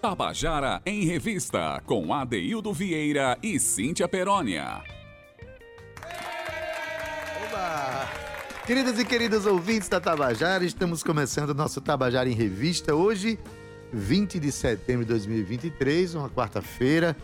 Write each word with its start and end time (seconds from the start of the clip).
Tabajara 0.00 0.80
em 0.86 1.04
Revista, 1.04 1.82
com 1.84 2.14
Adeildo 2.14 2.72
Vieira 2.72 3.36
e 3.42 3.60
Cíntia 3.60 4.08
Perónia. 4.08 4.82
Queridas 8.66 8.98
e 8.98 9.04
queridos 9.04 9.44
ouvintes 9.44 9.90
da 9.90 10.00
Tabajara, 10.00 10.64
estamos 10.64 11.02
começando 11.02 11.50
o 11.50 11.54
nosso 11.54 11.82
Tabajara 11.82 12.30
em 12.30 12.32
Revista. 12.32 12.94
Hoje, 12.94 13.38
20 13.92 14.40
de 14.40 14.50
setembro 14.50 15.04
de 15.04 15.10
2023, 15.10 16.14
uma 16.14 16.30
quarta-feira, 16.30 17.14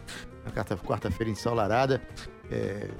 uma 0.45 0.77
quarta-feira 0.77 1.33
ensolarada. 1.33 2.03
É, 2.51 2.91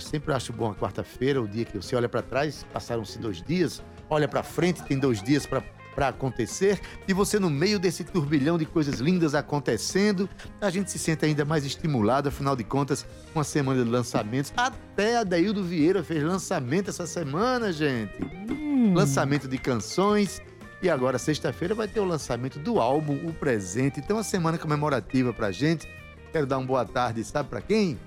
sempre 0.00 0.34
acho 0.34 0.52
bom 0.52 0.72
a 0.72 0.74
quarta-feira, 0.74 1.40
o 1.40 1.46
dia 1.46 1.64
que 1.64 1.76
você 1.76 1.94
olha 1.94 2.08
para 2.08 2.20
trás, 2.20 2.66
passaram-se 2.72 3.16
dois 3.20 3.40
dias, 3.40 3.80
olha 4.08 4.26
para 4.26 4.42
frente, 4.42 4.82
tem 4.82 4.98
dois 4.98 5.22
dias 5.22 5.46
para 5.46 5.62
para 5.94 6.08
acontecer 6.08 6.80
e 7.06 7.12
você 7.12 7.38
no 7.38 7.50
meio 7.50 7.78
desse 7.78 8.04
turbilhão 8.04 8.56
de 8.56 8.64
coisas 8.64 9.00
lindas 9.00 9.34
acontecendo, 9.34 10.28
a 10.60 10.70
gente 10.70 10.90
se 10.90 10.98
sente 10.98 11.24
ainda 11.24 11.44
mais 11.44 11.64
estimulado, 11.64 12.28
afinal 12.28 12.56
de 12.56 12.64
contas, 12.64 13.06
uma 13.34 13.44
semana 13.44 13.82
de 13.84 13.90
lançamentos. 13.90 14.52
Até 14.56 15.18
a 15.18 15.24
Daildo 15.24 15.62
Vieira 15.62 16.02
fez 16.02 16.22
lançamento 16.22 16.90
essa 16.90 17.06
semana, 17.06 17.72
gente. 17.72 18.12
Hum. 18.50 18.94
Lançamento 18.94 19.48
de 19.48 19.58
canções. 19.58 20.40
E 20.82 20.88
agora, 20.88 21.18
sexta-feira, 21.18 21.74
vai 21.74 21.86
ter 21.86 22.00
o 22.00 22.04
lançamento 22.04 22.58
do 22.58 22.80
álbum 22.80 23.26
O 23.26 23.32
Presente. 23.34 24.00
Então, 24.00 24.16
uma 24.16 24.22
semana 24.22 24.56
comemorativa 24.56 25.32
pra 25.32 25.50
gente. 25.50 25.86
Quero 26.32 26.46
dar 26.46 26.58
uma 26.58 26.66
boa 26.66 26.84
tarde, 26.86 27.22
sabe 27.22 27.48
para 27.50 27.60
quem? 27.60 27.98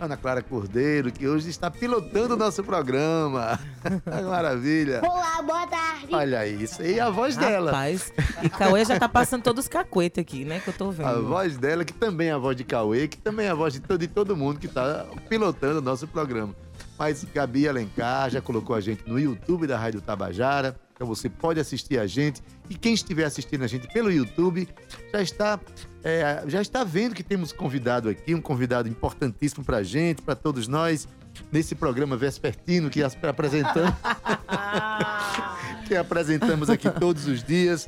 Ana 0.00 0.16
Clara 0.16 0.42
Cordeiro, 0.42 1.10
que 1.10 1.26
hoje 1.26 1.50
está 1.50 1.70
pilotando 1.70 2.34
o 2.34 2.36
nosso 2.36 2.62
programa. 2.62 3.58
Maravilha. 4.28 5.00
Olá, 5.02 5.42
boa 5.42 5.66
tarde. 5.66 6.06
Olha 6.12 6.46
isso. 6.46 6.82
E 6.82 7.00
a 7.00 7.10
voz 7.10 7.36
dela. 7.36 7.72
Rapaz, 7.72 8.12
e 8.42 8.48
Cauê 8.48 8.84
já 8.84 8.98
tá 8.98 9.08
passando 9.08 9.42
todos 9.42 9.64
os 9.64 9.68
cacuetes 9.68 10.20
aqui, 10.20 10.44
né? 10.44 10.60
Que 10.60 10.68
eu 10.68 10.74
tô 10.74 10.90
vendo. 10.90 11.06
A 11.06 11.20
voz 11.20 11.56
dela, 11.56 11.84
que 11.84 11.92
também 11.92 12.28
é 12.28 12.32
a 12.32 12.38
voz 12.38 12.56
de 12.56 12.64
Cauê, 12.64 13.08
que 13.08 13.16
também 13.18 13.46
é 13.46 13.50
a 13.50 13.54
voz 13.54 13.72
de 13.72 13.80
todo, 13.80 13.98
de 13.98 14.06
todo 14.06 14.36
mundo 14.36 14.60
que 14.60 14.66
está 14.66 15.04
pilotando 15.28 15.80
o 15.80 15.82
nosso 15.82 16.06
programa. 16.06 16.54
Mas 16.96 17.24
Gabi 17.24 17.68
Alencar 17.68 18.30
já 18.30 18.40
colocou 18.40 18.74
a 18.74 18.80
gente 18.80 19.08
no 19.08 19.18
YouTube 19.18 19.66
da 19.66 19.78
Rádio 19.78 20.00
Tabajara. 20.00 20.76
Então 20.98 21.06
você 21.06 21.30
pode 21.30 21.60
assistir 21.60 21.96
a 21.96 22.08
gente. 22.08 22.42
E 22.68 22.74
quem 22.74 22.92
estiver 22.92 23.24
assistindo 23.24 23.62
a 23.62 23.68
gente 23.68 23.86
pelo 23.92 24.10
YouTube 24.10 24.68
já 25.12 25.22
está, 25.22 25.60
é, 26.02 26.42
já 26.48 26.60
está 26.60 26.82
vendo 26.82 27.14
que 27.14 27.22
temos 27.22 27.52
convidado 27.52 28.08
aqui, 28.08 28.34
um 28.34 28.40
convidado 28.40 28.88
importantíssimo 28.88 29.64
para 29.64 29.76
a 29.76 29.82
gente, 29.84 30.20
para 30.22 30.34
todos 30.34 30.66
nós, 30.66 31.06
nesse 31.52 31.76
programa 31.76 32.16
vespertino 32.16 32.90
que 32.90 33.00
apresentamos. 33.00 33.94
que 35.86 35.94
apresentamos 35.94 36.68
aqui 36.68 36.90
todos 36.90 37.28
os 37.28 37.44
dias. 37.44 37.86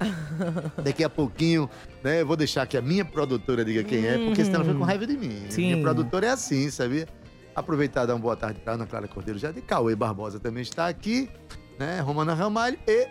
Daqui 0.85 1.03
a 1.03 1.11
pouquinho, 1.11 1.69
né? 2.05 2.21
Eu 2.21 2.27
vou 2.27 2.37
deixar 2.37 2.65
que 2.65 2.77
a 2.77 2.81
minha 2.81 3.05
produtora 3.05 3.65
diga 3.65 3.83
quem 3.83 4.07
é, 4.07 4.19
porque 4.25 4.45
senão 4.45 4.61
ela 4.61 4.67
fica 4.67 4.79
com 4.79 4.85
raiva 4.85 5.05
de 5.05 5.17
mim. 5.17 5.47
Sim. 5.49 5.73
Minha 5.73 5.83
produtora 5.83 6.29
é 6.29 6.31
assim, 6.31 6.71
sabia? 6.71 7.09
Aproveitar 7.57 8.07
dar 8.07 8.15
uma 8.15 8.21
boa 8.21 8.37
tarde 8.37 8.61
para 8.61 8.75
Ana 8.75 8.87
Clara 8.87 9.09
Cordeiro 9.09 9.37
já 9.37 9.51
de 9.51 9.61
Cauê 9.61 9.97
Barbosa 9.97 10.39
também 10.39 10.63
está 10.63 10.87
aqui 10.87 11.29
né? 11.81 12.01
Romana 12.01 12.35
Ramalho 12.35 12.79
e 12.87 13.09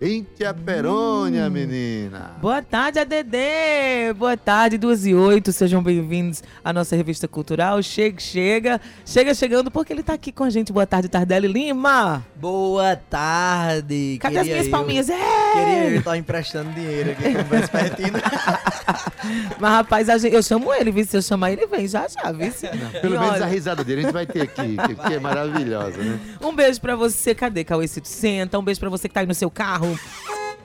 Cíntia 0.00 0.54
Perônia, 0.54 1.48
hum. 1.48 1.50
menina. 1.50 2.36
Boa 2.40 2.62
tarde, 2.62 3.00
ADD. 3.00 4.14
Boa 4.16 4.36
tarde, 4.36 4.78
2 4.78 5.06
e 5.06 5.14
8. 5.14 5.50
Sejam 5.50 5.82
bem-vindos 5.82 6.40
à 6.64 6.72
nossa 6.72 6.94
revista 6.94 7.26
cultural. 7.26 7.82
Chega, 7.82 8.20
chega. 8.20 8.80
Chega 9.04 9.34
chegando 9.34 9.72
porque 9.72 9.92
ele 9.92 10.04
tá 10.04 10.12
aqui 10.12 10.30
com 10.30 10.44
a 10.44 10.50
gente. 10.50 10.72
Boa 10.72 10.86
tarde, 10.86 11.08
Tardelli 11.08 11.48
Lima. 11.48 12.24
Boa 12.36 12.94
tarde. 12.94 14.18
Cadê 14.20 14.36
Queria 14.36 14.40
as 14.40 14.46
minhas 14.46 14.66
eu... 14.66 14.70
palminhas? 14.70 15.10
É! 15.10 15.52
Queria 15.54 15.90
eu 15.90 15.98
estar 15.98 16.16
emprestando 16.16 16.70
dinheiro 16.70 17.10
aqui 17.10 17.34
com 17.34 17.40
o 17.40 17.44
Vespertino. 17.44 18.18
Mas, 19.58 19.70
rapaz, 19.72 20.06
gente, 20.06 20.32
eu 20.32 20.42
chamo 20.44 20.72
ele, 20.72 20.92
viu? 20.92 21.04
Se 21.04 21.16
eu 21.16 21.22
chamar 21.22 21.50
ele, 21.50 21.66
vem 21.66 21.88
já 21.88 22.06
já, 22.06 22.30
viu? 22.30 22.46
Não, 22.46 23.00
pelo 23.00 23.16
e 23.16 23.18
menos 23.18 23.34
olha... 23.34 23.44
a 23.44 23.48
risada 23.48 23.82
dele 23.82 24.02
a 24.02 24.04
gente 24.04 24.12
vai 24.12 24.26
ter 24.26 24.42
aqui, 24.42 24.76
que 24.76 25.14
é 25.14 25.18
maravilhosa, 25.18 25.98
né? 25.98 26.20
Um 26.40 26.54
beijo 26.54 26.80
pra 26.80 26.94
você. 26.94 27.34
Cadê, 27.34 27.64
Cauêcito? 27.64 28.06
Senta. 28.06 28.56
Um 28.56 28.62
beijo 28.62 28.78
pra 28.78 28.88
você 28.88 29.08
que 29.08 29.14
tá 29.14 29.20
aí 29.20 29.26
no 29.26 29.34
seu 29.34 29.50
carro 29.50 29.87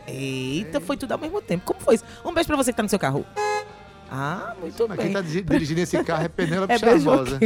Eita, 0.08 0.82
foi 0.82 0.98
tudo 0.98 1.14
ao 1.14 1.20
mesmo 1.20 1.42
tempo. 1.42 1.66
Como 1.66 1.80
foi 1.80 1.96
isso? 1.96 2.04
Um 2.26 2.34
beijo 2.34 2.48
pra 2.48 2.58
você 2.58 2.72
que 2.72 2.78
tá 2.78 2.84
no 2.84 2.90
seu 2.90 3.00
carro. 3.00 3.26
Ah, 4.16 4.54
muito 4.62 4.88
Mas 4.88 4.98
bem. 4.98 5.08
Quem 5.08 5.14
tá 5.14 5.22
dirigindo 5.22 5.80
esse 5.80 6.04
carro 6.04 6.24
é 6.24 6.30
Penélope 6.30 6.72
é 6.72 6.78
Charmosa. 6.78 7.40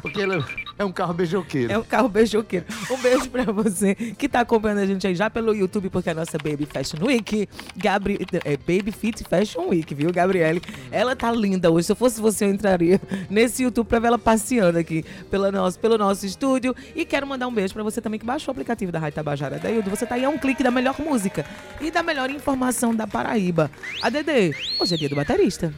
Porque 0.00 0.22
ele 0.22 0.42
é 0.78 0.82
um 0.82 0.90
carro 0.90 1.12
beijoqueiro. 1.12 1.70
É 1.70 1.76
um 1.76 1.82
carro 1.82 2.08
beijoqueiro. 2.08 2.64
Um 2.90 2.96
beijo 2.96 3.28
pra 3.28 3.44
você 3.52 3.94
que 3.94 4.26
tá 4.26 4.40
acompanhando 4.40 4.78
a 4.78 4.86
gente 4.86 5.06
aí 5.06 5.14
já 5.14 5.28
pelo 5.28 5.54
YouTube, 5.54 5.90
porque 5.90 6.08
é 6.08 6.12
a 6.12 6.14
nossa 6.14 6.38
Baby 6.38 6.64
Fashion 6.64 7.04
Week, 7.04 7.46
Gabri... 7.76 8.18
é 8.46 8.56
Baby 8.56 8.92
Fit 8.92 9.24
Fashion 9.24 9.68
Week, 9.68 9.94
viu, 9.94 10.10
Gabriele? 10.10 10.62
Ela 10.90 11.14
tá 11.14 11.30
linda 11.30 11.70
hoje. 11.70 11.84
Se 11.84 11.92
eu 11.92 11.96
fosse 11.96 12.18
você, 12.18 12.46
eu 12.46 12.50
entraria 12.50 12.98
nesse 13.28 13.64
YouTube 13.64 13.86
pra 13.86 13.98
ver 13.98 14.06
ela 14.06 14.18
passeando 14.18 14.78
aqui 14.78 15.04
pelo 15.30 15.52
nosso, 15.52 15.78
pelo 15.78 15.98
nosso 15.98 16.24
estúdio. 16.24 16.74
E 16.94 17.04
quero 17.04 17.26
mandar 17.26 17.46
um 17.46 17.52
beijo 17.52 17.74
pra 17.74 17.82
você 17.82 18.00
também 18.00 18.18
que 18.18 18.24
baixou 18.24 18.52
o 18.52 18.52
aplicativo 18.52 18.90
da 18.90 18.98
Rádio 18.98 19.16
Tabajara 19.16 19.58
da 19.58 19.70
Ildo. 19.70 19.90
Você 19.90 20.06
tá 20.06 20.14
aí 20.14 20.24
a 20.24 20.30
um 20.30 20.38
clique 20.38 20.62
da 20.62 20.70
melhor 20.70 20.98
música 20.98 21.44
e 21.78 21.90
da 21.90 22.02
melhor 22.02 22.30
informação 22.30 22.94
da 22.94 23.06
Paraíba. 23.06 23.70
A 24.00 24.08
Dedê, 24.08 24.54
hoje 24.80 24.94
é 24.94 24.96
dia 24.96 25.10
do 25.10 25.16
baterista 25.16 25.74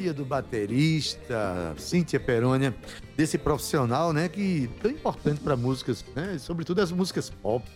dia 0.00 0.14
do 0.14 0.24
baterista, 0.24 1.74
Cíntia 1.76 2.18
Perônia, 2.18 2.74
desse 3.16 3.36
profissional, 3.36 4.12
né, 4.14 4.28
que 4.28 4.70
tão 4.80 4.90
importante 4.90 5.40
para 5.40 5.54
músicas, 5.56 6.02
né, 6.16 6.38
sobretudo 6.38 6.80
as 6.80 6.90
músicas 6.90 7.28
pop, 7.28 7.68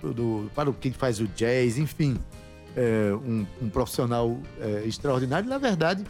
do, 0.00 0.14
do, 0.14 0.50
para 0.54 0.72
quem 0.72 0.90
faz 0.90 1.20
o 1.20 1.28
jazz, 1.28 1.76
enfim, 1.76 2.16
é, 2.74 3.12
um, 3.12 3.46
um, 3.60 3.68
profissional 3.68 4.38
é, 4.58 4.84
extraordinário. 4.86 5.46
Na 5.46 5.58
verdade, 5.58 6.02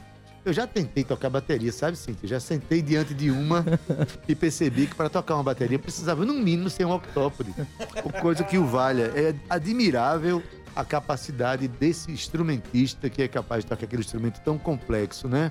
eu 0.45 0.53
já 0.53 0.69
tentei 0.69 1.03
tocar 1.03 1.29
bateria, 1.29 1.73
sabe, 1.73 1.97
Cíntia? 1.97 2.29
Já 2.29 2.39
sentei 2.39 2.81
diante 2.81 3.13
de 3.13 3.29
uma 3.29 3.65
e 4.29 4.37
percebi 4.37 4.87
que 4.87 4.95
para 4.95 5.09
tocar 5.09 5.35
uma 5.35 5.43
bateria 5.43 5.79
precisava, 5.79 6.25
no 6.25 6.35
mínimo, 6.35 6.71
ser 6.71 6.85
um 6.85 6.93
octópode, 6.93 7.53
coisa 8.23 8.45
que 8.45 8.57
o 8.57 8.65
valha. 8.65 9.13
É 9.17 9.35
admirável 9.51 10.41
a 10.79 10.85
capacidade 10.85 11.67
desse 11.67 12.13
instrumentista 12.13 13.11
que 13.11 13.21
é 13.21 13.27
capaz 13.27 13.65
de 13.65 13.69
tocar 13.69 13.85
aquele 13.85 14.01
instrumento 14.01 14.41
tão 14.43 14.57
complexo, 14.57 15.27
né? 15.27 15.51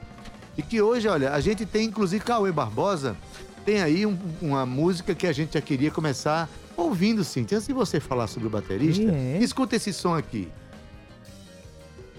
E 0.58 0.62
que 0.62 0.82
hoje, 0.82 1.06
olha, 1.10 1.34
a 1.34 1.42
gente 1.42 1.66
tem 1.66 1.86
inclusive 1.86 2.24
Cauê 2.24 2.50
Barbosa, 2.50 3.14
tem 3.66 3.82
aí 3.82 4.06
um, 4.06 4.18
uma 4.42 4.66
música 4.66 5.14
que 5.14 5.28
a 5.28 5.34
gente 5.34 5.56
já 5.56 5.62
queria 5.62 5.92
começar 5.92 6.50
ouvindo, 6.78 7.26
sim. 7.26 7.42
Antes 7.42 7.68
de 7.68 7.74
você 7.74 8.00
falar 8.00 8.28
sobre 8.28 8.48
o 8.48 8.50
baterista, 8.50 9.12
é. 9.12 9.40
escuta 9.42 9.76
esse 9.76 9.92
som 9.92 10.16
aqui. 10.16 10.48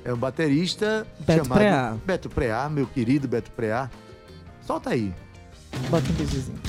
É 0.05 0.13
um 0.13 0.19
baterista 0.19 1.07
Beto 1.21 1.45
chamado 1.45 1.59
Preá. 1.59 1.97
Beto 2.05 2.29
Preá, 2.29 2.69
meu 2.69 2.87
querido 2.87 3.27
Beto 3.27 3.51
Preá. 3.53 3.91
Solta 4.67 4.91
aí. 4.91 5.15
Bota 5.89 6.11
um 6.11 6.15
beijozinho. 6.15 6.61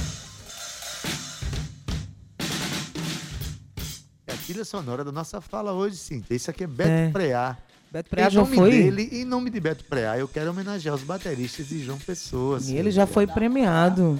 Trilha 4.59 4.65
sonora 4.65 5.03
da 5.03 5.11
nossa 5.11 5.39
fala 5.39 5.71
hoje, 5.71 5.95
sim. 5.95 6.23
Isso 6.29 6.49
aqui 6.49 6.63
é 6.63 6.67
Beto 6.67 6.89
é. 6.89 7.09
Preá. 7.09 7.57
Beto 7.91 8.09
Preá 8.09 8.29
já 8.29 8.45
foi. 8.45 8.71
Dele, 8.71 9.09
em 9.11 9.25
nome 9.25 9.49
de 9.49 9.59
Beto 9.59 9.85
Preá, 9.85 10.17
eu 10.17 10.27
quero 10.27 10.49
homenagear 10.51 10.93
os 10.93 11.03
bateristas 11.03 11.67
de 11.69 11.83
João 11.83 11.97
Pessoa. 11.97 12.57
Assim, 12.57 12.75
e 12.75 12.77
ele 12.77 12.91
já 12.91 13.07
foi 13.07 13.25
premiado 13.25 14.19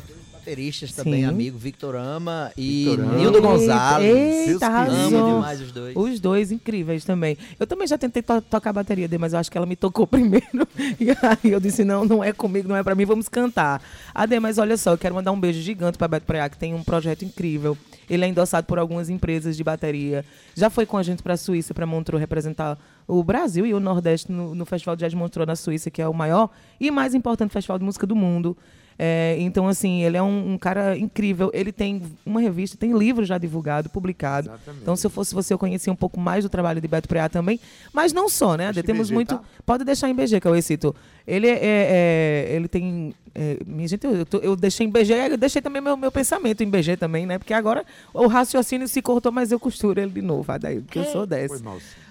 bateristas 0.50 0.94
também, 0.94 1.22
Sim. 1.22 1.26
amigo 1.26 1.58
Victor 1.58 1.96
Ama 1.96 2.52
e 2.58 2.86
Victor 2.86 3.16
Nildo 3.16 3.42
Gonzalez. 3.42 4.50
Eita, 4.50 4.66
arrasou. 4.66 5.36
demais 5.36 5.62
os 5.62 5.72
dois. 5.72 5.96
Os 5.96 6.20
dois 6.20 6.52
incríveis 6.52 7.04
também. 7.04 7.38
Eu 7.60 7.68
também 7.68 7.86
já 7.86 7.98
tentei 7.98 8.24
to 8.24 8.42
tocar 8.42 8.72
a 8.72 8.74
bateria 8.74 9.08
dele, 9.08 9.20
mas 9.20 9.34
eu 9.34 9.40
acho 9.40 9.52
que 9.52 9.58
ela 9.58 9.68
me 9.68 9.76
tocou 9.76 10.08
primeiro. 10.08 10.68
E 11.00 11.12
aí 11.12 11.52
eu 11.52 11.60
disse, 11.60 11.84
não, 11.84 12.06
não 12.06 12.24
é 12.24 12.32
comigo, 12.32 12.68
não 12.68 12.76
é 12.76 12.82
pra 12.82 12.96
mim, 12.96 13.06
vamos 13.06 13.28
cantar. 13.28 13.82
Ade, 14.16 14.40
mas 14.40 14.58
olha 14.58 14.78
só, 14.78 14.92
eu 14.94 14.98
quero 14.98 15.14
mandar 15.14 15.32
um 15.32 15.40
beijo 15.40 15.62
gigante 15.62 15.98
pra 15.98 16.08
Beto 16.08 16.26
Preá, 16.26 16.50
que 16.50 16.58
tem 16.58 16.74
um 16.74 16.84
projeto 16.84 17.24
incrível. 17.24 17.78
Ele 18.10 18.26
é 18.26 18.28
endossado 18.28 18.66
por 18.66 18.80
algumas 18.80 19.10
empresas 19.10 19.56
de 19.56 19.64
bateria. 19.64 20.26
Já 20.56 20.70
foi 20.70 20.86
com 20.86 20.98
a 20.98 21.04
gente 21.04 21.22
pra 21.22 21.38
Suíça, 21.38 21.74
pra 21.74 21.86
Montreux, 21.86 22.20
representar 22.20 22.78
o 23.08 23.24
Brasil 23.24 23.66
e 23.66 23.74
o 23.74 23.80
Nordeste 23.80 24.32
no, 24.32 24.56
no 24.56 24.66
Festival 24.66 24.96
de 24.96 25.02
Jazz 25.02 25.14
Montreux 25.14 25.48
na 25.48 25.56
Suíça, 25.56 25.92
que 25.92 26.02
é 26.02 26.08
o 26.08 26.14
maior 26.14 26.50
e 26.80 26.90
mais 26.90 27.14
importante 27.14 27.52
festival 27.52 27.78
de 27.78 27.86
música 27.86 28.08
do 28.08 28.16
mundo. 28.16 28.58
É, 29.02 29.38
então, 29.40 29.66
assim, 29.66 30.04
ele 30.04 30.18
é 30.18 30.22
um, 30.22 30.54
um, 30.54 30.58
cara 30.58 30.98
incrível. 30.98 31.50
Ele 31.54 31.72
tem 31.72 32.02
uma 32.26 32.42
revista, 32.42 32.76
tem 32.76 32.92
livro 32.92 33.24
já 33.24 33.38
divulgado, 33.38 33.90
publicado. 33.90 34.50
Exatamente. 34.50 34.82
Então, 34.82 34.94
se 34.98 35.08
eu 35.08 35.10
fosse 35.10 35.34
você, 35.34 35.54
eu 35.54 35.58
conhecia 35.58 35.92
um 35.92 35.96
pouco 35.96 36.20
mais 36.20 36.44
do 36.44 36.50
trabalho 36.50 36.82
de 36.82 36.88
Beto 36.88 37.08
Preá 37.08 37.30
também. 37.30 37.62
Mas 37.94 38.12
não 38.12 38.28
só, 38.28 38.58
né? 38.58 38.66
Deixa 38.74 38.84
Temos 38.84 39.08
BG, 39.08 39.14
muito. 39.14 39.36
Tá? 39.38 39.44
Pode 39.66 39.86
deixar 39.86 40.10
em 40.10 40.14
BG, 40.14 40.42
que 40.42 40.48
eu 40.48 40.62
cito. 40.62 40.94
Ele 41.26 41.48
é, 41.48 41.60
é, 41.62 42.48
ele 42.54 42.68
tem. 42.68 43.16
É, 43.34 43.60
minha 43.66 43.88
gente, 43.88 44.06
eu, 44.06 44.16
eu, 44.16 44.40
eu, 44.42 44.56
deixei 44.58 44.86
em 44.86 44.90
BG, 44.90 45.14
eu 45.32 45.38
deixei 45.38 45.62
também 45.62 45.82
meu, 45.82 45.96
meu 45.96 46.12
pensamento 46.12 46.62
em 46.62 46.70
BG 46.70 46.98
também, 46.98 47.26
né? 47.26 47.38
Porque 47.38 47.54
agora 47.54 47.86
o 48.14 48.28
raciocínio 48.28 48.86
se 48.86 49.02
cortou, 49.02 49.32
mas 49.32 49.50
eu 49.50 49.60
costuro 49.62 50.02
ele 50.02 50.12
de 50.12 50.22
novo, 50.22 50.52
Adair, 50.52 50.82
porque 50.82 51.00
eu 51.00 51.06
sou 51.06 51.26
dessa. 51.26 51.64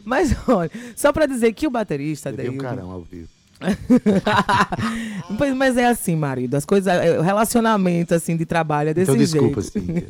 Mas 0.05 0.35
olha, 0.49 0.71
só 0.97 1.13
para 1.13 1.27
dizer 1.27 1.53
que 1.53 1.67
o 1.67 1.71
baterista. 1.71 2.31
Adair, 2.31 2.51
um 2.51 2.57
carão 2.57 2.91
ao 2.91 3.03
vivo. 3.03 3.38
mas 5.57 5.77
é 5.77 5.87
assim, 5.87 6.15
marido. 6.15 6.55
As 6.55 6.65
coisas, 6.65 6.93
é, 6.93 7.19
o 7.19 7.23
relacionamento 7.23 8.15
assim 8.15 8.37
de 8.37 8.47
trabalho 8.47 8.91
é 8.91 8.95
desse 8.95 9.11
então, 9.11 9.19
desculpa, 9.21 9.61
jeito. 9.61 10.07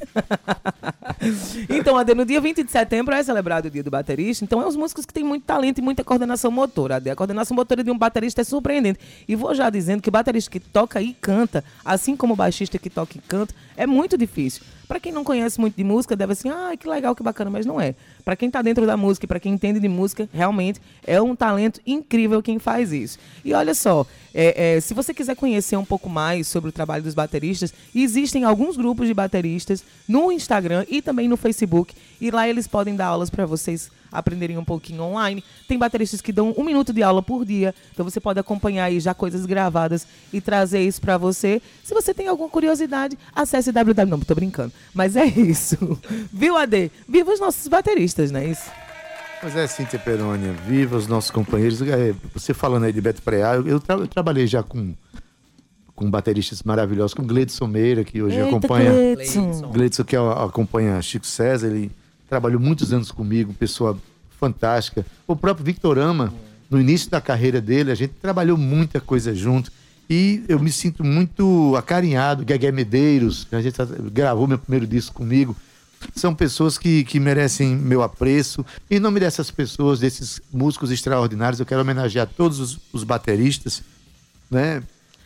então, 1.70 1.96
Ade, 1.96 2.14
no 2.14 2.24
dia 2.24 2.40
20 2.40 2.62
de 2.62 2.70
setembro 2.70 3.14
é 3.14 3.22
celebrado 3.22 3.66
o 3.66 3.70
dia 3.70 3.82
do 3.82 3.90
baterista. 3.90 4.44
Então, 4.44 4.60
é 4.60 4.66
os 4.66 4.76
músicos 4.76 5.06
que 5.06 5.12
têm 5.12 5.24
muito 5.24 5.44
talento 5.44 5.78
e 5.78 5.82
muita 5.82 6.04
coordenação 6.04 6.50
motora. 6.50 6.96
A 6.96 7.16
coordenação 7.16 7.56
motora 7.56 7.82
de 7.82 7.90
um 7.90 7.98
baterista 7.98 8.42
é 8.42 8.44
surpreendente. 8.44 9.00
E 9.26 9.34
vou 9.34 9.54
já 9.54 9.70
dizendo 9.70 10.02
que 10.02 10.08
o 10.08 10.12
baterista 10.12 10.50
que 10.50 10.60
toca 10.60 11.00
e 11.00 11.14
canta, 11.14 11.64
assim 11.84 12.16
como 12.16 12.34
o 12.34 12.36
baixista 12.36 12.78
que 12.78 12.90
toca 12.90 13.16
e 13.16 13.20
canta, 13.20 13.54
é 13.76 13.86
muito 13.86 14.18
difícil. 14.18 14.62
Para 14.88 14.98
quem 14.98 15.12
não 15.12 15.22
conhece 15.22 15.60
muito 15.60 15.76
de 15.76 15.84
música, 15.84 16.16
deve 16.16 16.32
assim, 16.32 16.48
ah, 16.48 16.72
que 16.76 16.88
legal, 16.88 17.14
que 17.14 17.22
bacana, 17.22 17.50
mas 17.50 17.66
não 17.66 17.78
é. 17.78 17.94
Para 18.24 18.34
quem 18.34 18.48
está 18.48 18.62
dentro 18.62 18.86
da 18.86 18.96
música 18.96 19.26
para 19.26 19.38
quem 19.38 19.52
entende 19.52 19.78
de 19.78 19.88
música, 19.88 20.26
realmente 20.32 20.80
é 21.06 21.20
um 21.20 21.36
talento 21.36 21.80
incrível 21.86 22.42
quem 22.42 22.58
faz 22.58 22.90
isso. 22.90 23.18
E 23.44 23.52
olha 23.52 23.74
só, 23.74 24.06
é, 24.40 24.76
é, 24.76 24.80
se 24.80 24.94
você 24.94 25.12
quiser 25.12 25.34
conhecer 25.34 25.76
um 25.76 25.84
pouco 25.84 26.08
mais 26.08 26.46
sobre 26.46 26.68
o 26.68 26.72
trabalho 26.72 27.02
dos 27.02 27.12
bateristas, 27.12 27.74
existem 27.92 28.44
alguns 28.44 28.76
grupos 28.76 29.08
de 29.08 29.12
bateristas 29.12 29.82
no 30.06 30.30
Instagram 30.30 30.86
e 30.88 31.02
também 31.02 31.26
no 31.26 31.36
Facebook. 31.36 31.92
E 32.20 32.30
lá 32.30 32.48
eles 32.48 32.68
podem 32.68 32.94
dar 32.94 33.06
aulas 33.06 33.30
para 33.30 33.44
vocês 33.44 33.90
aprenderem 34.12 34.56
um 34.56 34.64
pouquinho 34.64 35.02
online. 35.02 35.42
Tem 35.66 35.76
bateristas 35.76 36.20
que 36.20 36.30
dão 36.30 36.54
um 36.56 36.62
minuto 36.62 36.92
de 36.92 37.02
aula 37.02 37.20
por 37.20 37.44
dia, 37.44 37.74
então 37.92 38.04
você 38.04 38.20
pode 38.20 38.38
acompanhar 38.38 38.84
aí 38.84 39.00
já 39.00 39.12
coisas 39.12 39.44
gravadas 39.44 40.06
e 40.32 40.40
trazer 40.40 40.82
isso 40.82 41.00
para 41.00 41.18
você. 41.18 41.60
Se 41.82 41.92
você 41.92 42.14
tem 42.14 42.28
alguma 42.28 42.48
curiosidade, 42.48 43.18
acesse 43.34 43.72
www. 43.72 44.06
Não, 44.06 44.20
tô 44.20 44.36
brincando. 44.36 44.72
Mas 44.94 45.16
é 45.16 45.26
isso. 45.26 46.00
Viu, 46.32 46.56
AD? 46.56 46.92
Viva 47.08 47.32
os 47.32 47.40
nossos 47.40 47.66
bateristas, 47.66 48.30
não 48.30 48.38
é 48.38 48.46
isso? 48.46 48.70
Pois 49.40 49.54
é, 49.54 49.66
Cíntia 49.66 49.98
Perônia, 49.98 50.52
viva 50.66 50.96
os 50.96 51.06
nossos 51.06 51.30
companheiros. 51.30 51.80
É, 51.82 52.14
você 52.34 52.52
falando 52.52 52.84
aí 52.84 52.92
de 52.92 53.00
Beto 53.00 53.22
Preá, 53.22 53.54
eu, 53.54 53.78
tra 53.78 53.94
eu 53.94 54.06
trabalhei 54.06 54.46
já 54.46 54.62
com 54.62 54.94
com 55.98 56.08
bateristas 56.08 56.62
maravilhosos, 56.62 57.12
com 57.12 57.24
Gledson 57.24 57.66
Meira, 57.66 58.04
que 58.04 58.22
hoje 58.22 58.36
Eita, 58.36 58.48
acompanha. 58.48 58.92
Gledson. 58.92 59.72
Gledson, 59.72 60.04
que 60.04 60.14
acompanha 60.14 61.02
Chico 61.02 61.26
César, 61.26 61.66
ele 61.66 61.90
trabalhou 62.28 62.60
muitos 62.60 62.92
anos 62.92 63.10
comigo, 63.10 63.52
pessoa 63.52 63.98
fantástica. 64.38 65.04
O 65.26 65.34
próprio 65.34 65.66
Victorama, 65.66 66.32
no 66.70 66.80
início 66.80 67.10
da 67.10 67.20
carreira 67.20 67.60
dele, 67.60 67.90
a 67.90 67.96
gente 67.96 68.12
trabalhou 68.22 68.56
muita 68.56 69.00
coisa 69.00 69.34
junto. 69.34 69.72
E 70.08 70.44
eu 70.48 70.60
me 70.60 70.70
sinto 70.70 71.02
muito 71.02 71.74
acarinhado. 71.76 72.44
Guegué 72.44 72.70
Medeiros, 72.70 73.48
a 73.50 73.60
gente 73.60 73.76
gravou 74.12 74.46
meu 74.46 74.58
primeiro 74.58 74.86
disco 74.86 75.16
comigo. 75.16 75.56
São 76.14 76.34
pessoas 76.34 76.78
que, 76.78 77.04
que 77.04 77.18
merecem 77.18 77.76
meu 77.76 78.02
apreço. 78.02 78.64
Em 78.90 78.98
nome 78.98 79.20
dessas 79.20 79.50
pessoas, 79.50 80.00
desses 80.00 80.40
músicos 80.52 80.90
extraordinários, 80.90 81.60
eu 81.60 81.66
quero 81.66 81.80
homenagear 81.80 82.26
todos 82.26 82.60
os, 82.60 82.78
os 82.92 83.04
bateristas, 83.04 83.82
né? 84.50 84.82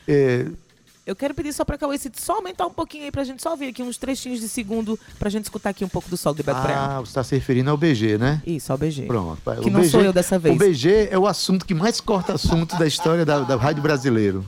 É, 0.06 0.46
eu 1.04 1.16
quero 1.16 1.34
pedir 1.34 1.52
só 1.52 1.64
para 1.64 1.76
Cauê 1.76 1.98
só 2.14 2.36
aumentar 2.36 2.64
um 2.64 2.72
pouquinho 2.72 3.04
aí 3.04 3.10
pra 3.10 3.24
gente 3.24 3.42
só 3.42 3.50
ouvir 3.50 3.66
aqui 3.66 3.82
uns 3.82 3.98
trechinhos 3.98 4.40
de 4.40 4.48
segundo 4.48 4.98
pra 5.18 5.28
gente 5.28 5.44
escutar 5.44 5.70
aqui 5.70 5.84
um 5.84 5.88
pouco 5.88 6.08
do 6.08 6.16
solo 6.16 6.36
de 6.36 6.44
Beto 6.44 6.58
Ah, 6.58 7.00
você 7.00 7.10
está 7.10 7.24
se 7.24 7.34
referindo 7.34 7.70
ao 7.70 7.76
BG, 7.76 8.18
né? 8.18 8.40
Isso, 8.46 8.70
ao 8.70 8.78
BG. 8.78 9.02
Pronto. 9.06 9.42
Que 9.42 9.68
o 9.68 9.72
não 9.72 9.80
BG, 9.80 9.90
sou 9.90 10.00
eu 10.00 10.12
dessa 10.12 10.38
vez. 10.38 10.54
O 10.54 10.58
BG 10.58 11.08
é 11.10 11.18
o 11.18 11.26
assunto 11.26 11.66
que 11.66 11.74
mais 11.74 12.00
corta 12.00 12.34
assunto 12.34 12.78
da 12.78 12.86
história 12.86 13.24
da, 13.24 13.40
da 13.40 13.56
rádio 13.56 13.82
brasileiro. 13.82 14.46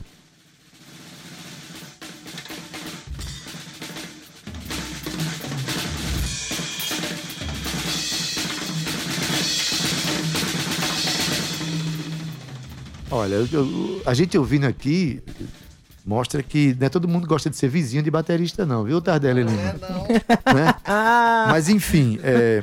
Olha, 13.15 13.35
eu, 13.35 13.47
eu, 13.49 14.01
a 14.05 14.13
gente 14.13 14.37
ouvindo 14.37 14.65
aqui, 14.65 15.21
mostra 16.05 16.43
que 16.43 16.75
não 16.77 16.87
é 16.87 16.89
todo 16.89 17.07
mundo 17.07 17.25
gosta 17.25 17.49
de 17.49 17.55
ser 17.55 17.69
vizinho 17.69 18.03
de 18.03 18.11
baterista, 18.11 18.65
não, 18.65 18.83
viu, 18.83 18.99
Tardelli 19.01 19.43
Lima? 19.43 19.61
É, 19.61 19.75
não. 19.79 20.05
Né? 20.53 20.75
Mas, 21.47 21.69
enfim, 21.69 22.19
é, 22.21 22.61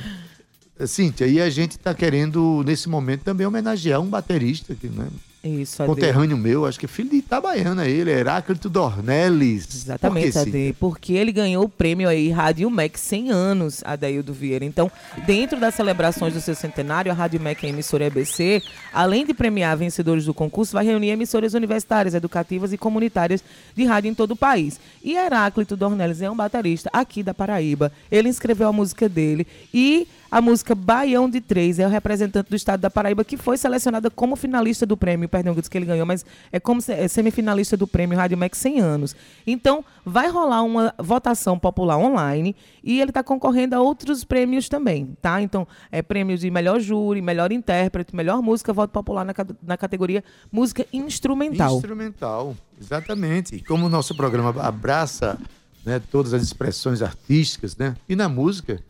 Cíntia, 0.87 1.27
e 1.27 1.41
a 1.41 1.49
gente 1.49 1.73
está 1.73 1.95
querendo, 1.95 2.63
nesse 2.67 2.87
momento, 2.87 3.23
também 3.23 3.47
homenagear 3.47 3.99
um 4.01 4.11
baterista 4.11 4.75
que, 4.75 4.89
né, 4.89 5.09
isso, 5.45 5.85
Conterrâneo 5.85 6.37
meu, 6.37 6.67
acho 6.67 6.79
que 6.79 6.87
é 6.87 6.89
filho 6.89 7.11
de 7.11 7.17
Itabaiana 7.17 7.89
ele, 7.89 8.13
Heráclito 8.13 8.71
Dornelles. 8.71 9.67
Exatamente, 9.75 10.33
Por 10.33 10.41
Ade, 10.41 10.77
porque 10.79 11.13
ele 11.15 11.33
ganhou 11.33 11.65
o 11.65 11.69
prêmio 11.69 12.09
aí 12.09 12.31
Rádio 12.31 12.71
MEC 12.71 12.99
100 12.99 13.31
anos, 13.31 13.83
Adaildo 13.85 14.33
Vieira. 14.33 14.65
Então, 14.65 14.91
dentro 15.27 15.59
das 15.59 15.75
celebrações 15.75 16.33
do 16.33 16.41
seu 16.41 16.55
centenário, 16.55 17.11
a 17.11 17.15
Rádio 17.15 17.41
MEC, 17.41 17.67
a 17.67 17.69
emissora 17.71 18.05
EBC, 18.05 18.63
além 18.93 19.27
de 19.27 19.35
premiar 19.35 19.77
vencedores 19.77 20.27
do 20.27 20.33
concurso, 20.33 20.75
vai 20.75 20.85
reunir 20.85 21.11
emissoras 21.11 21.55
universitárias, 21.55 22.15
educativas 22.15 22.73
e 22.73 22.79
comunitárias 22.79 23.43
de 23.75 23.85
rádio 23.85 24.11
em 24.11 24.15
todo 24.15 24.33
o 24.33 24.37
país. 24.37 24.79
E 25.03 25.17
Heráclito 25.17 25.77
Dornelles 25.77 26.23
é 26.23 26.31
um 26.31 26.37
baterista 26.37 26.89
aqui 26.93 27.21
da 27.21 27.35
Paraíba. 27.35 27.91
Ele 28.13 28.29
escreveu 28.29 28.69
a 28.69 28.73
música 28.73 29.09
dele 29.09 29.45
e 29.75 30.07
a 30.33 30.41
música 30.41 30.75
Baião 30.75 31.29
de 31.29 31.43
Três 31.43 31.79
é 31.79 31.87
o 31.87 31.91
representante 31.91 32.49
do 32.49 32.57
estado 32.57 32.81
da 32.81 32.89
Paraíba 32.89 33.23
que 33.23 33.37
foi 33.37 33.59
selecionada 33.59 34.11
como 34.11 34.35
finalista 34.35 34.87
do 34.87 34.97
prêmio. 34.97 35.29
Perdão, 35.29 35.53
eu 35.53 35.61
disse 35.61 35.69
que 35.69 35.77
ele 35.77 35.85
ganhou, 35.85 36.07
mas 36.07 36.25
é 36.51 36.59
como 36.59 36.81
é 36.89 37.07
semifinalista 37.07 37.77
do 37.77 37.87
prêmio 37.87 38.17
Rádio 38.17 38.39
Max 38.39 38.57
100 38.57 38.81
anos. 38.81 39.15
Então, 39.47 39.85
vai 40.07 40.31
rolar 40.31 40.63
uma 40.63 40.95
votação 40.99 41.59
popular 41.59 41.99
online 41.99 42.57
e 42.83 42.99
ele 42.99 43.11
está 43.11 43.23
concorrendo 43.23 43.77
a 43.77 43.83
outros 43.83 44.25
prêmios 44.25 44.71
também, 44.71 45.15
tá? 45.21 45.43
Então, 45.43 45.69
é 45.91 46.01
prêmio 46.01 46.39
de 46.39 46.51
melhor 46.51 46.81
júri, 46.81 47.21
melhor 47.21 47.53
intérprete, 47.53 48.17
melhor 48.17 48.41
música, 48.41 48.73
voto 48.73 48.91
popular 48.91 49.27
na, 49.27 49.35
na 49.63 49.77
categoria 49.77 50.25
música 50.51 50.87
instrumental. 50.95 51.77
Instrumental, 51.77 52.57
exatamente. 52.81 53.57
E 53.57 53.63
como 53.63 53.85
o 53.85 53.91
nosso 53.91 54.17
programa 54.17 54.49
abraça 54.63 55.39
né, 55.85 56.01
todas 56.11 56.33
as 56.33 56.43
expressões 56.43 57.03
artísticas, 57.03 57.77
né? 57.77 57.95
E 58.09 58.17
na 58.17 58.31
música, 58.31 58.83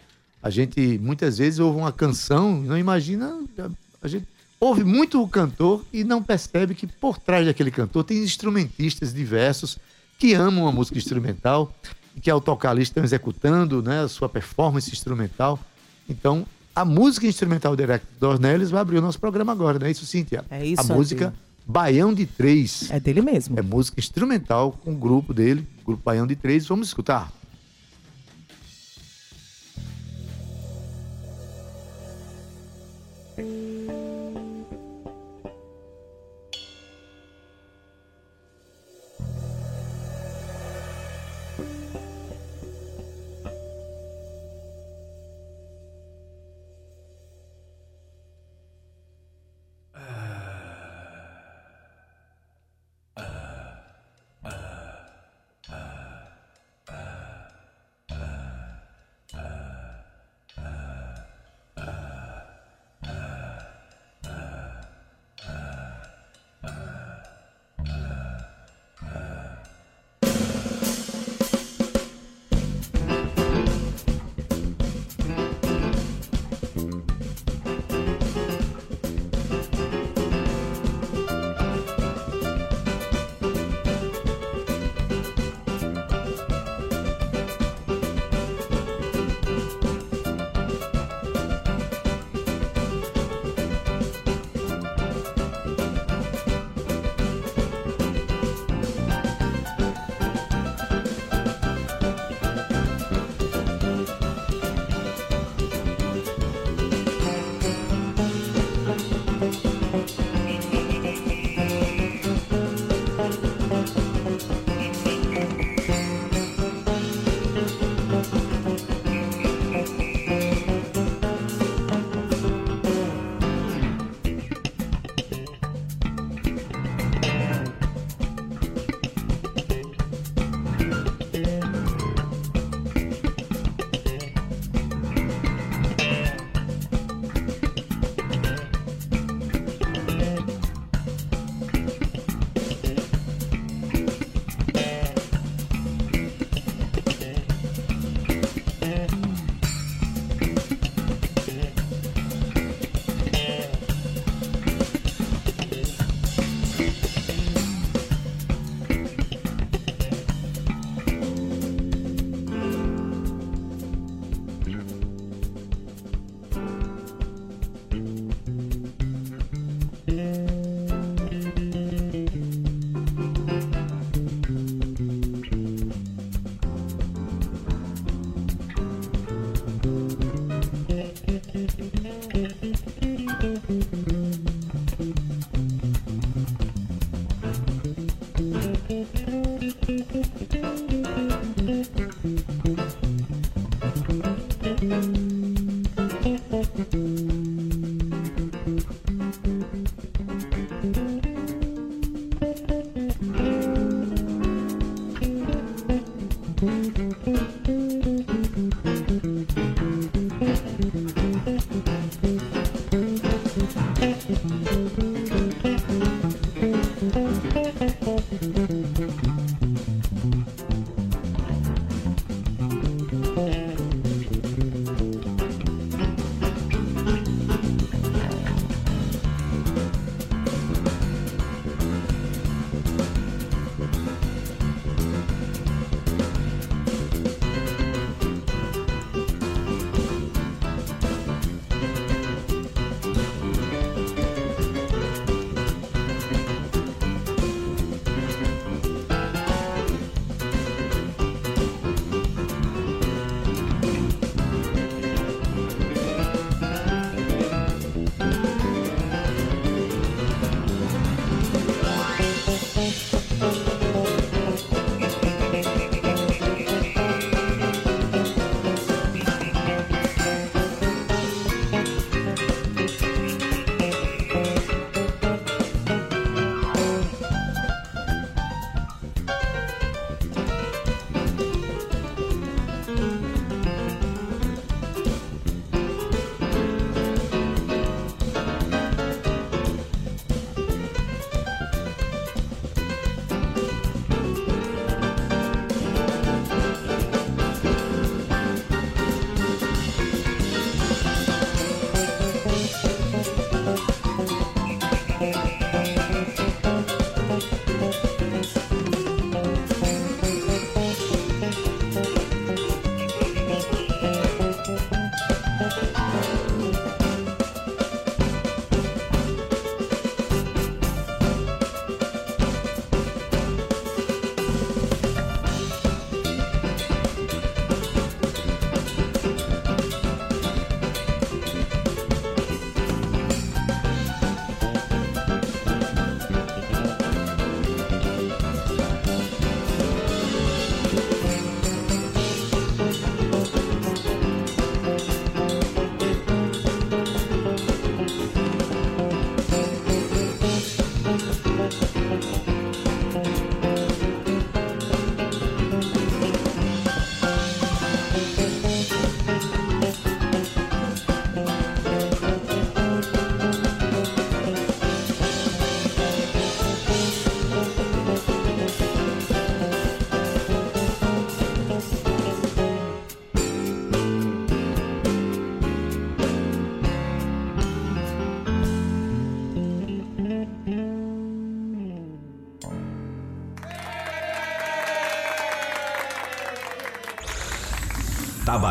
a 0.42 0.50
gente 0.50 0.98
muitas 0.98 1.38
vezes 1.38 1.60
ouve 1.60 1.78
uma 1.78 1.92
canção, 1.92 2.60
não 2.60 2.76
imagina, 2.76 3.38
a 4.02 4.08
gente 4.08 4.26
ouve 4.58 4.84
muito 4.84 5.22
o 5.22 5.28
cantor 5.28 5.84
e 5.92 6.02
não 6.02 6.22
percebe 6.22 6.74
que 6.74 6.86
por 6.86 7.18
trás 7.18 7.46
daquele 7.46 7.70
cantor 7.70 8.04
tem 8.04 8.18
instrumentistas 8.18 9.14
diversos 9.14 9.78
que 10.18 10.34
amam 10.34 10.66
a 10.66 10.72
música 10.72 10.98
instrumental 10.98 11.72
e 12.16 12.20
que 12.20 12.30
ao 12.30 12.40
tocar 12.40 12.70
ali 12.70 12.82
estão 12.82 13.02
executando 13.02 13.82
né, 13.82 14.02
a 14.02 14.08
sua 14.08 14.28
performance 14.28 14.90
instrumental. 14.90 15.58
Então, 16.08 16.46
a 16.74 16.84
música 16.84 17.26
instrumental 17.26 17.76
de 17.76 17.82
Eric 17.82 18.04
Dornelles 18.18 18.70
vai 18.70 18.80
abrir 18.80 18.98
o 18.98 19.00
nosso 19.00 19.20
programa 19.20 19.52
agora, 19.52 19.78
não 19.78 19.86
é 19.86 19.90
isso, 19.90 20.06
Cíntia? 20.06 20.44
É 20.50 20.64
isso. 20.64 20.80
A 20.80 20.94
música 20.94 21.34
Baião 21.66 22.12
de 22.12 22.26
Três. 22.26 22.90
É 22.90 22.98
dele 22.98 23.22
mesmo. 23.22 23.58
É 23.58 23.62
música 23.62 24.00
instrumental 24.00 24.72
com 24.84 24.92
o 24.92 24.96
grupo 24.96 25.32
dele, 25.32 25.66
o 25.82 25.86
grupo 25.86 26.02
Baião 26.04 26.26
de 26.26 26.34
Três. 26.34 26.66
Vamos 26.66 26.88
escutar. 26.88 27.32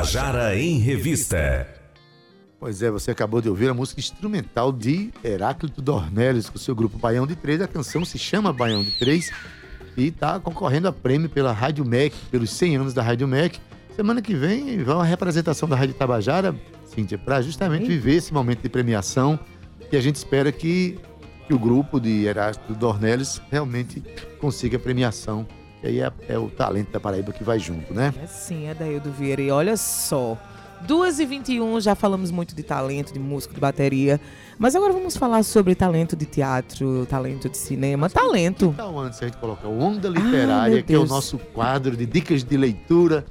Tabajara 0.02 0.58
em 0.58 0.80
Revista. 0.80 1.68
Pois 2.60 2.82
é, 2.82 2.90
você 2.90 3.12
acabou 3.12 3.40
de 3.40 3.48
ouvir 3.48 3.70
a 3.70 3.74
música 3.74 4.00
instrumental 4.00 4.72
de 4.72 5.12
Heráclito 5.24 5.80
Dornelles 5.80 6.50
com 6.50 6.56
o 6.56 6.60
seu 6.60 6.74
grupo 6.74 6.98
Baião 6.98 7.28
de 7.28 7.36
Três. 7.36 7.62
A 7.62 7.68
canção 7.68 8.04
se 8.04 8.18
chama 8.18 8.52
Baião 8.52 8.84
de 8.84 8.98
Três 8.98 9.32
e 9.96 10.08
está 10.08 10.40
concorrendo 10.40 10.88
a 10.88 10.92
prêmio 10.92 11.30
pela 11.30 11.54
Rádio 11.54 11.86
MEC, 11.86 12.16
pelos 12.32 12.50
100 12.50 12.78
anos 12.78 12.94
da 12.96 13.04
Rádio 13.04 13.28
MEC. 13.28 13.60
Semana 13.96 14.24
que 14.24 14.34
vem 14.34 14.84
vai 14.84 14.96
uma 14.96 15.06
representação 15.06 15.70
da 15.70 15.76
Rádio 15.76 15.94
Tabajara, 15.94 16.56
Cíntia, 16.86 17.20
para 17.20 17.40
justamente 17.40 17.86
viver 17.86 18.16
esse 18.16 18.34
momento 18.34 18.64
de 18.64 18.70
premiação 18.70 19.40
que 19.88 19.96
a 19.96 20.02
gente 20.02 20.16
espera 20.16 20.52
que, 20.52 20.98
que 21.48 21.54
o 21.54 21.60
grupo 21.60 22.00
de 22.00 22.26
Heráclito 22.26 22.74
Dornelles 22.74 23.40
realmente 23.52 24.02
consiga 24.40 24.78
a 24.78 24.80
premiação. 24.80 25.46
E 25.84 25.88
aí 25.88 26.00
é, 26.00 26.12
é, 26.30 26.38
o 26.38 26.50
talento 26.50 26.92
da 26.92 27.00
Paraíba 27.00 27.32
que 27.32 27.44
vai 27.44 27.58
junto, 27.58 27.94
né? 27.94 28.14
É 28.22 28.28
sim, 28.28 28.68
é 28.68 28.74
daí 28.74 29.00
do 29.00 29.12
Vieira. 29.12 29.42
E 29.42 29.50
olha 29.50 29.76
só, 29.76 30.38
2h21, 30.88 31.82
já 31.82 31.96
falamos 31.96 32.32
muito 32.32 32.56
de 32.56 32.64
talento, 32.64 33.14
de 33.14 33.20
música, 33.20 33.54
de 33.54 33.60
bateria. 33.60 34.20
Mas 34.58 34.76
agora 34.76 34.94
vamos 34.94 35.18
falar 35.18 35.44
sobre 35.44 35.74
talento 35.74 36.16
de 36.16 36.26
teatro, 36.26 37.06
talento 37.08 37.50
de 37.50 37.58
cinema, 37.58 38.02
mas 38.02 38.14
talento. 38.14 38.68
Então, 38.68 39.00
antes 39.00 39.22
a 39.22 39.26
gente 39.26 39.38
coloca 39.38 39.68
o 39.68 39.80
Onda 39.80 40.08
Literária, 40.08 40.80
ah, 40.80 40.84
que 40.84 40.94
é 40.94 40.98
o 40.98 41.06
nosso 41.06 41.38
quadro 41.38 41.96
de 41.96 42.06
dicas 42.06 42.44
de 42.44 42.58
leitura. 42.58 43.26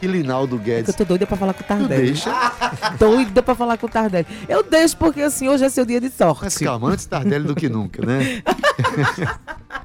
Que 0.00 0.08
Linaldo 0.08 0.58
Guedes. 0.58 0.88
É 0.88 0.92
eu 0.92 0.96
tô 0.96 1.04
doida 1.04 1.26
pra 1.26 1.36
falar 1.36 1.54
com 1.54 1.62
o 1.62 1.66
Tardelli. 1.66 2.06
deixa? 2.06 2.30
doida 2.98 3.42
pra 3.42 3.54
falar 3.54 3.78
com 3.78 3.86
o 3.86 3.88
Tardelli. 3.88 4.26
Eu 4.48 4.62
deixo 4.62 4.96
porque 4.96 5.22
assim, 5.22 5.48
hoje 5.48 5.64
é 5.64 5.68
seu 5.68 5.86
dia 5.86 6.00
de 6.00 6.10
sorte. 6.10 6.42
Mas 6.42 6.58
calma, 6.58 6.90
antes 6.90 7.06
Tardelli 7.06 7.46
do 7.46 7.54
que 7.54 7.68
nunca, 7.68 8.04
né? 8.04 8.42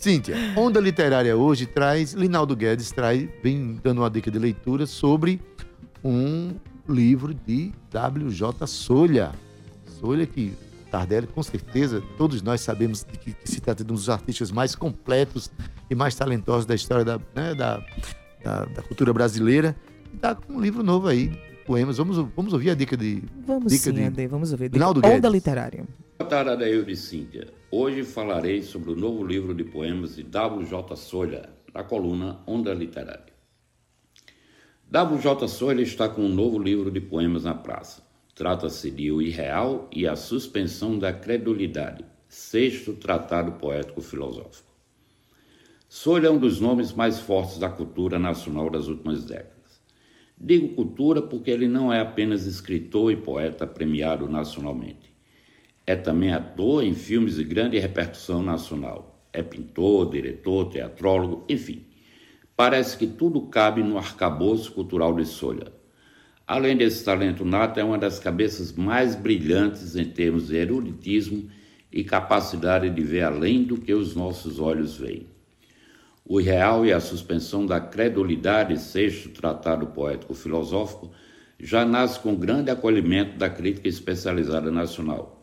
Cíntia, 0.00 0.34
Onda 0.56 0.80
Literária 0.80 1.36
hoje 1.36 1.66
traz, 1.66 2.14
Linaldo 2.14 2.56
Guedes 2.56 2.90
traz, 2.90 3.28
vem 3.42 3.78
dando 3.82 4.00
uma 4.00 4.08
dica 4.08 4.30
de 4.30 4.38
leitura 4.38 4.86
sobre 4.86 5.38
um 6.02 6.54
livro 6.88 7.34
de 7.34 7.70
W.J. 7.90 8.66
Solha. 8.66 9.30
Solha 10.00 10.26
que 10.26 10.54
Tardelli, 10.90 11.26
com 11.26 11.42
certeza, 11.42 12.02
todos 12.16 12.40
nós 12.40 12.62
sabemos 12.62 13.04
que, 13.04 13.34
que, 13.34 13.36
se 13.44 13.60
trata 13.60 13.84
de 13.84 13.92
um 13.92 13.94
dos 13.94 14.08
artistas 14.08 14.50
mais 14.50 14.74
completos 14.74 15.50
e 15.90 15.94
mais 15.94 16.14
talentosos 16.14 16.64
da 16.64 16.74
história 16.74 17.04
da, 17.04 17.18
né, 17.34 17.54
da, 17.54 17.84
da, 18.42 18.64
da, 18.64 18.82
cultura 18.82 19.12
brasileira. 19.12 19.76
Está 20.14 20.34
com 20.34 20.54
um 20.54 20.60
livro 20.62 20.82
novo 20.82 21.08
aí, 21.08 21.30
poemas. 21.66 21.98
Vamos, 21.98 22.16
vamos 22.34 22.54
ouvir 22.54 22.70
a 22.70 22.74
dica 22.74 22.96
de. 22.96 23.22
Vamos 23.46 23.70
dica 23.70 23.84
sim, 23.84 23.92
de, 23.92 24.04
Ade, 24.04 24.26
vamos 24.28 24.50
ouvir. 24.50 24.72
Rinaldo 24.72 25.02
Onda 25.06 25.28
Literária. 25.28 25.84
Boa 26.18 26.30
tarde, 26.30 26.82
de 26.84 26.96
Cíntia. 26.96 27.59
Hoje 27.72 28.02
falarei 28.02 28.64
sobre 28.64 28.90
o 28.90 28.96
novo 28.96 29.24
livro 29.24 29.54
de 29.54 29.62
poemas 29.62 30.16
de 30.16 30.24
W.J. 30.24 30.96
Solha, 30.96 31.48
na 31.72 31.84
coluna 31.84 32.40
Onda 32.44 32.74
Literária. 32.74 33.32
W.J. 34.90 35.46
Solha 35.46 35.80
está 35.80 36.08
com 36.08 36.22
um 36.22 36.34
novo 36.34 36.58
livro 36.58 36.90
de 36.90 37.00
poemas 37.00 37.44
na 37.44 37.54
praça. 37.54 38.02
Trata-se 38.34 38.90
de 38.90 39.12
O 39.12 39.22
Irreal 39.22 39.88
e 39.94 40.04
a 40.04 40.16
Suspensão 40.16 40.98
da 40.98 41.12
Credulidade, 41.12 42.04
sexto 42.28 42.94
tratado 42.94 43.52
poético-filosófico. 43.52 44.68
Solha 45.88 46.26
é 46.26 46.30
um 46.30 46.38
dos 46.38 46.60
nomes 46.60 46.92
mais 46.92 47.20
fortes 47.20 47.56
da 47.56 47.68
cultura 47.68 48.18
nacional 48.18 48.68
das 48.68 48.88
últimas 48.88 49.24
décadas. 49.24 49.80
Digo 50.36 50.74
cultura 50.74 51.22
porque 51.22 51.52
ele 51.52 51.68
não 51.68 51.92
é 51.92 52.00
apenas 52.00 52.46
escritor 52.46 53.12
e 53.12 53.16
poeta 53.16 53.64
premiado 53.64 54.28
nacionalmente. 54.28 55.09
É 55.90 55.96
também 55.96 56.32
ator 56.32 56.84
em 56.84 56.94
filmes 56.94 57.34
de 57.34 57.44
grande 57.44 57.78
repercussão 57.78 58.42
nacional. 58.42 59.24
É 59.32 59.42
pintor, 59.42 60.10
diretor, 60.10 60.66
teatrólogo, 60.66 61.44
enfim 61.48 61.90
Parece 62.60 62.98
que 62.98 63.06
tudo 63.06 63.40
cabe 63.46 63.82
no 63.82 63.96
arcabouço 63.96 64.70
cultural 64.72 65.14
de 65.14 65.24
Solha. 65.24 65.72
Além 66.46 66.76
desse 66.76 67.02
talento 67.02 67.42
nato, 67.42 67.80
é 67.80 67.82
uma 67.82 67.96
das 67.96 68.18
cabeças 68.18 68.70
mais 68.74 69.14
brilhantes 69.14 69.96
em 69.96 70.04
termos 70.04 70.48
de 70.48 70.56
eruditismo 70.56 71.48
e 71.90 72.04
capacidade 72.04 72.90
de 72.90 73.02
ver 73.02 73.22
além 73.22 73.64
do 73.64 73.78
que 73.78 73.94
os 73.94 74.14
nossos 74.14 74.60
olhos 74.60 74.98
veem. 74.98 75.26
O 76.22 76.38
real 76.38 76.84
e 76.84 76.92
a 76.92 77.00
suspensão 77.00 77.64
da 77.64 77.80
credulidade, 77.80 78.78
sexto 78.78 79.30
tratado 79.30 79.86
poético-filosófico, 79.86 81.10
já 81.58 81.82
nasce 81.86 82.20
com 82.20 82.34
grande 82.34 82.70
acolhimento 82.70 83.38
da 83.38 83.48
crítica 83.48 83.88
especializada 83.88 84.70
nacional. 84.70 85.39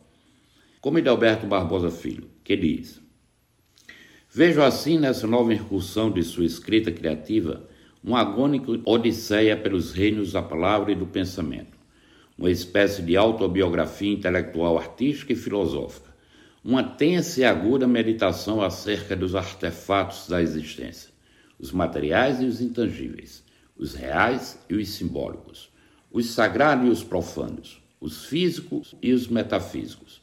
Como 0.79 0.99
Alberto 1.09 1.47
Barbosa 1.47 1.89
Filho, 1.89 2.29
que 2.43 2.55
diz: 2.55 3.01
Vejo 4.29 4.61
assim 4.61 4.99
nessa 4.99 5.25
nova 5.25 5.51
incursão 5.51 6.11
de 6.11 6.21
sua 6.21 6.45
escrita 6.45 6.91
criativa 6.91 7.67
uma 8.03 8.21
agônica 8.21 8.71
odisseia 8.85 9.57
pelos 9.57 9.91
reinos 9.91 10.33
da 10.33 10.41
palavra 10.41 10.91
e 10.91 10.95
do 10.95 11.07
pensamento, 11.07 11.75
uma 12.37 12.51
espécie 12.51 13.01
de 13.01 13.17
autobiografia 13.17 14.13
intelectual, 14.13 14.77
artística 14.77 15.33
e 15.33 15.35
filosófica, 15.35 16.15
uma 16.63 16.83
tensa 16.83 17.41
e 17.41 17.43
aguda 17.43 17.87
meditação 17.87 18.61
acerca 18.61 19.15
dos 19.15 19.33
artefatos 19.33 20.27
da 20.27 20.43
existência, 20.43 21.09
os 21.57 21.71
materiais 21.71 22.39
e 22.39 22.45
os 22.45 22.61
intangíveis, 22.61 23.43
os 23.75 23.95
reais 23.95 24.63
e 24.69 24.75
os 24.75 24.89
simbólicos, 24.89 25.71
os 26.11 26.27
sagrados 26.27 26.87
e 26.87 26.91
os 26.91 27.03
profanos, 27.03 27.81
os 27.99 28.25
físicos 28.25 28.93
e 29.01 29.11
os 29.11 29.27
metafísicos 29.27 30.21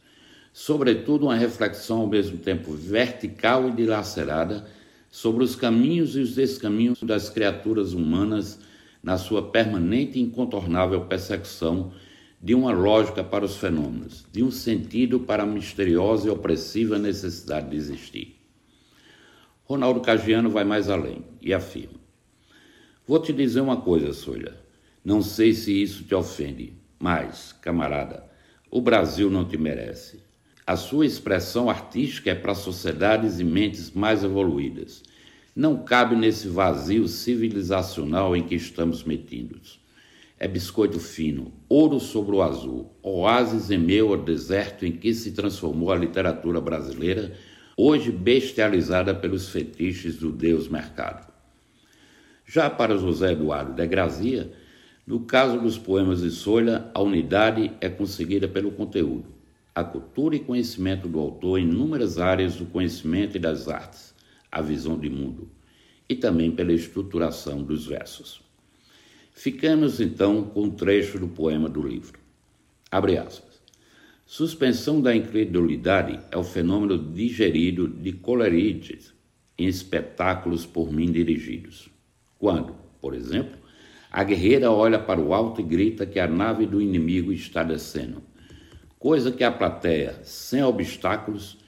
sobretudo 0.54 1.24
uma 1.26 1.34
reflexão 1.34 2.02
ao 2.02 2.06
mesmo 2.06 2.38
tempo 2.38 2.70
vertical 2.70 3.68
e 3.68 3.72
dilacerada 3.72 4.64
sobre 5.10 5.42
os 5.42 5.56
caminhos 5.56 6.14
e 6.14 6.20
os 6.20 6.36
descaminhos 6.36 7.02
das 7.02 7.28
criaturas 7.28 7.92
humanas 7.92 8.60
na 9.02 9.18
sua 9.18 9.50
permanente 9.50 10.16
e 10.16 10.22
incontornável 10.22 11.06
persecução 11.06 11.92
de 12.40 12.54
uma 12.54 12.70
lógica 12.70 13.24
para 13.24 13.44
os 13.44 13.56
fenômenos, 13.56 14.24
de 14.30 14.44
um 14.44 14.50
sentido 14.52 15.18
para 15.18 15.42
a 15.42 15.46
misteriosa 15.46 16.28
e 16.28 16.30
opressiva 16.30 17.00
necessidade 17.00 17.70
de 17.70 17.76
existir. 17.76 18.40
Ronaldo 19.64 20.00
Cagiano 20.02 20.50
vai 20.50 20.62
mais 20.62 20.88
além 20.88 21.24
e 21.42 21.52
afirma: 21.52 21.98
Vou 23.04 23.18
te 23.18 23.32
dizer 23.32 23.60
uma 23.60 23.78
coisa, 23.78 24.12
Solha. 24.12 24.54
Não 25.04 25.20
sei 25.20 25.52
se 25.52 25.82
isso 25.82 26.04
te 26.04 26.14
ofende, 26.14 26.74
mas, 26.98 27.52
camarada, 27.60 28.24
o 28.70 28.80
Brasil 28.80 29.28
não 29.28 29.44
te 29.44 29.58
merece. 29.58 30.23
A 30.66 30.76
sua 30.76 31.04
expressão 31.04 31.68
artística 31.68 32.30
é 32.30 32.34
para 32.34 32.54
sociedades 32.54 33.38
e 33.38 33.44
mentes 33.44 33.90
mais 33.90 34.24
evoluídas. 34.24 35.02
Não 35.54 35.84
cabe 35.84 36.16
nesse 36.16 36.48
vazio 36.48 37.06
civilizacional 37.06 38.34
em 38.34 38.42
que 38.42 38.54
estamos 38.54 39.04
metidos. 39.04 39.78
É 40.38 40.48
biscoito 40.48 40.98
fino, 40.98 41.52
ouro 41.68 42.00
sobre 42.00 42.34
o 42.34 42.40
azul, 42.40 42.90
oásis 43.02 43.70
em 43.70 43.76
meio 43.76 44.08
ao 44.08 44.16
deserto 44.16 44.86
em 44.86 44.92
que 44.92 45.12
se 45.12 45.32
transformou 45.32 45.92
a 45.92 45.96
literatura 45.96 46.62
brasileira, 46.62 47.34
hoje 47.76 48.10
bestializada 48.10 49.14
pelos 49.14 49.50
fetiches 49.50 50.16
do 50.16 50.32
Deus 50.32 50.66
mercado. 50.66 51.30
Já 52.46 52.70
para 52.70 52.96
José 52.96 53.32
Eduardo 53.32 53.74
de 53.74 53.86
Grazia, 53.86 54.50
no 55.06 55.20
caso 55.20 55.60
dos 55.60 55.76
poemas 55.76 56.22
de 56.22 56.30
Solha, 56.30 56.90
a 56.94 57.02
unidade 57.02 57.70
é 57.82 57.90
conseguida 57.90 58.48
pelo 58.48 58.70
conteúdo 58.70 59.33
a 59.74 59.82
cultura 59.82 60.36
e 60.36 60.40
conhecimento 60.40 61.08
do 61.08 61.18
autor 61.18 61.58
em 61.58 61.64
inúmeras 61.64 62.18
áreas 62.18 62.54
do 62.54 62.64
conhecimento 62.64 63.36
e 63.36 63.40
das 63.40 63.66
artes, 63.66 64.14
a 64.50 64.62
visão 64.62 64.96
de 64.96 65.10
mundo, 65.10 65.50
e 66.08 66.14
também 66.14 66.52
pela 66.52 66.72
estruturação 66.72 67.60
dos 67.60 67.86
versos. 67.86 68.40
Ficamos 69.32 70.00
então 70.00 70.44
com 70.44 70.62
um 70.62 70.70
trecho 70.70 71.18
do 71.18 71.26
poema 71.26 71.68
do 71.68 71.82
livro. 71.82 72.20
Abre 72.88 73.18
aspas. 73.18 73.60
Suspensão 74.24 75.00
da 75.00 75.14
incredulidade 75.14 76.20
é 76.30 76.36
o 76.36 76.44
fenômeno 76.44 76.96
digerido 76.96 77.88
de 77.88 78.12
Coleridge 78.12 79.12
em 79.58 79.66
espetáculos 79.66 80.64
por 80.64 80.92
mim 80.92 81.10
dirigidos. 81.10 81.88
Quando, 82.38 82.76
por 83.00 83.12
exemplo, 83.12 83.58
a 84.10 84.22
guerreira 84.22 84.70
olha 84.70 85.00
para 85.00 85.20
o 85.20 85.34
alto 85.34 85.60
e 85.60 85.64
grita 85.64 86.06
que 86.06 86.20
a 86.20 86.28
nave 86.28 86.64
do 86.64 86.80
inimigo 86.80 87.32
está 87.32 87.64
descendo 87.64 88.22
coisa 89.04 89.30
que 89.30 89.44
a 89.44 89.52
plateia, 89.52 90.18
sem 90.22 90.62
obstáculos, 90.62 91.58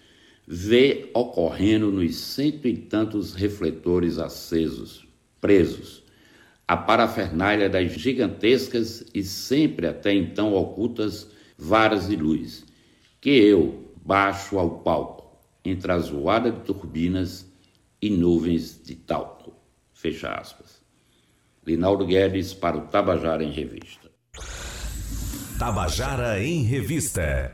vê 0.49 1.11
ocorrendo 1.13 1.93
nos 1.93 2.17
cento 2.17 2.67
e 2.67 2.75
tantos 2.75 3.35
refletores 3.35 4.17
acesos, 4.17 5.07
presos, 5.39 6.03
a 6.67 6.79
parafernália 6.79 7.69
das 7.69 7.93
gigantescas 7.93 9.05
e 9.13 9.23
sempre 9.23 9.87
até 9.87 10.15
então 10.15 10.55
ocultas 10.55 11.31
varas 11.59 12.09
de 12.09 12.17
luz, 12.17 12.65
que 13.21 13.29
eu 13.29 13.93
baixo 14.03 14.59
ao 14.59 14.79
palco, 14.79 15.39
entre 15.63 15.93
a 15.93 15.99
zoada 15.99 16.51
de 16.51 16.61
turbinas 16.61 17.47
e 18.01 18.09
nuvens 18.09 18.81
de 18.83 18.95
talco. 18.95 19.53
Fecha 19.93 20.33
aspas. 20.33 20.81
Linaldo 21.67 22.07
Guedes 22.07 22.55
para 22.55 22.79
o 22.79 22.87
Tabajara 22.87 23.45
em 23.45 23.51
Revista. 23.51 24.11
Tabajara 25.59 26.39
em 26.43 26.63
Revista. 26.63 27.51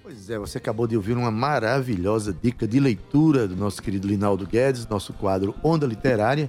Pois 0.00 0.30
é, 0.30 0.38
você 0.38 0.58
acabou 0.58 0.86
de 0.86 0.94
ouvir 0.96 1.16
uma 1.16 1.32
maravilhosa 1.32 2.32
dica 2.32 2.68
de 2.68 2.78
leitura 2.78 3.48
do 3.48 3.56
nosso 3.56 3.82
querido 3.82 4.06
Linaldo 4.06 4.46
Guedes, 4.46 4.86
nosso 4.86 5.12
quadro 5.12 5.56
Onda 5.64 5.84
Literária. 5.84 6.48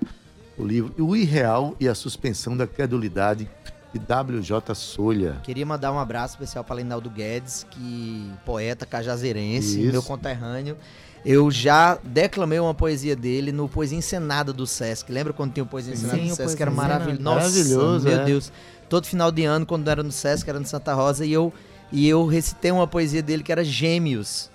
o 0.55 0.63
livro 0.63 0.93
O 1.03 1.15
Irreal 1.15 1.75
e 1.79 1.87
a 1.87 1.95
Suspensão 1.95 2.55
da 2.55 2.67
Credulidade, 2.67 3.49
de 3.91 3.99
WJ 3.99 4.75
Solha. 4.75 5.37
Queria 5.41 5.65
mandar 5.65 5.91
um 5.91 5.97
abraço 5.97 6.35
especial 6.35 6.63
para 6.63 6.75
Linaldo 6.75 7.09
Guedes, 7.09 7.65
que 7.71 8.31
poeta 8.45 8.85
cajazeirense, 8.85 9.81
Isso. 9.81 9.91
meu 9.93 10.03
conterrâneo. 10.03 10.77
Eu 11.25 11.49
já 11.49 11.97
declamei 12.03 12.59
uma 12.59 12.73
poesia 12.73 13.15
dele 13.15 13.51
no 13.51 13.67
Poesia 13.67 13.97
Encenada 13.97 14.53
do 14.53 14.67
Sesc. 14.67 15.11
Lembra 15.11 15.33
quando 15.33 15.51
tinha 15.51 15.63
o 15.63 15.67
Poesia 15.67 15.93
Encenada 15.93 16.19
Sim, 16.19 16.29
do 16.29 16.35
Sesc? 16.35 16.55
Que 16.55 16.61
era 16.61 16.71
maravilhoso. 16.71 17.21
Nossa, 17.21 17.49
maravilhoso, 17.49 18.05
meu 18.05 18.19
é. 18.19 18.25
Deus. 18.25 18.51
Todo 18.89 19.05
final 19.05 19.31
de 19.31 19.43
ano, 19.43 19.65
quando 19.65 19.87
era 19.89 20.01
no 20.01 20.11
Sesc, 20.11 20.49
era 20.49 20.59
no 20.59 20.65
Santa 20.65 20.93
Rosa, 20.93 21.25
e 21.25 21.31
eu, 21.31 21.53
e 21.91 22.07
eu 22.07 22.25
recitei 22.25 22.71
uma 22.71 22.87
poesia 22.87 23.21
dele 23.21 23.43
que 23.43 23.51
era 23.51 23.63
Gêmeos 23.63 24.49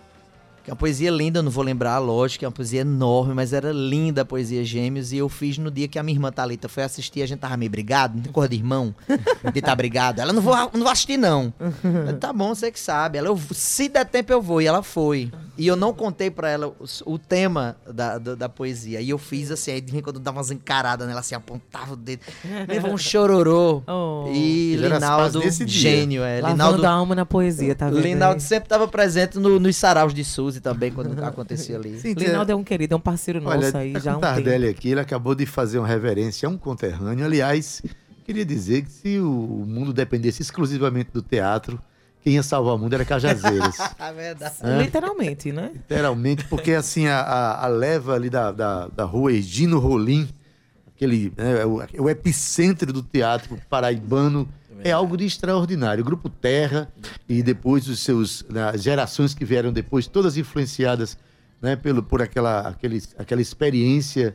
que 0.63 0.71
é 0.71 0.73
uma 0.73 0.77
poesia 0.77 1.11
linda, 1.11 1.43
não 1.43 1.51
vou 1.51 1.65
lembrar, 1.65 1.99
lógico, 1.99 2.45
é 2.45 2.49
uma 2.49 2.53
poesia 2.53 2.83
enorme, 2.83 3.35
mas 3.35 3.53
era 3.53 3.73
linda 3.73 4.23
a 4.23 4.25
poesia 4.25 4.65
Gêmeos, 4.65 5.13
e 5.13 5.17
eu 5.19 5.29
fiz 5.29 5.59
no 5.59 5.71
dia 5.71 5.89
que 5.89 5.99
a 5.99 6.03
minha 6.05 6.15
irmã 6.15 6.31
Thalita 6.31 6.69
foi 6.69 6.85
assistir, 6.85 7.21
a 7.21 7.27
gente 7.27 7.41
tava 7.41 7.57
meio 7.57 7.71
brigado, 7.71 8.15
não 8.15 8.23
tem 8.23 8.33
cor 8.33 8.49
de 8.49 8.57
irmão, 8.57 8.95
de 9.53 9.61
tá 9.61 9.75
brigado. 9.75 10.21
Ela, 10.21 10.33
não 10.33 10.41
vou, 10.41 10.55
não 10.73 10.83
vou 10.83 10.89
assistir 10.89 11.17
não. 11.17 11.53
Eu, 12.07 12.17
tá 12.19 12.33
bom, 12.33 12.55
você 12.55 12.71
que 12.71 12.79
sabe. 12.79 13.19
Ela, 13.19 13.29
eu, 13.29 13.39
se 13.53 13.89
der 13.89 14.05
tempo 14.05 14.33
eu 14.33 14.41
vou, 14.41 14.63
e 14.63 14.67
ela 14.67 14.83
foi. 14.83 15.33
E 15.57 15.67
eu 15.67 15.77
não 15.77 15.93
contei 15.93 16.31
para 16.31 16.49
ela 16.49 16.69
o, 16.69 17.13
o 17.13 17.19
tema 17.19 17.77
da, 17.87 18.17
da, 18.17 18.35
da, 18.35 18.49
poesia, 18.49 19.03
e 19.03 19.11
eu 19.11 19.19
fiz 19.19 19.51
assim, 19.51 19.73
aí 19.73 19.81
de 19.83 20.01
quando 20.01 20.17
eu 20.17 20.23
dava 20.23 20.39
umas 20.39 20.51
encaradas 20.51 21.07
nela, 21.07 21.21
assim, 21.21 21.35
apontava 21.35 21.93
o 21.93 21.97
dedo, 21.97 22.23
levou 22.67 22.93
um 22.93 22.97
chororô. 22.99 23.83
Oh. 23.87 24.31
E 24.33 24.77
Linaldo, 24.77 25.43
gênio, 25.67 26.23
é. 26.23 26.41
Lavando 26.41 26.53
Linaldo, 26.53 26.87
a 26.87 26.91
alma 26.91 27.15
na 27.15 27.27
poesia, 27.27 27.75
tá 27.75 27.91
vendo? 27.91 28.01
Linaldo 28.01 28.41
sempre 28.41 28.69
tava 28.69 28.89
presente 28.89 29.39
no, 29.39 29.61
nos 29.61 29.77
saraus 29.77 30.15
de 30.15 30.25
Suzy 30.25 30.61
também, 30.61 30.91
quando 30.91 31.13
acontecia 31.23 31.77
ali. 31.77 31.99
Sim, 32.01 32.15
Linaldo 32.15 32.51
é 32.51 32.55
um 32.55 32.65
querido, 32.65 32.95
é 32.95 32.97
um 32.97 33.01
parceiro 33.01 33.41
nosso 33.41 33.59
Olha, 33.59 33.79
aí, 33.79 33.93
tá 33.93 33.99
já 33.99 34.17
um 34.17 34.21
Tardelli 34.21 34.69
aqui, 34.69 34.89
ele 34.89 35.01
acabou 35.01 35.35
de 35.35 35.45
fazer 35.45 35.79
uma 35.79 35.89
reverência 35.89 36.49
a 36.49 36.51
um 36.51 36.57
conterrâneo. 36.57 37.27
Aliás, 37.27 37.83
queria 38.25 38.45
dizer 38.45 38.83
que 38.83 38.91
se 38.91 39.19
o 39.19 39.65
mundo 39.67 39.93
dependesse 39.93 40.41
exclusivamente 40.41 41.11
do 41.13 41.21
teatro, 41.21 41.79
quem 42.23 42.35
ia 42.35 42.43
salvar 42.43 42.75
o 42.75 42.79
mundo 42.79 42.95
era 42.95 43.05
Cajazeiras. 43.05 43.77
é 43.99 44.13
verdade. 44.13 44.55
É? 44.63 44.83
Literalmente, 44.83 45.53
né? 45.53 45.71
Literalmente, 45.73 46.45
porque 46.47 46.73
assim, 46.73 47.07
a, 47.07 47.21
a, 47.21 47.65
a 47.65 47.69
leva 47.69 48.15
ali 48.15 48.31
da, 48.31 48.53
da, 48.53 48.87
da 48.87 49.05
rua 49.05 49.33
Egino 49.33 49.79
Rolim, 49.79 50.29
aquele, 50.87 51.33
né, 51.37 51.63
é 51.63 51.67
o, 51.67 51.83
é 51.83 51.89
o 51.99 52.09
epicentro 52.09 52.93
do 52.93 53.03
teatro 53.03 53.59
paraibano, 53.69 54.49
é 54.85 54.93
algo 54.93 55.17
de 55.17 55.25
extraordinário. 55.25 56.03
O 56.03 56.05
Grupo 56.05 56.29
Terra 56.29 56.89
e 57.29 57.43
depois 57.43 57.89
os 57.89 58.01
seus 58.01 58.45
né, 58.49 58.77
gerações 58.77 59.35
que 59.35 59.45
vieram 59.45 59.73
depois, 59.73 60.07
todas 60.07 60.37
influenciadas 60.37 61.19
né, 61.61 61.77
pelo, 61.77 62.03
por 62.03 62.23
aquela, 62.23 62.69
aquele, 62.69 63.03
aquela 63.19 63.41
experiência 63.41 64.35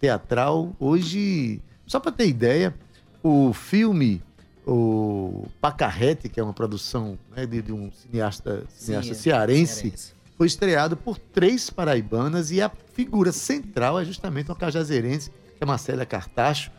teatral. 0.00 0.74
Hoje, 0.78 1.62
só 1.86 1.98
para 1.98 2.12
ter 2.12 2.26
ideia, 2.26 2.74
o 3.22 3.52
filme 3.52 4.22
o 4.66 5.46
Pacarrete, 5.60 6.28
que 6.28 6.38
é 6.38 6.42
uma 6.42 6.52
produção 6.52 7.18
né, 7.34 7.46
de, 7.46 7.62
de, 7.62 7.72
um 7.72 7.90
cineasta, 7.90 8.64
cineasta 8.68 9.14
Sim, 9.14 9.20
é, 9.20 9.22
cearense, 9.22 9.74
cearense, 9.74 10.14
foi 10.36 10.46
estreado 10.46 10.96
por 10.96 11.18
três 11.18 11.68
paraibanas 11.70 12.50
e 12.50 12.60
a 12.60 12.70
figura 12.94 13.32
central 13.32 13.98
é 14.00 14.04
justamente 14.04 14.50
uma 14.50 14.56
cajazeirense, 14.56 15.30
que 15.30 15.62
é 15.62 15.66
Marcela 15.66 16.06
Cartacho, 16.06 16.70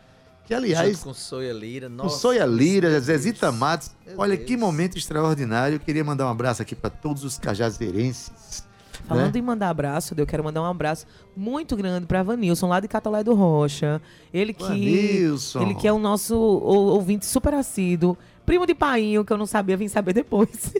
que, 0.46 0.52
aliás. 0.52 0.98
Junto 0.98 1.04
com 1.04 1.14
Soia 1.14 1.52
Lira, 1.52 1.88
nossa. 1.88 2.10
Com 2.10 2.20
Soia 2.20 2.44
Lira, 2.44 3.00
Zezita 3.00 3.50
Matos. 3.50 3.90
Olha 4.16 4.36
Deus. 4.36 4.46
que 4.46 4.56
momento 4.56 4.98
extraordinário. 4.98 5.76
Eu 5.76 5.80
queria 5.80 6.04
mandar 6.04 6.26
um 6.26 6.30
abraço 6.30 6.60
aqui 6.60 6.74
para 6.74 6.90
todos 6.90 7.24
os 7.24 7.38
cajazeirenses. 7.38 8.64
Falando 9.06 9.34
né? 9.34 9.38
em 9.38 9.42
mandar 9.42 9.68
abraço, 9.68 10.14
eu 10.16 10.26
quero 10.26 10.42
mandar 10.42 10.62
um 10.62 10.66
abraço 10.66 11.06
muito 11.36 11.76
grande 11.76 12.06
para 12.06 12.22
Vanilson, 12.22 12.68
lá 12.68 12.80
de 12.80 12.88
Catolé 12.88 13.22
do 13.22 13.34
Rocha. 13.34 14.00
Ele 14.32 14.52
que, 14.52 14.64
Vanilson. 14.64 15.62
ele 15.62 15.74
que 15.74 15.86
é 15.86 15.92
o 15.92 15.98
nosso 15.98 16.36
ouvinte 16.36 17.26
super 17.26 17.54
assíduo. 17.54 18.16
Primo 18.46 18.66
de 18.66 18.74
painho, 18.74 19.24
que 19.24 19.32
eu 19.32 19.38
não 19.38 19.46
sabia, 19.46 19.76
vim 19.76 19.88
saber 19.88 20.12
depois. 20.12 20.74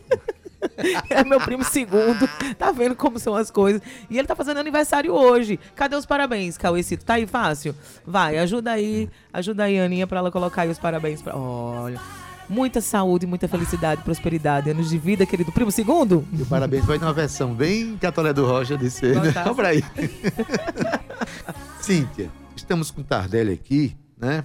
é 1.10 1.24
meu 1.24 1.40
primo 1.40 1.64
segundo. 1.64 2.28
Tá 2.58 2.72
vendo 2.72 2.94
como 2.94 3.18
são 3.18 3.34
as 3.34 3.50
coisas. 3.50 3.80
E 4.10 4.18
ele 4.18 4.26
tá 4.26 4.34
fazendo 4.34 4.58
aniversário 4.58 5.12
hoje. 5.12 5.58
Cadê 5.74 5.96
os 5.96 6.06
parabéns, 6.06 6.56
Cauêcito? 6.56 7.04
Tá 7.04 7.14
aí 7.14 7.26
fácil? 7.26 7.74
Vai, 8.06 8.38
ajuda 8.38 8.72
aí. 8.72 9.08
Ajuda 9.32 9.64
aí, 9.64 9.78
Aninha, 9.78 10.06
pra 10.06 10.18
ela 10.18 10.30
colocar 10.30 10.62
aí 10.62 10.70
os 10.70 10.78
parabéns. 10.78 11.22
Pra... 11.22 11.36
Olha. 11.36 12.00
Muita 12.48 12.80
saúde, 12.80 13.26
muita 13.26 13.48
felicidade, 13.48 14.02
prosperidade, 14.02 14.70
anos 14.70 14.90
de 14.90 14.98
vida, 14.98 15.24
querido 15.24 15.50
primo 15.50 15.70
segundo. 15.70 16.26
E 16.32 16.44
parabéns 16.44 16.84
vai 16.84 16.98
numa 16.98 17.12
versão 17.12 17.54
bem 17.54 17.96
Catolé 17.96 18.32
do 18.32 18.46
Rocha 18.46 18.76
de 18.76 18.90
ser, 18.90 19.20
né? 19.20 19.30
Vamos 19.30 19.56
pra 19.56 19.68
aí. 19.68 19.82
Cíntia, 21.80 22.30
estamos 22.54 22.90
com 22.90 23.00
o 23.00 23.04
Tardelli 23.04 23.52
aqui, 23.52 23.96
né? 24.18 24.44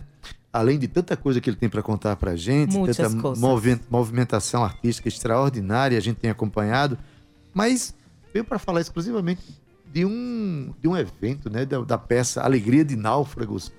além 0.52 0.80
de 0.80 0.88
tanta 0.88 1.16
coisa 1.16 1.40
que 1.40 1.50
ele 1.50 1.58
tem 1.58 1.70
para 1.70 1.82
contar 1.82 2.16
para 2.16 2.32
a 2.32 2.36
gente, 2.36 2.76
Muitas 2.76 2.98
tanta 2.98 3.22
coisas. 3.22 3.82
movimentação 3.90 4.64
artística 4.64 5.08
extraordinária, 5.08 5.98
a 5.98 6.02
gente 6.02 6.18
tem 6.18 6.30
acompanhado, 6.30 6.98
mas 7.54 7.94
veio 8.34 8.44
para 8.44 8.58
falar 8.58 8.82
exclusivamente 8.82 9.42
de 9.92 10.06
um, 10.06 10.74
de 10.82 10.88
um 10.88 10.98
evento, 10.98 11.50
né, 11.50 11.66
da, 11.66 11.80
da 11.82 11.98
peça 11.98 12.42
Alegria 12.42 12.84
de 12.84 12.96
Náufragos, 12.96 13.72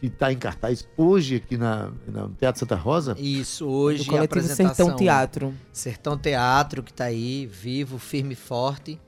que 0.00 0.06
está 0.06 0.32
em 0.32 0.36
cartaz 0.38 0.86
hoje 0.96 1.36
aqui 1.36 1.56
na, 1.56 1.90
no 2.06 2.28
Teatro 2.30 2.60
Santa 2.60 2.74
Rosa. 2.74 3.16
Isso, 3.18 3.66
hoje 3.66 4.04
do 4.04 4.10
coletivo 4.10 4.22
a 4.22 4.24
apresentação 4.24 4.86
Sertão 4.86 4.96
Teatro. 4.96 5.54
Sertão 5.72 6.18
Teatro, 6.18 6.82
que 6.82 6.90
está 6.90 7.04
aí, 7.04 7.46
vivo, 7.46 7.98
firme 7.98 8.34
e 8.34 8.36
forte. 8.36 9.00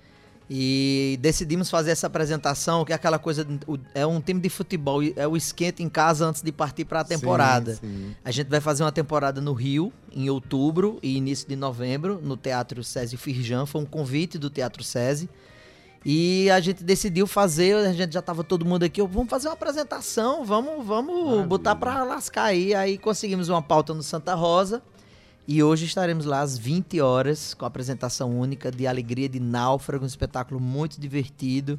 E 0.50 1.18
decidimos 1.20 1.68
fazer 1.68 1.90
essa 1.90 2.06
apresentação, 2.06 2.82
que 2.82 2.92
é 2.92 2.94
aquela 2.94 3.18
coisa, 3.18 3.46
é 3.94 4.06
um 4.06 4.18
time 4.18 4.40
de 4.40 4.48
futebol, 4.48 5.00
é 5.14 5.28
o 5.28 5.36
esquenta 5.36 5.82
em 5.82 5.90
casa 5.90 6.24
antes 6.24 6.40
de 6.40 6.50
partir 6.50 6.86
para 6.86 7.00
a 7.00 7.04
temporada. 7.04 7.74
Sim, 7.74 7.80
sim. 7.82 8.16
A 8.24 8.30
gente 8.30 8.48
vai 8.48 8.60
fazer 8.60 8.82
uma 8.82 8.92
temporada 8.92 9.42
no 9.42 9.52
Rio, 9.52 9.92
em 10.10 10.30
outubro 10.30 10.98
e 11.02 11.18
início 11.18 11.46
de 11.46 11.54
novembro, 11.54 12.18
no 12.22 12.34
Teatro 12.34 12.82
Césio 12.82 13.18
Firjan, 13.18 13.66
foi 13.66 13.82
um 13.82 13.84
convite 13.84 14.38
do 14.38 14.48
Teatro 14.48 14.82
Césio. 14.82 15.28
E 16.10 16.48
a 16.48 16.58
gente 16.58 16.82
decidiu 16.82 17.26
fazer, 17.26 17.76
a 17.76 17.92
gente 17.92 18.14
já 18.14 18.20
estava 18.20 18.42
todo 18.42 18.64
mundo 18.64 18.82
aqui, 18.82 19.02
vamos 19.02 19.28
fazer 19.28 19.48
uma 19.48 19.52
apresentação, 19.52 20.42
vamos, 20.42 20.82
vamos 20.82 21.46
botar 21.46 21.76
para 21.76 22.02
lascar 22.02 22.44
aí. 22.44 22.74
Aí 22.74 22.96
conseguimos 22.96 23.50
uma 23.50 23.60
pauta 23.60 23.92
no 23.92 24.02
Santa 24.02 24.34
Rosa. 24.34 24.80
E 25.46 25.62
hoje 25.62 25.84
estaremos 25.84 26.24
lá 26.24 26.40
às 26.40 26.56
20 26.56 26.98
horas 27.02 27.52
com 27.52 27.66
a 27.66 27.68
apresentação 27.68 28.40
única 28.40 28.70
de 28.70 28.86
Alegria 28.86 29.28
de 29.28 29.38
Náufrago, 29.38 30.02
um 30.02 30.06
espetáculo 30.06 30.58
muito 30.58 30.98
divertido 30.98 31.78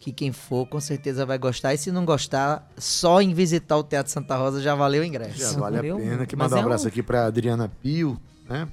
que 0.00 0.12
quem 0.12 0.32
for 0.32 0.66
com 0.66 0.80
certeza 0.80 1.26
vai 1.26 1.36
gostar. 1.36 1.74
E 1.74 1.76
se 1.76 1.92
não 1.92 2.06
gostar, 2.06 2.66
só 2.78 3.20
em 3.20 3.34
visitar 3.34 3.76
o 3.76 3.84
Teatro 3.84 4.10
Santa 4.10 4.34
Rosa 4.38 4.62
já 4.62 4.74
valeu 4.74 5.02
o 5.02 5.04
ingresso. 5.04 5.40
Já 5.40 5.52
vale 5.52 5.76
a 5.76 5.82
pena. 5.82 6.24
Que 6.24 6.36
mandar 6.36 6.56
um 6.56 6.60
é 6.60 6.62
abraço 6.62 6.86
um... 6.86 6.88
aqui 6.88 7.02
para 7.02 7.26
Adriana 7.26 7.70
Pio, 7.82 8.18
né? 8.48 8.66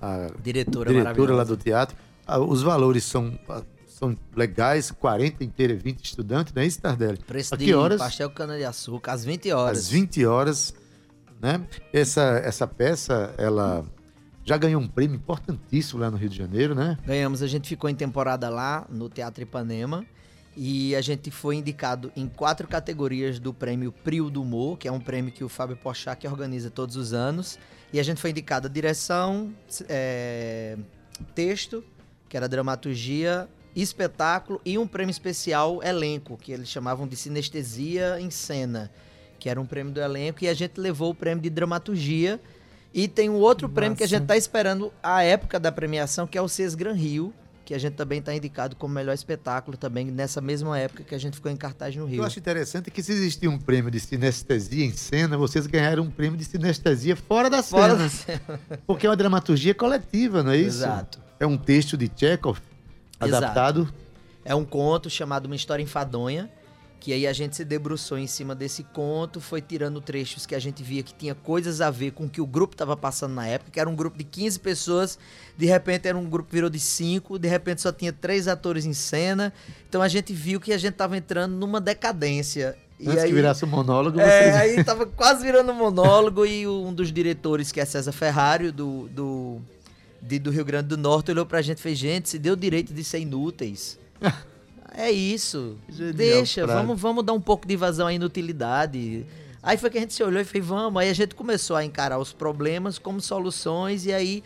A 0.00 0.28
diretora, 0.40 0.92
diretora 0.92 1.34
lá 1.34 1.42
do 1.42 1.56
teatro. 1.56 1.96
Ah, 2.24 2.38
os 2.38 2.62
valores 2.62 3.02
são 3.02 3.36
são 4.02 4.18
legais, 4.34 4.90
40 4.90 5.44
inteira, 5.44 5.76
20 5.76 6.04
estudantes, 6.04 6.52
não 6.52 6.60
é 6.60 6.66
isso, 6.66 6.80
Tardelli? 6.80 7.18
Preço 7.18 7.54
a 7.54 7.58
que 7.58 7.72
horas? 7.72 7.98
pastel 7.98 8.28
cana-de-açúcar, 8.30 9.12
às 9.12 9.24
20 9.24 9.52
horas. 9.52 9.78
Às 9.78 9.88
20 9.88 10.26
horas, 10.26 10.74
né? 11.40 11.64
Essa, 11.92 12.42
essa 12.44 12.66
peça, 12.66 13.32
ela 13.38 13.84
já 14.44 14.56
ganhou 14.56 14.82
um 14.82 14.88
prêmio 14.88 15.14
importantíssimo 15.14 16.00
lá 16.00 16.10
no 16.10 16.16
Rio 16.16 16.28
de 16.28 16.36
Janeiro, 16.36 16.74
né? 16.74 16.98
Ganhamos, 17.06 17.42
a 17.42 17.46
gente 17.46 17.68
ficou 17.68 17.88
em 17.88 17.94
temporada 17.94 18.48
lá 18.48 18.84
no 18.90 19.08
Teatro 19.08 19.44
Ipanema 19.44 20.04
e 20.56 20.96
a 20.96 21.00
gente 21.00 21.30
foi 21.30 21.54
indicado 21.54 22.10
em 22.16 22.26
quatro 22.26 22.66
categorias 22.66 23.38
do 23.38 23.54
prêmio 23.54 23.92
Prio 23.92 24.28
do 24.28 24.42
Humor, 24.42 24.78
que 24.78 24.88
é 24.88 24.92
um 24.92 25.00
prêmio 25.00 25.30
que 25.30 25.44
o 25.44 25.48
Fábio 25.48 25.76
Pochak 25.76 26.26
organiza 26.26 26.70
todos 26.70 26.96
os 26.96 27.12
anos. 27.12 27.56
E 27.92 28.00
a 28.00 28.02
gente 28.02 28.20
foi 28.20 28.30
indicado 28.30 28.68
direção, 28.68 29.54
é, 29.88 30.76
texto, 31.36 31.84
que 32.28 32.36
era 32.36 32.48
dramaturgia, 32.48 33.48
espetáculo 33.74 34.60
e 34.64 34.76
um 34.78 34.86
prêmio 34.86 35.10
especial 35.10 35.82
elenco, 35.82 36.36
que 36.36 36.52
eles 36.52 36.68
chamavam 36.68 37.06
de 37.06 37.16
sinestesia 37.16 38.20
em 38.20 38.30
cena 38.30 38.90
que 39.42 39.48
era 39.48 39.60
um 39.60 39.66
prêmio 39.66 39.92
do 39.92 40.00
elenco, 40.00 40.44
e 40.44 40.48
a 40.48 40.54
gente 40.54 40.78
levou 40.78 41.10
o 41.10 41.14
prêmio 41.16 41.42
de 41.42 41.50
dramaturgia. 41.50 42.40
E 42.94 43.08
tem 43.08 43.28
um 43.28 43.34
outro 43.34 43.66
Nossa. 43.66 43.74
prêmio 43.74 43.96
que 43.98 44.04
a 44.04 44.06
gente 44.06 44.22
está 44.22 44.36
esperando 44.36 44.92
a 45.02 45.24
época 45.24 45.58
da 45.58 45.72
premiação, 45.72 46.28
que 46.28 46.38
é 46.38 46.40
o 46.40 46.46
CES 46.46 46.76
Gran 46.76 46.92
Rio, 46.92 47.34
que 47.64 47.74
a 47.74 47.78
gente 47.78 47.94
também 47.94 48.20
está 48.20 48.32
indicado 48.32 48.76
como 48.76 48.94
melhor 48.94 49.12
espetáculo 49.12 49.76
também 49.76 50.12
nessa 50.12 50.40
mesma 50.40 50.78
época 50.78 51.02
que 51.02 51.12
a 51.12 51.18
gente 51.18 51.34
ficou 51.34 51.50
em 51.50 51.56
cartaz 51.56 51.96
no 51.96 52.04
Rio. 52.04 52.20
Eu 52.20 52.24
acho 52.24 52.38
interessante 52.38 52.88
que 52.88 53.02
se 53.02 53.10
existia 53.10 53.50
um 53.50 53.58
prêmio 53.58 53.90
de 53.90 53.98
sinestesia 53.98 54.84
em 54.84 54.92
cena, 54.92 55.36
vocês 55.36 55.66
ganharam 55.66 56.04
um 56.04 56.10
prêmio 56.10 56.38
de 56.38 56.44
sinestesia 56.44 57.16
fora 57.16 57.50
da 57.50 57.64
fora 57.64 57.96
cena. 57.96 58.04
Da 58.04 58.08
cena. 58.08 58.60
Porque 58.86 59.06
é 59.08 59.10
uma 59.10 59.16
dramaturgia 59.16 59.74
coletiva, 59.74 60.44
não 60.44 60.52
é 60.52 60.58
isso? 60.58 60.84
Exato. 60.84 61.20
É 61.40 61.46
um 61.46 61.58
texto 61.58 61.96
de 61.96 62.08
Chekhov 62.14 62.60
adaptado. 63.24 63.82
Exato. 63.82 63.94
É 64.44 64.54
um 64.54 64.64
conto 64.64 65.08
chamado 65.08 65.46
Uma 65.46 65.54
História 65.54 65.82
Enfadonha, 65.82 66.50
que 67.02 67.12
aí 67.12 67.26
a 67.26 67.32
gente 67.32 67.56
se 67.56 67.64
debruçou 67.64 68.16
em 68.16 68.28
cima 68.28 68.54
desse 68.54 68.84
conto, 68.84 69.40
foi 69.40 69.60
tirando 69.60 70.00
trechos 70.00 70.46
que 70.46 70.54
a 70.54 70.58
gente 70.58 70.84
via 70.84 71.02
que 71.02 71.12
tinha 71.12 71.34
coisas 71.34 71.80
a 71.80 71.90
ver 71.90 72.12
com 72.12 72.26
o 72.26 72.28
que 72.28 72.40
o 72.40 72.46
grupo 72.46 72.74
estava 72.74 72.96
passando 72.96 73.34
na 73.34 73.44
época, 73.46 73.72
que 73.72 73.80
era 73.80 73.90
um 73.90 73.96
grupo 73.96 74.16
de 74.16 74.22
15 74.22 74.60
pessoas, 74.60 75.18
de 75.56 75.66
repente 75.66 76.06
era 76.06 76.16
um 76.16 76.24
grupo 76.24 76.48
virou 76.52 76.70
de 76.70 76.78
5, 76.78 77.40
de 77.40 77.48
repente 77.48 77.82
só 77.82 77.90
tinha 77.90 78.12
três 78.12 78.46
atores 78.46 78.84
em 78.84 78.92
cena. 78.92 79.52
Então 79.88 80.00
a 80.00 80.06
gente 80.06 80.32
viu 80.32 80.60
que 80.60 80.72
a 80.72 80.78
gente 80.78 80.92
estava 80.92 81.16
entrando 81.16 81.56
numa 81.56 81.80
decadência 81.80 82.76
E 83.00 83.08
Antes 83.08 83.24
aí, 83.24 83.30
que 83.30 83.34
virasse 83.34 83.64
um 83.64 83.68
monólogo, 83.68 84.20
É, 84.20 84.56
aí 84.56 84.84
tava 84.84 85.04
quase 85.04 85.44
virando 85.44 85.72
um 85.72 85.76
monólogo 85.76 86.46
e 86.46 86.68
um 86.68 86.94
dos 86.94 87.12
diretores, 87.12 87.72
que 87.72 87.80
é 87.80 87.84
César 87.84 88.12
Ferrari, 88.12 88.70
do, 88.70 89.08
do, 89.08 89.60
de, 90.22 90.38
do 90.38 90.50
Rio 90.50 90.64
Grande 90.64 90.88
do 90.88 90.96
Norte, 90.96 91.30
olhou 91.30 91.44
pra 91.44 91.60
gente 91.60 91.78
e 91.78 91.82
fez, 91.82 91.98
gente, 91.98 92.28
se 92.28 92.38
deu 92.38 92.54
direito 92.54 92.94
de 92.94 93.02
ser 93.02 93.18
inúteis. 93.18 93.98
é 94.94 95.10
isso. 95.10 95.76
Genial, 95.88 96.14
Deixa, 96.14 96.66
vamos, 96.66 97.00
vamos 97.00 97.24
dar 97.24 97.32
um 97.32 97.40
pouco 97.40 97.66
de 97.66 97.76
vazão 97.76 98.06
à 98.06 98.12
inutilidade. 98.12 99.26
Aí 99.62 99.76
foi 99.76 99.90
que 99.90 99.98
a 99.98 100.00
gente 100.00 100.14
se 100.14 100.22
olhou 100.22 100.40
e 100.40 100.44
fez, 100.44 100.64
vamos. 100.64 101.00
Aí 101.00 101.10
a 101.10 101.14
gente 101.14 101.34
começou 101.34 101.76
a 101.76 101.84
encarar 101.84 102.18
os 102.18 102.32
problemas 102.32 102.98
como 102.98 103.20
soluções 103.20 104.06
e 104.06 104.12
aí 104.12 104.42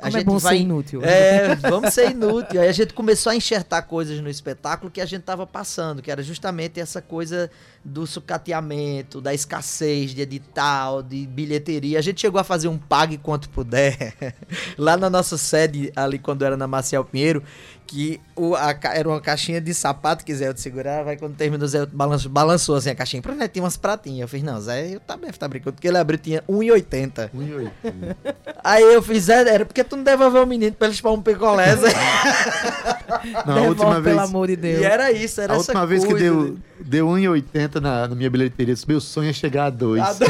a 0.00 0.04
Como 0.04 0.16
é 0.16 0.20
gente 0.20 0.22
é 0.22 0.24
bom 0.24 0.38
vai, 0.38 0.56
ser 0.56 0.62
inútil. 0.62 1.04
É, 1.04 1.54
vamos 1.56 1.92
ser 1.94 2.10
inútil. 2.10 2.60
Aí 2.60 2.68
a 2.68 2.72
gente 2.72 2.94
começou 2.94 3.30
a 3.30 3.36
enxertar 3.36 3.82
coisas 3.82 4.20
no 4.20 4.28
espetáculo 4.28 4.90
que 4.90 5.00
a 5.00 5.06
gente 5.06 5.20
estava 5.20 5.46
passando, 5.46 6.00
que 6.02 6.10
era 6.10 6.22
justamente 6.22 6.80
essa 6.80 7.00
coisa 7.02 7.50
do 7.84 8.06
sucateamento, 8.06 9.20
da 9.20 9.32
escassez 9.32 10.14
de 10.14 10.22
edital, 10.22 11.02
de 11.02 11.26
bilheteria. 11.26 11.98
A 11.98 12.02
gente 12.02 12.20
chegou 12.20 12.40
a 12.40 12.44
fazer 12.44 12.68
um 12.68 12.78
pague 12.78 13.18
quanto 13.18 13.48
puder 13.50 14.14
lá 14.76 14.96
na 14.96 15.08
nossa 15.08 15.38
sede, 15.38 15.92
ali 15.94 16.18
quando 16.18 16.44
era 16.44 16.56
na 16.56 16.66
Marcial 16.66 17.04
Pinheiro, 17.04 17.42
que 17.90 18.20
o, 18.36 18.54
a, 18.54 18.72
era 18.94 19.08
uma 19.08 19.20
caixinha 19.20 19.60
de 19.60 19.74
sapato 19.74 20.24
que 20.24 20.32
Zé 20.32 20.52
te 20.54 20.60
segurava, 20.60 21.06
vai 21.06 21.16
quando 21.16 21.34
terminou, 21.34 21.66
Zé 21.66 21.84
balançou, 21.86 22.30
balançou 22.30 22.76
assim 22.76 22.90
a 22.90 22.94
caixinha, 22.94 23.20
pra 23.20 23.48
tinha 23.48 23.64
umas 23.64 23.76
pratinhas. 23.76 24.20
Eu 24.20 24.28
fiz, 24.28 24.44
não, 24.44 24.60
Zé, 24.60 24.94
eu 24.94 25.00
também 25.00 25.28
tá 25.32 25.48
brincando, 25.48 25.72
porque 25.72 25.88
ele 25.88 25.98
abriu 25.98 26.16
tinha 26.16 26.40
1,80. 26.48 27.30
1,80. 27.34 28.16
Aí 28.62 28.84
eu 28.84 29.02
fiz, 29.02 29.24
Zé, 29.24 29.40
era 29.40 29.66
porque 29.66 29.82
tu 29.82 29.96
não 29.96 30.04
devolveu 30.04 30.44
o 30.44 30.46
menino 30.46 30.72
pra 30.72 30.86
ele 30.86 30.96
chupar 30.96 31.12
um 31.12 31.20
picolé, 31.20 31.74
Zé. 31.74 31.88
Não, 33.44 33.58
a 33.58 33.62
última 33.62 34.00
vez. 34.00 34.16
pelo 34.16 34.20
amor 34.20 34.46
de 34.46 34.56
Deus. 34.56 34.80
E 34.80 34.84
era 34.84 35.10
isso, 35.10 35.40
era 35.40 35.52
a 35.52 35.56
essa 35.56 35.72
última 35.72 35.84
vez 35.84 36.04
que 36.04 36.14
deu, 36.14 36.56
deu 36.78 37.08
1,80 37.08 37.80
na, 37.80 38.06
na 38.06 38.14
minha 38.14 38.30
bilheteria, 38.30 38.74
meu 38.86 39.00
sonho 39.00 39.30
é 39.30 39.32
chegar 39.32 39.66
a 39.66 39.70
2. 39.70 40.00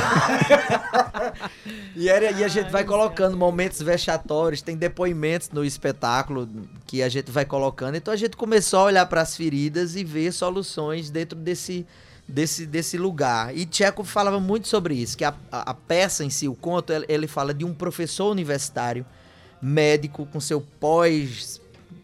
e, 1.94 2.08
era, 2.08 2.30
e 2.30 2.42
a 2.42 2.48
gente 2.48 2.70
vai 2.70 2.84
colocando 2.84 3.36
momentos 3.36 3.82
vexatórios, 3.82 4.62
tem 4.62 4.76
depoimentos 4.76 5.50
no 5.50 5.62
espetáculo 5.62 6.48
que 6.86 7.02
a 7.02 7.08
gente 7.08 7.30
vai 7.30 7.44
colocando. 7.50 7.96
Então 7.96 8.14
a 8.14 8.16
gente 8.16 8.36
começou 8.36 8.80
a 8.80 8.84
olhar 8.84 9.06
para 9.06 9.20
as 9.20 9.36
feridas 9.36 9.96
e 9.96 10.04
ver 10.04 10.32
soluções 10.32 11.10
dentro 11.10 11.36
desse, 11.36 11.84
desse, 12.26 12.64
desse 12.64 12.96
lugar. 12.96 13.54
E 13.56 13.66
Tcheco 13.66 14.04
falava 14.04 14.38
muito 14.38 14.68
sobre 14.68 14.94
isso, 14.94 15.18
que 15.18 15.24
a, 15.24 15.34
a, 15.50 15.72
a 15.72 15.74
peça 15.74 16.24
em 16.24 16.30
si, 16.30 16.46
o 16.46 16.54
conto, 16.54 16.92
ele, 16.92 17.04
ele 17.08 17.26
fala 17.26 17.52
de 17.52 17.64
um 17.64 17.74
professor 17.74 18.30
universitário, 18.30 19.04
médico, 19.60 20.24
com 20.26 20.38
seu 20.38 20.60
pós 20.78 21.60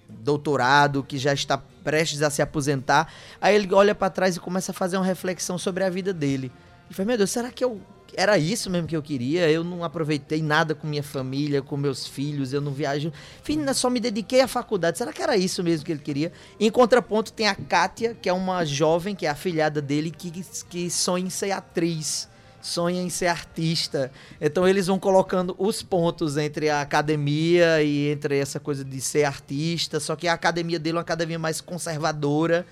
doutorado, 0.08 1.04
que 1.04 1.16
já 1.16 1.32
está 1.32 1.56
prestes 1.84 2.20
a 2.20 2.28
se 2.28 2.42
aposentar. 2.42 3.12
Aí 3.40 3.54
ele 3.54 3.72
olha 3.72 3.94
para 3.94 4.10
trás 4.10 4.34
e 4.34 4.40
começa 4.40 4.72
a 4.72 4.74
fazer 4.74 4.96
uma 4.96 5.06
reflexão 5.06 5.56
sobre 5.56 5.84
a 5.84 5.88
vida 5.88 6.12
dele. 6.12 6.50
E 6.90 6.94
fala, 6.94 7.06
meu 7.06 7.16
Deus, 7.16 7.30
será 7.30 7.52
que 7.52 7.64
eu 7.64 7.80
era 8.16 8.38
isso 8.38 8.70
mesmo 8.70 8.88
que 8.88 8.96
eu 8.96 9.02
queria? 9.02 9.50
Eu 9.50 9.62
não 9.62 9.84
aproveitei 9.84 10.42
nada 10.42 10.74
com 10.74 10.86
minha 10.86 11.02
família, 11.02 11.60
com 11.60 11.76
meus 11.76 12.06
filhos, 12.06 12.52
eu 12.52 12.60
não 12.60 12.72
viajo. 12.72 13.12
Enfim, 13.42 13.60
só 13.74 13.90
me 13.90 14.00
dediquei 14.00 14.40
à 14.40 14.48
faculdade. 14.48 14.96
Será 14.96 15.12
que 15.12 15.22
era 15.22 15.36
isso 15.36 15.62
mesmo 15.62 15.84
que 15.84 15.92
ele 15.92 16.00
queria? 16.00 16.32
Em 16.58 16.70
contraponto, 16.70 17.32
tem 17.32 17.46
a 17.46 17.54
Kátia, 17.54 18.14
que 18.14 18.28
é 18.28 18.32
uma 18.32 18.64
jovem, 18.64 19.14
que 19.14 19.26
é 19.26 19.28
afilhada 19.28 19.82
dele, 19.82 20.10
que, 20.10 20.32
que 20.68 20.90
sonha 20.90 21.26
em 21.26 21.30
ser 21.30 21.50
atriz 21.52 22.28
sonha 22.66 23.00
em 23.00 23.08
ser 23.08 23.28
artista. 23.28 24.10
Então 24.40 24.66
eles 24.66 24.88
vão 24.88 24.98
colocando 24.98 25.54
os 25.56 25.82
pontos 25.82 26.36
entre 26.36 26.68
a 26.68 26.80
academia 26.80 27.80
e 27.80 28.10
entre 28.10 28.38
essa 28.38 28.58
coisa 28.58 28.84
de 28.84 29.00
ser 29.00 29.22
artista, 29.22 30.00
só 30.00 30.16
que 30.16 30.26
a 30.26 30.32
academia 30.32 30.78
dele 30.78 30.96
é 30.96 30.98
uma 30.98 31.02
academia 31.02 31.38
mais 31.38 31.60
conservadora. 31.60 32.66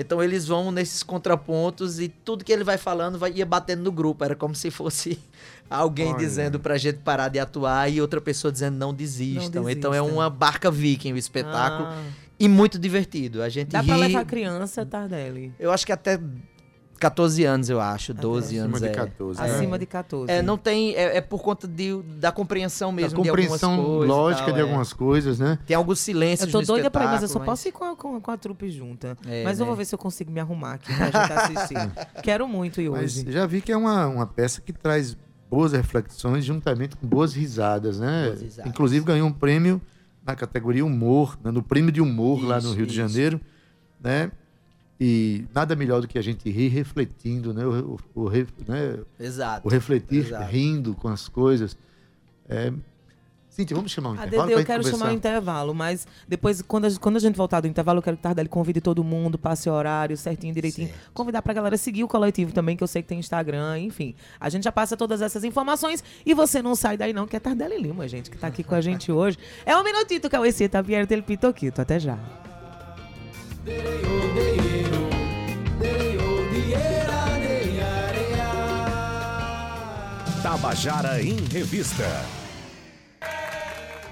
Então 0.00 0.22
eles 0.22 0.46
vão 0.46 0.70
nesses 0.70 1.02
contrapontos 1.02 1.98
e 1.98 2.08
tudo 2.08 2.44
que 2.44 2.52
ele 2.52 2.62
vai 2.62 2.78
falando 2.78 3.18
vai 3.18 3.32
ia 3.32 3.44
batendo 3.44 3.82
no 3.82 3.90
grupo. 3.90 4.24
Era 4.24 4.36
como 4.36 4.54
se 4.54 4.70
fosse 4.70 5.18
alguém 5.68 6.10
Olha. 6.10 6.18
dizendo 6.18 6.60
pra 6.60 6.78
gente 6.78 6.98
parar 6.98 7.28
de 7.28 7.40
atuar 7.40 7.90
e 7.90 8.00
outra 8.00 8.20
pessoa 8.20 8.52
dizendo 8.52 8.76
não 8.76 8.94
desistam. 8.94 9.64
Não 9.64 9.70
então 9.70 9.92
é 9.92 10.00
uma 10.00 10.30
barca 10.30 10.70
viking 10.70 11.12
o 11.12 11.16
espetáculo. 11.16 11.88
Ah. 11.88 12.04
E 12.38 12.46
muito 12.46 12.78
divertido. 12.78 13.42
A 13.42 13.48
gente 13.48 13.70
Dá 13.70 13.80
ri... 13.80 13.88
pra 13.88 13.96
levar 13.96 14.24
criança, 14.24 14.86
Tardelli? 14.86 15.52
Eu 15.58 15.72
acho 15.72 15.84
que 15.84 15.90
até 15.90 16.20
14 16.98 17.44
anos, 17.44 17.70
eu 17.70 17.80
acho, 17.80 18.12
12 18.12 18.58
anos. 18.58 18.82
Acima 18.82 18.86
é. 18.86 18.90
de 18.90 18.96
14. 18.96 19.40
É. 19.40 19.44
Acima 19.44 19.78
de 19.78 19.86
14. 19.86 20.32
É, 20.32 20.42
não 20.42 20.58
tem. 20.58 20.94
É, 20.94 21.16
é, 21.16 21.20
por 21.20 21.42
conta 21.42 21.66
de, 21.66 22.02
da 22.18 22.30
compreensão 22.32 22.92
mesmo. 22.92 23.22
Da 23.22 23.28
compreensão 23.28 23.76
de 23.76 23.84
coisas, 23.84 24.08
lógica 24.08 24.44
tal, 24.46 24.54
de 24.54 24.60
algumas 24.60 24.92
coisas, 24.92 25.38
né? 25.38 25.58
Tem 25.66 25.76
alguns 25.76 26.00
silêncios. 26.00 26.52
Eu 26.52 26.60
tô 26.60 26.66
doida 26.66 26.90
pra 26.90 27.04
ir, 27.04 27.06
mas 27.06 27.22
eu 27.22 27.28
só 27.28 27.38
mas... 27.38 27.46
posso 27.46 27.68
ir 27.68 27.72
com 27.72 27.84
a, 27.84 27.96
com, 27.96 28.20
com 28.20 28.30
a 28.30 28.36
trupe 28.36 28.70
junta. 28.70 29.16
É, 29.26 29.44
mas 29.44 29.58
né? 29.58 29.62
eu 29.62 29.66
vou 29.66 29.76
ver 29.76 29.84
se 29.84 29.94
eu 29.94 29.98
consigo 29.98 30.30
me 30.30 30.40
arrumar 30.40 30.74
aqui 30.74 30.94
pra 30.94 31.06
gente 31.06 31.32
assistir. 31.32 31.92
Quero 32.22 32.46
muito 32.46 32.80
ir 32.80 32.88
hoje. 32.88 33.24
Mas 33.24 33.34
já 33.34 33.46
vi 33.46 33.60
que 33.60 33.72
é 33.72 33.76
uma, 33.76 34.06
uma 34.06 34.26
peça 34.26 34.60
que 34.60 34.72
traz 34.72 35.16
boas 35.50 35.72
reflexões 35.72 36.44
juntamente 36.44 36.96
com 36.96 37.06
boas 37.06 37.34
risadas, 37.34 37.98
né? 37.98 38.26
Boas 38.26 38.42
risadas. 38.42 38.70
Inclusive 38.70 39.04
ganhou 39.04 39.28
um 39.28 39.32
prêmio 39.32 39.80
na 40.24 40.36
categoria 40.36 40.84
humor, 40.84 41.38
né? 41.42 41.50
no 41.50 41.62
prêmio 41.62 41.90
de 41.90 42.02
humor 42.02 42.38
isso, 42.38 42.46
lá 42.46 42.60
no 42.60 42.72
Rio 42.72 42.84
isso. 42.84 42.90
de 42.90 42.96
Janeiro, 42.96 43.40
né? 43.98 44.30
E 45.00 45.44
nada 45.54 45.76
melhor 45.76 46.00
do 46.00 46.08
que 46.08 46.18
a 46.18 46.22
gente 46.22 46.50
rir 46.50 46.68
refletindo, 46.68 47.54
né? 47.54 47.64
O, 47.64 47.98
o, 48.14 48.26
o 48.26 48.30
né? 48.30 48.98
Exato. 49.18 49.66
o 49.66 49.70
refletir 49.70 50.26
Exato. 50.26 50.50
rindo 50.50 50.94
com 50.94 51.08
as 51.08 51.28
coisas. 51.28 51.76
É... 52.48 52.72
Cíntia, 53.48 53.74
vamos 53.74 53.90
chamar 53.90 54.10
um 54.10 54.12
a 54.12 54.26
intervalo? 54.26 54.48
Dede, 54.48 54.60
eu 54.60 54.66
quero 54.66 54.82
conversar. 54.84 54.98
chamar 54.98 55.12
um 55.12 55.16
intervalo, 55.16 55.74
mas 55.74 56.06
depois, 56.28 56.62
quando 56.62 56.86
a, 56.86 56.90
quando 57.00 57.16
a 57.16 57.18
gente 57.18 57.34
voltar 57.34 57.60
do 57.60 57.66
intervalo, 57.66 57.98
eu 57.98 58.02
quero 58.02 58.16
que 58.16 58.22
Tardelli 58.22 58.48
convide 58.48 58.80
todo 58.80 59.02
mundo, 59.02 59.36
passe 59.36 59.68
horário 59.68 60.16
certinho, 60.16 60.54
direitinho. 60.54 60.88
Certo. 60.88 61.10
Convidar 61.12 61.42
pra 61.42 61.52
galera 61.52 61.76
seguir 61.76 62.04
o 62.04 62.08
coletivo 62.08 62.52
também, 62.52 62.76
que 62.76 62.84
eu 62.84 62.86
sei 62.86 63.02
que 63.02 63.08
tem 63.08 63.18
Instagram, 63.18 63.80
enfim. 63.80 64.14
A 64.38 64.48
gente 64.48 64.62
já 64.62 64.70
passa 64.70 64.96
todas 64.96 65.20
essas 65.22 65.42
informações 65.42 66.04
e 66.24 66.34
você 66.34 66.62
não 66.62 66.76
sai 66.76 66.96
daí 66.96 67.12
não, 67.12 67.26
que 67.26 67.34
é 67.34 67.40
Tardelli 67.40 67.82
Lima, 67.82 68.06
gente, 68.06 68.30
que 68.30 68.38
tá 68.38 68.46
aqui 68.46 68.62
com 68.62 68.76
a 68.76 68.80
gente 68.80 69.10
hoje. 69.10 69.36
É 69.66 69.76
um 69.76 69.82
minutito 69.82 70.30
que 70.30 70.36
é 70.36 70.40
o 70.40 70.44
Esse 70.44 70.68
Tapiero 70.68 71.08
Pitoquito. 71.24 71.80
Até 71.80 71.98
já. 71.98 72.47
Tabajara 80.42 81.22
em 81.22 81.36
Revista. 81.52 82.04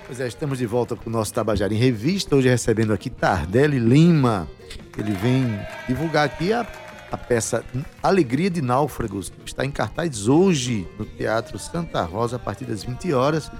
Pois 0.07 0.21
é, 0.21 0.27
estamos 0.27 0.59
de 0.59 0.67
volta 0.67 0.97
com 0.97 1.09
o 1.09 1.13
nosso 1.13 1.33
Tabajara 1.33 1.73
em 1.73 1.77
Revista, 1.77 2.35
hoje 2.35 2.49
recebendo 2.49 2.93
aqui 2.93 3.11
Tardelli 3.11 3.79
Lima. 3.79 4.49
Ele 4.97 5.13
vem 5.13 5.59
divulgar 5.89 6.27
aqui 6.27 6.53
a, 6.53 6.67
a 7.11 7.17
peça 7.17 7.65
Alegria 8.03 8.49
de 8.49 8.63
Náufragos, 8.63 9.31
que 9.31 9.49
está 9.49 9.65
em 9.65 9.71
cartaz 9.71 10.29
hoje 10.29 10.89
no 10.99 11.05
Teatro 11.05 11.59
Santa 11.59 12.03
Rosa, 12.03 12.37
a 12.37 12.39
partir 12.39 12.65
das 12.65 12.83
20 12.85 13.13
horas, 13.13 13.51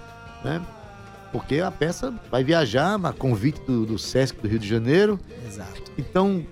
né? 0.45 0.61
Porque 1.33 1.61
a 1.61 1.71
peça 1.71 2.15
vai 2.31 2.43
viajar 2.43 2.99
a 3.05 3.13
convite 3.13 3.61
do, 3.67 3.85
do 3.85 3.99
Sesc 3.99 4.41
do 4.41 4.49
Rio 4.49 4.59
de 4.59 4.69
Janeiro. 4.69 5.21
Exato. 5.47 5.86
Então, 5.99 6.45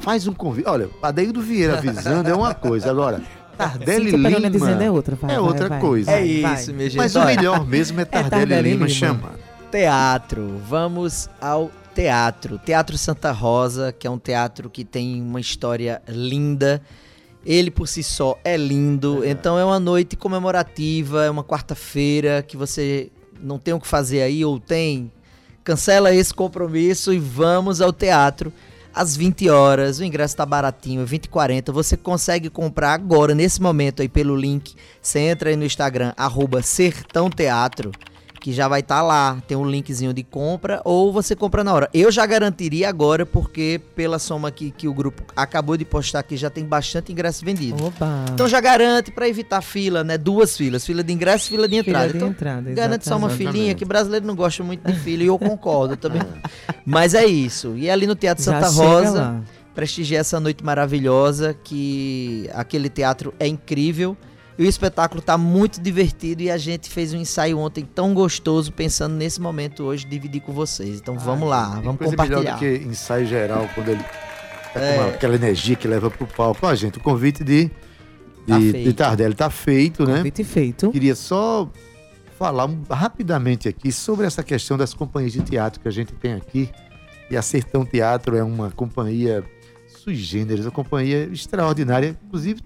faz 0.00 0.26
um 0.26 0.32
convite. 0.32 0.68
Olha, 0.68 0.88
Adeildo 1.02 1.40
Vieira 1.40 1.78
avisando 1.78 2.28
é 2.28 2.34
uma 2.34 2.54
coisa. 2.54 2.90
Agora, 2.90 3.20
Tardelli 3.56 4.10
Sim, 4.10 4.16
Lima 4.16 4.50
dizendo 4.50 4.82
é 4.82 4.90
outra, 4.90 5.16
vai, 5.16 5.34
é 5.34 5.38
vai, 5.38 5.44
outra 5.44 5.68
vai, 5.68 5.80
coisa. 5.80 6.10
É 6.10 6.24
isso, 6.24 6.72
minha 6.72 6.88
gente. 6.88 6.96
Mas 6.96 7.14
o 7.14 7.24
melhor 7.24 7.66
mesmo 7.66 8.00
é 8.00 8.04
Tardelli, 8.04 8.26
é 8.26 8.38
Tardelli 8.38 8.70
Lima, 8.70 8.86
Lima 8.86 8.88
chamando. 8.88 9.38
Teatro. 9.70 10.60
Vamos 10.68 11.30
ao 11.40 11.70
teatro. 11.94 12.58
Teatro 12.58 12.98
Santa 12.98 13.30
Rosa, 13.30 13.92
que 13.92 14.06
é 14.06 14.10
um 14.10 14.18
teatro 14.18 14.68
que 14.68 14.84
tem 14.84 15.20
uma 15.20 15.40
história 15.40 16.02
linda. 16.08 16.82
Ele 17.44 17.70
por 17.70 17.88
si 17.88 18.02
só 18.02 18.38
é 18.44 18.56
lindo. 18.56 19.24
É. 19.24 19.30
Então 19.30 19.58
é 19.58 19.64
uma 19.64 19.80
noite 19.80 20.16
comemorativa, 20.16 21.24
é 21.24 21.30
uma 21.30 21.44
quarta-feira 21.44 22.42
que 22.42 22.56
você 22.56 23.10
não 23.40 23.58
tem 23.58 23.74
o 23.74 23.80
que 23.80 23.86
fazer 23.86 24.22
aí 24.22 24.44
ou 24.44 24.58
tem. 24.58 25.10
Cancela 25.64 26.12
esse 26.12 26.34
compromisso 26.34 27.12
e 27.12 27.18
vamos 27.18 27.80
ao 27.80 27.92
teatro 27.92 28.52
às 28.94 29.16
20 29.16 29.48
horas. 29.48 29.98
O 29.98 30.04
ingresso 30.04 30.36
tá 30.36 30.46
baratinho, 30.46 31.04
20 31.04 31.24
e 31.24 31.28
40. 31.28 31.72
Você 31.72 31.96
consegue 31.96 32.50
comprar 32.50 32.92
agora, 32.92 33.34
nesse 33.34 33.60
momento 33.60 34.02
aí, 34.02 34.08
pelo 34.08 34.36
link. 34.36 34.74
Você 35.00 35.18
entra 35.18 35.50
aí 35.50 35.56
no 35.56 35.64
Instagram, 35.64 36.12
arroba 36.16 36.62
Sertão 36.62 37.28
Teatro 37.28 37.92
que 38.42 38.52
já 38.52 38.66
vai 38.66 38.80
estar 38.80 38.96
tá 38.96 39.02
lá, 39.02 39.38
tem 39.46 39.56
um 39.56 39.64
linkzinho 39.64 40.12
de 40.12 40.24
compra, 40.24 40.82
ou 40.84 41.12
você 41.12 41.36
compra 41.36 41.62
na 41.62 41.72
hora. 41.72 41.88
Eu 41.94 42.10
já 42.10 42.26
garantiria 42.26 42.88
agora, 42.88 43.24
porque 43.24 43.80
pela 43.94 44.18
soma 44.18 44.50
que, 44.50 44.72
que 44.72 44.88
o 44.88 44.92
grupo 44.92 45.22
acabou 45.36 45.76
de 45.76 45.84
postar 45.84 46.18
aqui, 46.18 46.36
já 46.36 46.50
tem 46.50 46.64
bastante 46.64 47.12
ingresso 47.12 47.44
vendido. 47.44 47.86
Opa. 47.86 48.24
Então 48.34 48.48
já 48.48 48.60
garante 48.60 49.12
para 49.12 49.28
evitar 49.28 49.62
fila, 49.62 50.02
né? 50.02 50.18
Duas 50.18 50.56
filas, 50.56 50.84
fila 50.84 51.04
de 51.04 51.12
ingresso 51.12 51.46
e 51.46 51.50
fila 51.50 51.68
de 51.68 51.76
entrada. 51.76 52.08
Fila 52.08 52.12
de 52.12 52.16
então, 52.16 52.28
entrada, 52.30 52.72
garante 52.72 53.06
só 53.06 53.16
uma 53.16 53.30
filinha, 53.30 53.76
que 53.76 53.84
brasileiro 53.84 54.26
não 54.26 54.34
gosta 54.34 54.64
muito 54.64 54.84
de 54.90 54.98
fila, 54.98 55.22
e 55.22 55.26
eu 55.26 55.38
concordo 55.38 55.96
também. 55.96 56.22
Mas 56.84 57.14
é 57.14 57.24
isso. 57.24 57.76
E 57.76 57.88
ali 57.88 58.08
no 58.08 58.16
Teatro 58.16 58.42
Santa 58.42 58.68
Rosa, 58.70 59.40
prestigiar 59.72 60.20
essa 60.20 60.40
noite 60.40 60.64
maravilhosa, 60.64 61.54
que 61.62 62.50
aquele 62.52 62.88
teatro 62.88 63.32
é 63.38 63.46
incrível. 63.46 64.16
E 64.58 64.64
o 64.64 64.68
espetáculo 64.68 65.20
está 65.20 65.38
muito 65.38 65.80
divertido 65.80 66.42
e 66.42 66.50
a 66.50 66.58
gente 66.58 66.90
fez 66.90 67.14
um 67.14 67.16
ensaio 67.16 67.58
ontem 67.58 67.84
tão 67.84 68.12
gostoso, 68.12 68.70
pensando 68.72 69.14
nesse 69.14 69.40
momento 69.40 69.84
hoje, 69.84 70.06
dividir 70.06 70.42
com 70.42 70.52
vocês. 70.52 70.98
Então 71.00 71.18
vamos 71.18 71.48
lá, 71.48 71.80
vamos 71.80 71.96
coisa 71.96 72.10
compartilhar. 72.12 72.38
melhor 72.38 72.54
do 72.54 72.58
que 72.58 72.88
ensaio 72.88 73.26
geral, 73.26 73.68
quando 73.74 73.88
ele 73.88 74.02
tá 74.74 74.80
é. 74.80 74.98
uma, 74.98 75.08
aquela 75.08 75.34
energia 75.34 75.74
que 75.74 75.88
leva 75.88 76.10
pro 76.10 76.26
palco. 76.26 76.66
Ó, 76.66 76.74
gente, 76.74 76.98
o 76.98 77.00
convite 77.00 77.42
de, 77.42 77.70
de, 78.46 78.72
tá 78.72 78.78
de 78.78 78.92
Tardelli 78.92 79.34
tá 79.34 79.48
feito, 79.48 80.06
né? 80.06 80.18
Convite 80.18 80.44
feito. 80.44 80.90
Queria 80.90 81.14
só 81.14 81.70
falar 82.38 82.68
rapidamente 82.90 83.68
aqui 83.68 83.90
sobre 83.90 84.26
essa 84.26 84.42
questão 84.42 84.76
das 84.76 84.92
companhias 84.92 85.32
de 85.32 85.40
teatro 85.42 85.80
que 85.80 85.88
a 85.88 85.92
gente 85.92 86.12
tem 86.12 86.34
aqui. 86.34 86.68
E 87.30 87.36
a 87.36 87.40
Sertão 87.40 87.86
Teatro 87.86 88.36
é 88.36 88.42
uma 88.42 88.70
companhia 88.70 89.42
sui 90.02 90.14
generis, 90.14 90.66
uma 90.66 90.72
companhia 90.72 91.28
extraordinária. 91.32 92.18
Inclusive, 92.26 92.60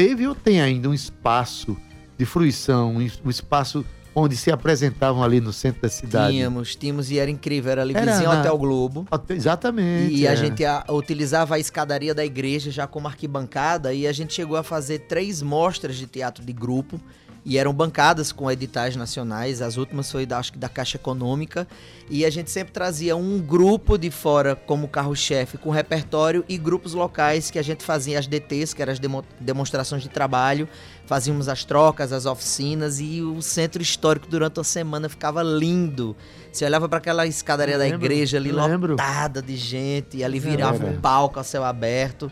teve 0.00 0.26
ou 0.26 0.34
tem 0.34 0.62
ainda 0.62 0.88
um 0.88 0.94
espaço 0.94 1.76
de 2.16 2.24
fruição, 2.24 2.96
um 2.96 3.30
espaço 3.30 3.84
onde 4.14 4.34
se 4.34 4.50
apresentavam 4.50 5.22
ali 5.22 5.40
no 5.40 5.52
centro 5.52 5.82
da 5.82 5.90
cidade. 5.90 6.32
Tínhamos, 6.32 6.74
tínhamos 6.74 7.10
e 7.10 7.18
era 7.18 7.30
incrível, 7.30 7.72
era 7.72 7.82
ali 7.82 7.94
era 7.94 8.10
vizinho 8.10 8.30
na... 8.30 8.40
Hotel 8.40 8.58
Globo. 8.58 9.06
Exatamente. 9.28 10.14
E 10.14 10.26
é. 10.26 10.30
a 10.30 10.34
gente 10.34 10.64
a, 10.64 10.84
utilizava 10.88 11.56
a 11.56 11.58
escadaria 11.58 12.14
da 12.14 12.24
igreja 12.24 12.70
já 12.70 12.86
como 12.86 13.06
arquibancada 13.06 13.92
e 13.92 14.06
a 14.06 14.12
gente 14.12 14.32
chegou 14.32 14.56
a 14.56 14.62
fazer 14.62 15.00
três 15.00 15.42
mostras 15.42 15.96
de 15.96 16.06
teatro 16.06 16.44
de 16.44 16.52
grupo 16.52 16.98
e 17.44 17.56
eram 17.56 17.72
bancadas 17.72 18.32
com 18.32 18.50
editais 18.50 18.96
nacionais. 18.96 19.62
As 19.62 19.76
últimas 19.76 20.10
foi 20.10 20.26
da, 20.26 20.38
acho 20.38 20.52
que 20.52 20.58
da 20.58 20.68
Caixa 20.68 20.96
Econômica. 20.96 21.66
E 22.08 22.24
a 22.24 22.30
gente 22.30 22.50
sempre 22.50 22.72
trazia 22.72 23.16
um 23.16 23.38
grupo 23.38 23.96
de 23.96 24.10
fora 24.10 24.54
como 24.54 24.88
carro-chefe 24.88 25.56
com 25.56 25.70
repertório 25.70 26.44
e 26.48 26.58
grupos 26.58 26.92
locais 26.92 27.50
que 27.50 27.58
a 27.58 27.62
gente 27.62 27.82
fazia 27.84 28.18
as 28.18 28.26
DTs, 28.26 28.74
que 28.74 28.82
eram 28.82 28.92
as 28.92 28.98
demo, 28.98 29.24
demonstrações 29.38 30.02
de 30.02 30.08
trabalho. 30.08 30.68
Fazíamos 31.06 31.48
as 31.48 31.64
trocas, 31.64 32.12
as 32.12 32.26
oficinas 32.26 33.00
e 33.00 33.22
o 33.22 33.40
centro 33.40 33.82
histórico 33.82 34.28
durante 34.28 34.60
a 34.60 34.64
semana 34.64 35.08
ficava 35.08 35.42
lindo. 35.42 36.16
Você 36.52 36.64
olhava 36.64 36.88
para 36.88 36.98
aquela 36.98 37.26
escadaria 37.26 37.78
da 37.78 37.88
igreja 37.88 38.36
ali 38.36 38.52
lembro. 38.52 38.92
lotada 38.92 39.40
de 39.40 39.56
gente, 39.56 40.18
e 40.18 40.24
ali 40.24 40.38
virava 40.38 40.84
um 40.84 41.00
palco 41.00 41.40
a 41.40 41.44
céu 41.44 41.64
aberto. 41.64 42.30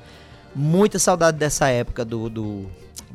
Muita 0.55 0.99
saudade 0.99 1.37
dessa 1.39 1.69
época 1.69 2.05
do, 2.05 2.29
do 2.29 2.67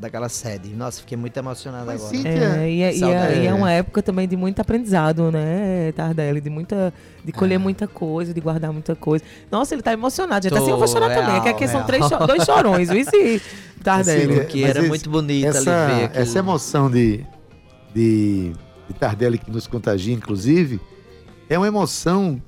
daquela 0.04 0.30
sede. 0.30 0.70
Nossa, 0.70 1.02
fiquei 1.02 1.18
muito 1.18 1.36
emocionado 1.36 1.86
Mas 1.86 2.04
agora. 2.04 2.18
É, 2.18 2.70
e, 2.70 2.82
é, 2.82 2.96
e, 2.96 3.04
é, 3.04 3.44
e, 3.44 3.48
é, 3.48 3.54
uma 3.54 3.72
época 3.72 4.02
também 4.04 4.28
de 4.28 4.36
muito 4.36 4.60
aprendizado, 4.60 5.32
né, 5.32 5.92
Tardelli? 5.96 6.42
De 6.42 6.50
muita. 6.50 6.94
De 7.24 7.32
colher 7.32 7.56
é. 7.56 7.58
muita 7.58 7.88
coisa, 7.88 8.34
de 8.34 8.42
guardar 8.42 8.72
muita 8.72 8.96
coisa. 8.96 9.24
Nossa, 9.50 9.74
ele 9.74 9.82
tá 9.82 9.94
emocionado. 9.94 10.44
Já 10.44 10.50
tá 10.50 10.60
assim, 10.60 10.72
eu 10.72 10.78
vou 10.78 10.88
chorar 10.88 11.08
real, 11.08 11.22
também. 11.22 11.38
Aqui, 11.40 11.50
aqui 11.50 11.68
são 11.68 11.84
três, 11.84 12.08
dois 12.28 12.44
chorões, 12.44 12.90
viu? 12.90 13.00
Esse 13.00 13.42
Tardelli. 13.84 14.42
Sim, 14.42 14.46
que 14.46 14.64
era 14.64 14.80
esse, 14.80 14.88
muito 14.88 15.10
bonito 15.10 15.48
essa, 15.48 15.86
ali 15.86 16.08
ver 16.08 16.12
Essa 16.14 16.40
emoção 16.40 16.90
de, 16.90 17.26
de, 17.94 18.54
de 18.88 18.94
Tardelli 19.00 19.38
que 19.38 19.50
nos 19.50 19.68
contagia, 19.68 20.14
inclusive, 20.14 20.80
é 21.50 21.58
uma 21.58 21.68
emoção 21.68 22.42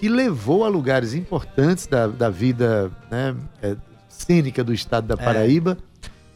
que 0.00 0.08
levou 0.08 0.64
a 0.64 0.68
lugares 0.68 1.14
importantes 1.14 1.86
da, 1.86 2.06
da 2.06 2.30
vida 2.30 2.90
né, 3.10 3.34
é, 3.60 3.76
cênica 4.08 4.64
do 4.64 4.72
estado 4.72 5.06
da 5.06 5.14
é. 5.20 5.24
Paraíba. 5.24 5.78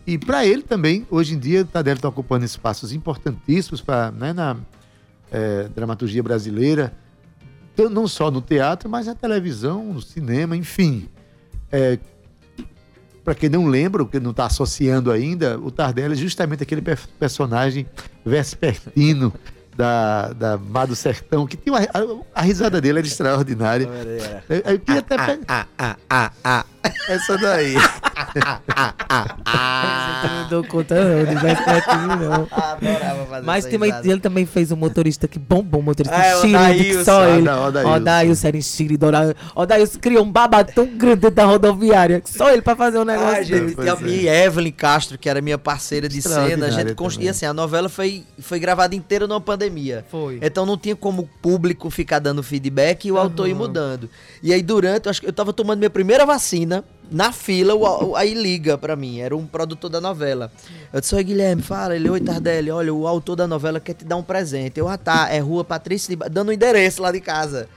E 0.07 0.19
para 0.19 0.45
ele 0.45 0.63
também, 0.63 1.07
hoje 1.11 1.35
em 1.35 1.39
dia, 1.39 1.63
o 1.63 1.65
Tardelli 1.65 1.99
está 1.99 2.09
ocupando 2.09 2.45
espaços 2.45 2.93
importantíssimos 2.93 3.81
pra, 3.81 4.11
né, 4.11 4.33
na 4.33 4.57
é, 5.31 5.69
dramaturgia 5.75 6.23
brasileira, 6.23 6.93
não 7.91 8.07
só 8.07 8.31
no 8.31 8.41
teatro, 8.41 8.89
mas 8.89 9.07
na 9.07 9.15
televisão, 9.15 9.93
no 9.93 10.03
cinema, 10.03 10.57
enfim. 10.57 11.09
É, 11.71 11.99
para 13.25 13.35
quem 13.35 13.49
não 13.49 13.67
lembra, 13.67 14.05
que 14.05 14.19
não 14.19 14.33
está 14.33 14.47
associando 14.47 15.11
ainda, 15.11 15.59
o 15.59 15.71
Tardelli 15.71 16.15
é 16.15 16.17
justamente 16.17 16.63
aquele 16.63 16.83
personagem 17.19 17.87
vespertino 18.25 19.33
da, 19.77 20.33
da 20.33 20.59
Má 20.59 20.85
do 20.85 20.97
Sertão, 20.97 21.47
que 21.47 21.57
tinha 21.57 21.73
uma, 21.73 21.81
a, 21.83 22.41
a, 22.41 22.43
risada 22.43 22.81
dele 22.81 22.99
era 22.99 23.07
extraordinária. 23.07 23.89
Eu, 24.49 24.73
eu 24.73 24.79
queria 24.81 25.01
até. 25.01 25.39
Ah, 25.49 25.67
ah, 25.79 25.97
ah, 26.11 26.33
ah, 26.45 26.67
Essa 27.09 27.37
daí. 27.39 27.75
não 30.43 30.49
dou 30.49 30.65
conta 30.65 30.95
não, 30.95 31.35
não 31.35 31.41
vai 31.41 31.55
não. 32.19 32.49
Adorava 32.51 33.27
fazer 33.27 33.47
Mas 33.47 33.65
tem, 33.65 33.79
ele 34.05 34.21
também 34.21 34.47
fez 34.47 34.71
um 34.73 34.77
motorista 34.77 35.27
que 35.29 35.39
bombom, 35.39 35.79
um 35.79 35.83
motorista 35.83 36.17
ah, 36.17 36.41
Chile, 36.41 36.85
que 36.85 37.05
só 37.05 37.29
ele. 37.29 37.49
Odailson 37.49 38.49
era 38.49 38.57
em 38.57 38.63
Chile, 38.63 38.99
Odailson 39.55 39.99
criou 39.99 40.25
um 40.25 40.31
babado 40.31 40.73
tão 40.73 40.87
grande 40.87 41.31
da 41.31 41.45
rodoviária, 41.45 42.21
que 42.21 42.31
só 42.31 42.51
ele 42.51 42.63
pra 42.63 42.77
fazer 42.77 42.99
um 42.99 43.05
negócio 43.05 43.37
ah, 43.39 43.43
gente, 43.43 43.81
E 43.81 43.89
a 43.89 43.97
minha 43.97 44.45
Evelyn 44.45 44.73
Castro, 44.73 45.19
que 45.19 45.29
era 45.29 45.41
minha 45.41 45.59
parceira 45.59 46.09
de 46.09 46.23
cena, 46.23 46.67
a 46.67 46.71
gente 46.71 46.95
construía 46.95 47.31
assim, 47.31 47.47
a 47.47 47.53
novela 47.53 47.89
foi, 47.89 48.25
foi 48.39 48.59
gravada 48.59 48.95
inteira 48.95 49.27
numa 49.27 49.41
pandemia. 49.41 50.05
Foi. 50.11 50.39
Então 50.43 50.65
não 50.65 50.77
tinha 50.77 50.97
como 50.97 51.23
o 51.23 51.29
público 51.41 51.91
ficar 51.91 52.19
dando 52.19 52.43
feedback 52.43 53.07
e 53.07 53.13
o 53.13 53.15
uhum. 53.15 53.21
autor 53.21 53.49
ir 53.49 53.55
mudando. 53.55 54.09
E 54.43 54.53
aí 54.53 54.63
durante, 54.63 55.07
eu 55.07 55.11
acho 55.11 55.21
que 55.21 55.27
eu 55.27 55.33
tava 55.33 55.53
tomando 55.53 55.79
minha 55.79 55.91
primeira 55.91 56.25
vacina, 56.25 56.72
na 57.11 57.31
fila, 57.33 57.75
o, 57.75 58.17
aí 58.17 58.33
liga 58.33 58.79
pra 58.79 58.97
mim, 58.97 59.21
era 59.21 59.37
um 59.37 59.47
produtor 59.47 59.91
da 59.91 60.01
novela. 60.01 60.51
Eu 60.93 61.01
disse, 61.01 61.15
oi 61.15 61.23
Guilherme, 61.23 61.63
fala, 61.63 61.95
ele, 61.95 62.09
oi 62.09 62.21
Tardelli, 62.21 62.71
olha, 62.71 62.93
o 62.93 63.07
autor 63.07 63.37
da 63.37 63.47
novela 63.47 63.81
quer 63.81 63.95
te 63.95 64.05
dar 64.05 64.17
um 64.17 64.23
presente. 64.23 64.81
Eu, 64.81 64.89
ah 64.89 64.97
tá, 64.97 65.29
é 65.31 65.39
rua 65.39 65.65
Patrícia, 65.65 66.17
dando 66.31 66.49
o 66.49 66.51
um 66.51 66.55
endereço 66.55 67.03
lá 67.03 67.13
de 67.13 67.21
casa. 67.21 67.69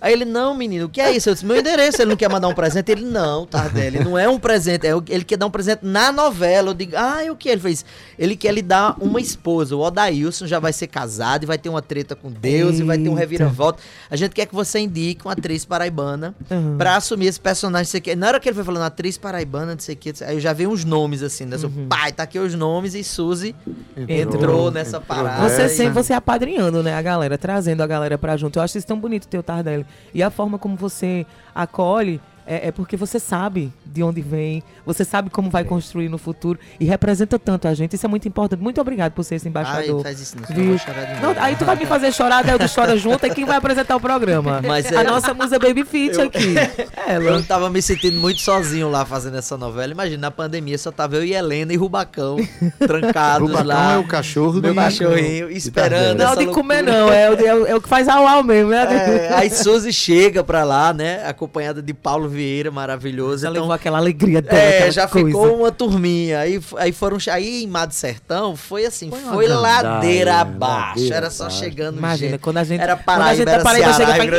Aí 0.00 0.12
ele, 0.12 0.24
não, 0.24 0.54
menino, 0.54 0.86
o 0.86 0.88
que 0.88 1.00
é 1.00 1.14
isso? 1.14 1.28
Eu 1.28 1.34
disse, 1.34 1.44
meu 1.44 1.58
endereço, 1.58 2.00
ele 2.00 2.10
não 2.10 2.16
quer 2.16 2.30
mandar 2.30 2.48
um 2.48 2.54
presente? 2.54 2.90
Ele, 2.90 3.04
não, 3.04 3.44
Tardelli, 3.44 4.02
não 4.02 4.18
é 4.18 4.28
um 4.28 4.38
presente, 4.38 4.86
é, 4.86 4.92
ele 5.08 5.24
quer 5.24 5.36
dar 5.36 5.46
um 5.46 5.50
presente 5.50 5.80
na 5.82 6.10
novela. 6.10 6.70
Eu 6.70 6.74
digo, 6.74 6.96
ah, 6.96 7.20
o 7.30 7.36
que 7.36 7.48
ele 7.48 7.60
fez? 7.60 7.84
Ele 8.18 8.34
quer 8.34 8.52
lhe 8.52 8.62
dar 8.62 8.96
uma 8.98 9.20
esposa. 9.20 9.76
O 9.76 9.80
Odailson 9.80 10.46
já 10.46 10.58
vai 10.58 10.72
ser 10.72 10.86
casado 10.86 11.42
e 11.42 11.46
vai 11.46 11.58
ter 11.58 11.68
uma 11.68 11.82
treta 11.82 12.16
com 12.16 12.30
Deus 12.30 12.72
Eita. 12.72 12.82
e 12.82 12.86
vai 12.86 12.98
ter 12.98 13.08
um 13.08 13.14
reviravolta. 13.14 13.82
A 14.10 14.16
gente 14.16 14.32
quer 14.32 14.46
que 14.46 14.54
você 14.54 14.78
indique 14.78 15.26
uma 15.26 15.32
atriz 15.32 15.64
paraibana 15.64 16.34
uhum. 16.50 16.76
pra 16.78 16.96
assumir 16.96 17.26
esse 17.26 17.40
personagem. 17.40 17.84
Você 17.84 18.00
quer. 18.00 18.16
Na 18.16 18.28
hora 18.28 18.40
que 18.40 18.48
ele 18.48 18.54
foi 18.54 18.64
falando 18.64 18.84
atriz 18.84 19.18
paraibana, 19.18 19.72
não 19.72 19.80
sei 19.80 19.94
o 19.94 19.98
que, 19.98 20.12
aí 20.24 20.36
eu 20.36 20.40
já 20.40 20.52
vi 20.52 20.66
uns 20.66 20.84
nomes 20.84 21.22
assim, 21.22 21.44
né? 21.44 21.56
Uhum. 21.56 21.88
Pai, 21.88 22.12
tá 22.12 22.22
aqui 22.22 22.38
os 22.38 22.54
nomes 22.54 22.94
e 22.94 23.04
Suzy 23.04 23.54
entrou, 23.96 24.18
entrou 24.18 24.70
nessa 24.70 24.96
entrou 24.96 25.02
parada. 25.02 25.48
Você 25.48 25.68
sempre 25.68 25.94
você 25.94 26.12
apadrinhando, 26.12 26.82
né, 26.82 26.94
a 26.94 27.02
galera, 27.02 27.36
trazendo 27.36 27.82
a 27.82 27.86
galera 27.86 28.16
pra 28.16 28.36
junto. 28.36 28.58
Eu 28.58 28.62
acho 28.62 28.78
isso 28.78 28.86
tão 28.86 28.98
bonito 28.98 29.28
ter 29.28 29.38
o 29.38 29.42
Tardelli. 29.42 29.86
E 30.12 30.22
a 30.22 30.30
forma 30.30 30.58
como 30.58 30.76
você 30.76 31.26
acolhe 31.54 32.20
é, 32.50 32.66
é, 32.66 32.72
porque 32.72 32.96
você 32.96 33.20
sabe 33.20 33.72
de 33.86 34.02
onde 34.02 34.20
vem, 34.20 34.60
você 34.84 35.04
sabe 35.04 35.30
como 35.30 35.48
vai 35.48 35.62
construir 35.62 36.08
no 36.08 36.18
futuro 36.18 36.58
e 36.80 36.84
representa 36.84 37.38
tanto 37.38 37.68
a 37.68 37.74
gente. 37.74 37.94
Isso 37.94 38.04
é 38.04 38.08
muito 38.08 38.26
importante. 38.26 38.60
Muito 38.60 38.80
obrigado 38.80 39.12
por 39.12 39.22
ser 39.22 39.36
esse 39.36 39.46
embaixador. 39.46 39.98
Ai, 39.98 40.02
faz 40.02 40.20
isso, 40.20 40.36
não, 40.36 40.56
viu? 40.56 40.76
Não, 41.22 41.40
aí 41.40 41.54
tu 41.54 41.64
vai 41.64 41.76
me 41.76 41.86
fazer 41.86 42.12
chorar, 42.12 42.42
daí 42.42 42.58
eu 42.58 42.66
choro 42.66 42.98
junto, 42.98 43.24
e 43.24 43.30
quem 43.30 43.44
vai 43.44 43.56
apresentar 43.56 43.94
o 43.94 44.00
programa? 44.00 44.60
Mas 44.66 44.90
a 44.90 45.02
é... 45.02 45.04
nossa 45.04 45.32
musa 45.32 45.60
Baby 45.60 45.84
Fit 45.84 46.18
eu... 46.18 46.24
aqui. 46.24 46.54
Ela. 47.06 47.30
Eu 47.30 47.42
tava 47.44 47.70
me 47.70 47.80
sentindo 47.80 48.18
muito 48.18 48.40
sozinho 48.40 48.90
lá 48.90 49.04
fazendo 49.04 49.36
essa 49.36 49.56
novela. 49.56 49.92
Imagina, 49.92 50.22
na 50.22 50.30
pandemia 50.32 50.76
só 50.76 50.90
tava 50.90 51.16
eu 51.16 51.24
e 51.24 51.32
Helena 51.32 51.72
e 51.72 51.76
Rubacão 51.76 52.36
trancados 52.84 53.48
Rubacão 53.48 53.66
lá. 53.68 53.92
é 53.92 53.98
o 53.98 54.04
cachorro 54.08 54.60
do 54.60 54.74
cachorrinho, 54.74 55.48
esperando. 55.50 56.18
Não, 56.18 56.34
de 56.34 56.46
comer 56.46 56.82
não, 56.82 57.12
é, 57.12 57.26
é, 57.26 57.54
o, 57.54 57.66
é 57.66 57.74
o 57.76 57.80
que 57.80 57.88
faz 57.88 58.08
ao 58.08 58.26
ao 58.26 58.42
mesmo, 58.42 58.70
né? 58.70 58.82
É, 58.82 59.34
aí 59.34 59.50
Suzy 59.50 59.92
chega 59.92 60.42
pra 60.42 60.64
lá, 60.64 60.92
né? 60.92 61.24
Acompanhada 61.26 61.80
de 61.80 61.94
Paulo 61.94 62.28
Vieira, 62.28 62.39
maravilhoso 62.70 63.00
maravilhoso. 63.00 63.46
então, 63.46 63.52
levou 63.52 63.72
aquela 63.72 63.98
alegria 63.98 64.42
dela. 64.42 64.58
É, 64.58 64.90
já 64.90 65.08
coisa. 65.08 65.26
ficou 65.26 65.58
uma 65.58 65.72
turminha. 65.72 66.40
Aí, 66.40 66.60
aí 66.76 66.92
foram. 66.92 67.18
Aí 67.32 67.64
em 67.64 67.66
Mado 67.66 67.94
Sertão 67.94 68.56
foi 68.56 68.84
assim, 68.86 69.10
foi, 69.10 69.20
foi 69.20 69.48
ladeira 69.48 70.36
abaixo. 70.36 71.12
Era 71.12 71.30
só 71.30 71.48
chegando. 71.50 71.98
Imagina, 71.98 72.32
gente. 72.32 72.40
quando 72.40 72.58
a 72.58 72.64
gente. 72.64 72.80
Era 72.80 72.96
Paraíba, 72.96 73.24
quando 73.24 73.30
a 73.30 73.34
gente 73.34 73.48
era 73.48 73.62
Paraíba, 73.62 73.92
Ceará, 73.94 74.14
chega 74.14 74.36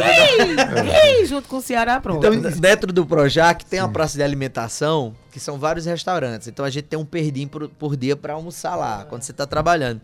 pra... 0.82 1.26
junto 1.26 1.48
com 1.48 1.58
o 1.58 1.62
Ceará, 1.62 2.00
pronto. 2.00 2.26
Então, 2.26 2.52
dentro 2.52 2.92
do 2.94 3.06
Projac 3.06 3.66
tem 3.66 3.80
Sim. 3.80 3.86
uma 3.86 3.92
praça 3.92 4.18
de 4.18 4.24
alimentação 4.24 5.16
que 5.32 5.40
são 5.40 5.58
vários 5.58 5.86
restaurantes. 5.86 6.48
Então 6.48 6.66
a 6.66 6.70
gente 6.70 6.86
tem 6.86 7.00
um 7.00 7.06
perdim 7.06 7.48
por, 7.48 7.70
por 7.70 7.96
dia 7.96 8.16
para 8.16 8.34
almoçar 8.34 8.76
lá, 8.76 9.06
quando 9.08 9.24
você 9.24 9.34
tá 9.34 9.46
trabalhando. 9.46 10.02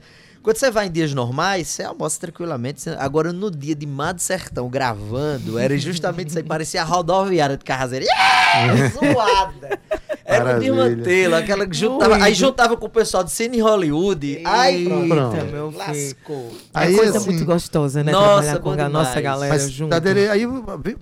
Quando 0.48 0.56
você 0.56 0.72
vai 0.72 0.88
em 0.88 0.92
dias 0.92 1.14
normais, 1.14 1.68
você 1.68 1.84
almoça 1.84 2.22
tranquilamente. 2.22 2.90
Agora, 2.92 3.34
no 3.34 3.52
dia 3.52 3.76
de 3.76 3.86
Mar 3.86 4.14
do 4.14 4.22
Sertão, 4.22 4.70
gravando, 4.70 5.60
era 5.60 5.78
justamente 5.78 6.30
isso 6.30 6.38
aí. 6.38 6.44
Parecia 6.46 6.84
a 6.84 6.86
rodoviária 6.86 7.58
de 7.58 7.66
Carrazeira. 7.66 8.06
Yeah! 8.06 8.88
Zoada! 8.96 9.78
Era 10.24 10.56
o 10.56 10.60
desmantelo, 10.62 11.36
aquela 11.36 11.68
que 11.68 11.76
juntava. 11.76 12.24
Aí 12.24 12.34
juntava 12.34 12.78
com 12.78 12.86
o 12.86 12.90
pessoal 12.90 13.26
de 13.26 13.32
Cine 13.32 13.60
Hollywood. 13.60 14.38
Eita, 14.38 14.50
aí 14.50 14.86
pronto. 15.10 15.46
meu 15.52 15.70
lascou. 15.70 16.56
Aí, 16.74 16.94
é 16.94 16.98
coisa 16.98 17.18
assim, 17.18 17.30
muito 17.30 17.44
gostosa, 17.44 18.02
né? 18.02 18.14
Nossa, 18.14 18.58
com 18.58 18.72
a 18.72 18.88
nossa 18.88 19.20
galera 19.20 19.54
Mas, 19.54 19.70
junto. 19.70 19.94
aí 19.94 20.48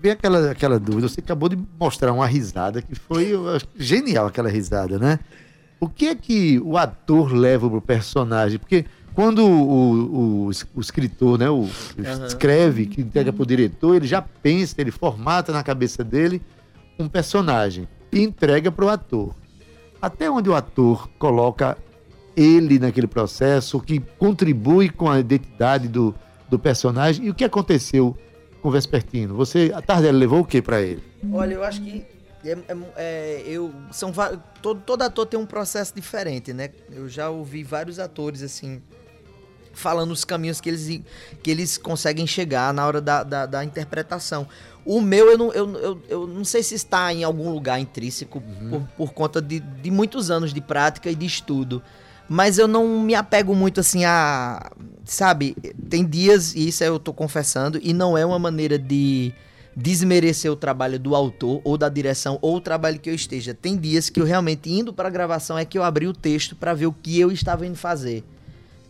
vem 0.01 0.11
aquela, 0.11 0.49
aquela 0.49 0.79
dúvida. 0.79 1.07
Você 1.07 1.19
acabou 1.19 1.49
de 1.49 1.59
mostrar 1.79 2.11
uma 2.11 2.25
risada 2.25 2.81
que 2.81 2.95
foi 2.95 3.33
genial 3.77 4.25
aquela 4.25 4.49
risada, 4.49 4.97
né? 4.97 5.19
O 5.79 5.87
que 5.87 6.07
é 6.07 6.15
que 6.15 6.59
o 6.65 6.79
ator 6.79 7.31
leva 7.31 7.69
pro 7.69 7.79
personagem? 7.79 8.57
Porque 8.57 8.85
quando 9.15 9.39
o, 9.39 10.47
o, 10.47 10.51
o 10.75 10.81
escritor, 10.81 11.39
né, 11.39 11.49
o, 11.49 11.61
uhum. 11.61 11.69
escreve, 12.27 12.85
que 12.85 13.01
entrega 13.01 13.31
para 13.31 13.41
o 13.41 13.45
diretor, 13.45 13.95
ele 13.95 14.05
já 14.05 14.21
pensa, 14.21 14.75
ele 14.77 14.91
formata 14.91 15.53
na 15.53 15.63
cabeça 15.63 16.03
dele 16.03 16.41
um 16.99 17.07
personagem 17.07 17.87
e 18.11 18.21
entrega 18.21 18.69
para 18.71 18.85
o 18.85 18.89
ator. 18.89 19.33
Até 20.01 20.29
onde 20.29 20.49
o 20.49 20.53
ator 20.53 21.09
coloca 21.17 21.77
ele 22.35 22.77
naquele 22.77 23.07
processo, 23.07 23.77
o 23.77 23.81
que 23.81 23.99
contribui 24.19 24.89
com 24.89 25.09
a 25.09 25.19
identidade 25.19 25.87
do, 25.87 26.13
do 26.49 26.59
personagem 26.59 27.25
e 27.25 27.29
o 27.29 27.33
que 27.33 27.45
aconteceu 27.45 28.15
com 28.61 28.67
o 28.67 28.71
Vespertino? 28.71 29.33
Você, 29.35 29.71
a 29.73 29.81
Tardelli 29.81 30.17
levou 30.17 30.41
o 30.41 30.45
que 30.45 30.61
para 30.61 30.81
ele? 30.81 31.01
Olha, 31.31 31.53
eu 31.53 31.63
acho 31.63 31.81
que 31.81 32.05
É, 32.45 32.51
é, 32.51 32.77
é, 32.95 33.43
eu 33.47 33.73
são 33.91 34.13
todo, 34.61 34.81
todo 34.81 35.01
ator 35.01 35.25
tem 35.25 35.39
um 35.39 35.47
processo 35.47 35.95
diferente, 35.95 36.53
né? 36.53 36.69
Eu 36.91 37.09
já 37.09 37.29
ouvi 37.29 37.63
vários 37.63 37.97
atores 37.97 38.43
assim 38.43 38.81
falando 39.75 40.11
os 40.11 40.25
caminhos 40.25 40.59
que 40.59 40.69
eles, 40.69 41.01
que 41.43 41.51
eles 41.51 41.77
conseguem 41.77 42.25
chegar 42.25 42.73
na 42.73 42.85
hora 42.85 42.99
da, 42.99 43.23
da, 43.23 43.45
da 43.45 43.63
interpretação. 43.63 44.47
O 44.85 45.01
meu, 45.01 45.29
eu 45.31 45.37
não, 45.37 45.51
eu, 45.51 45.75
eu, 45.77 46.01
eu, 46.07 46.27
não 46.27 46.43
sei 46.43 46.63
se 46.63 46.75
está 46.75 47.11
em 47.13 47.23
algum 47.23 47.51
lugar 47.51 47.79
intrínseco 47.79 48.41
uhum. 48.61 48.69
por, 48.69 48.81
por 48.97 49.13
conta 49.13 49.41
de, 49.41 49.59
de 49.59 49.91
muitos 49.91 50.31
anos 50.31 50.53
de 50.53 50.61
prática 50.61 51.09
e 51.09 51.15
de 51.15 51.25
estudo. 51.25 51.81
Mas 52.27 52.57
eu 52.57 52.67
não 52.67 53.01
me 53.01 53.13
apego 53.13 53.55
muito 53.55 53.79
assim 53.79 54.05
a. 54.05 54.71
Sabe, 55.03 55.55
tem 55.87 56.03
dias, 56.03 56.55
e 56.55 56.69
isso 56.69 56.83
eu 56.83 56.97
tô 56.99 57.13
confessando, 57.13 57.79
e 57.83 57.93
não 57.93 58.17
é 58.17 58.25
uma 58.25 58.39
maneira 58.39 58.79
de 58.79 59.31
desmerecer 59.75 60.51
o 60.51 60.55
trabalho 60.55 60.97
do 60.97 61.15
autor 61.15 61.61
ou 61.63 61.77
da 61.77 61.89
direção 61.89 62.39
ou 62.41 62.55
o 62.55 62.61
trabalho 62.61 62.99
que 62.99 63.09
eu 63.09 63.13
esteja. 63.13 63.53
Tem 63.53 63.77
dias 63.77 64.09
que 64.09 64.19
eu 64.19 64.25
realmente 64.25 64.71
indo 64.71 64.93
para 64.93 65.09
a 65.09 65.11
gravação 65.11 65.57
é 65.57 65.65
que 65.65 65.77
eu 65.77 65.83
abri 65.83 66.07
o 66.07 66.13
texto 66.13 66.55
para 66.55 66.73
ver 66.73 66.85
o 66.85 66.93
que 66.93 67.19
eu 67.19 67.31
estava 67.31 67.67
indo 67.67 67.75
fazer. 67.75 68.23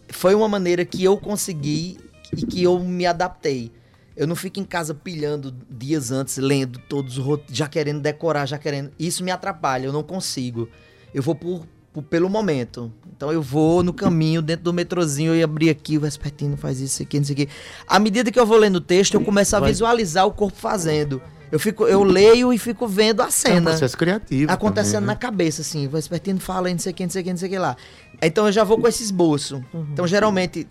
Foi 0.09 0.35
uma 0.35 0.47
maneira 0.47 0.85
que 0.85 1.03
eu 1.03 1.17
consegui 1.17 1.97
e 2.35 2.45
que 2.45 2.63
eu 2.63 2.79
me 2.79 3.05
adaptei. 3.05 3.71
Eu 4.15 4.25
não 4.25 4.35
fico 4.35 4.59
em 4.59 4.63
casa 4.63 4.93
pilhando 4.93 5.53
dias 5.69 6.09
antes, 6.09 6.37
lendo 6.37 6.79
todos 6.87 7.17
os 7.17 7.39
já 7.49 7.67
querendo 7.67 7.99
decorar, 7.99 8.45
já 8.45 8.57
querendo. 8.57 8.91
Isso 8.97 9.23
me 9.23 9.31
atrapalha, 9.31 9.85
eu 9.85 9.93
não 9.93 10.03
consigo. 10.03 10.69
Eu 11.13 11.21
vou 11.21 11.35
por, 11.35 11.67
por 11.91 12.01
pelo 12.03 12.29
momento. 12.29 12.91
Então 13.15 13.31
eu 13.31 13.41
vou 13.41 13.83
no 13.83 13.93
caminho, 13.93 14.41
dentro 14.41 14.63
do 14.63 14.73
metrozinho, 14.73 15.35
e 15.35 15.43
abrir 15.43 15.69
aqui, 15.69 15.97
o 15.97 16.01
Vespertino 16.01 16.55
faz 16.55 16.79
isso 16.79 17.01
aqui, 17.03 17.17
não 17.17 17.25
sei 17.25 17.33
o 17.33 17.37
quê. 17.37 17.49
À 17.85 17.99
medida 17.99 18.31
que 18.31 18.39
eu 18.39 18.45
vou 18.45 18.57
lendo 18.57 18.77
o 18.77 18.81
texto, 18.81 19.15
eu 19.15 19.21
começo 19.21 19.55
a 19.55 19.59
visualizar 19.59 20.25
o 20.25 20.31
corpo 20.31 20.57
fazendo. 20.57 21.21
Eu, 21.51 21.59
fico, 21.59 21.85
eu 21.85 22.03
leio 22.03 22.51
e 22.51 22.57
fico 22.57 22.87
vendo 22.87 23.21
a 23.21 23.29
cena. 23.29 23.55
É 23.55 23.59
um 23.59 23.63
processo 23.63 23.97
criativo. 23.97 24.51
Acontecendo 24.51 24.93
também, 24.93 25.07
né? 25.07 25.13
na 25.13 25.15
cabeça, 25.15 25.61
assim. 25.61 25.87
O 25.87 25.89
Vespertino 25.89 26.39
fala, 26.39 26.69
não 26.69 26.79
sei 26.79 26.91
o 26.91 26.95
que, 26.95 27.03
não 27.03 27.09
sei 27.09 27.21
o 27.21 27.23
que, 27.23 27.29
não 27.29 27.37
sei 27.37 27.47
o 27.47 27.51
que 27.51 27.59
lá. 27.59 27.77
Então 28.21 28.45
eu 28.45 28.51
já 28.51 28.63
vou 28.63 28.79
com 28.79 28.87
esse 28.87 29.03
esboço. 29.03 29.63
Uhum. 29.73 29.87
Então, 29.91 30.07
geralmente, 30.07 30.67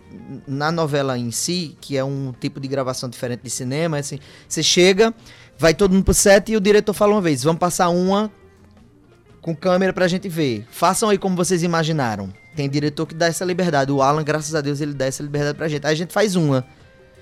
na 0.47 0.71
novela 0.71 1.17
em 1.17 1.31
si, 1.31 1.77
que 1.79 1.97
é 1.97 2.03
um 2.03 2.33
tipo 2.39 2.59
de 2.59 2.67
gravação 2.67 3.09
diferente 3.09 3.41
de 3.43 3.49
cinema, 3.49 3.97
assim, 3.97 4.19
você 4.47 4.63
chega, 4.63 5.13
vai 5.57 5.73
todo 5.73 5.93
mundo 5.93 6.03
pro 6.03 6.13
set 6.13 6.51
e 6.51 6.57
o 6.57 6.61
diretor 6.61 6.93
fala 6.93 7.13
uma 7.13 7.21
vez, 7.21 7.43
vamos 7.43 7.59
passar 7.59 7.89
uma 7.89 8.31
com 9.41 9.55
câmera 9.55 9.93
pra 9.93 10.07
gente 10.07 10.27
ver. 10.27 10.65
Façam 10.71 11.09
aí 11.09 11.17
como 11.17 11.35
vocês 11.35 11.61
imaginaram. 11.61 12.33
Tem 12.55 12.69
diretor 12.69 13.05
que 13.05 13.13
dá 13.13 13.27
essa 13.27 13.45
liberdade. 13.45 13.91
O 13.91 14.01
Alan, 14.01 14.23
graças 14.23 14.55
a 14.55 14.61
Deus, 14.61 14.81
ele 14.81 14.93
dá 14.93 15.05
essa 15.05 15.21
liberdade 15.21 15.57
pra 15.57 15.67
gente. 15.67 15.85
Aí 15.85 15.93
a 15.93 15.95
gente 15.95 16.11
faz 16.11 16.35
uma. 16.35 16.65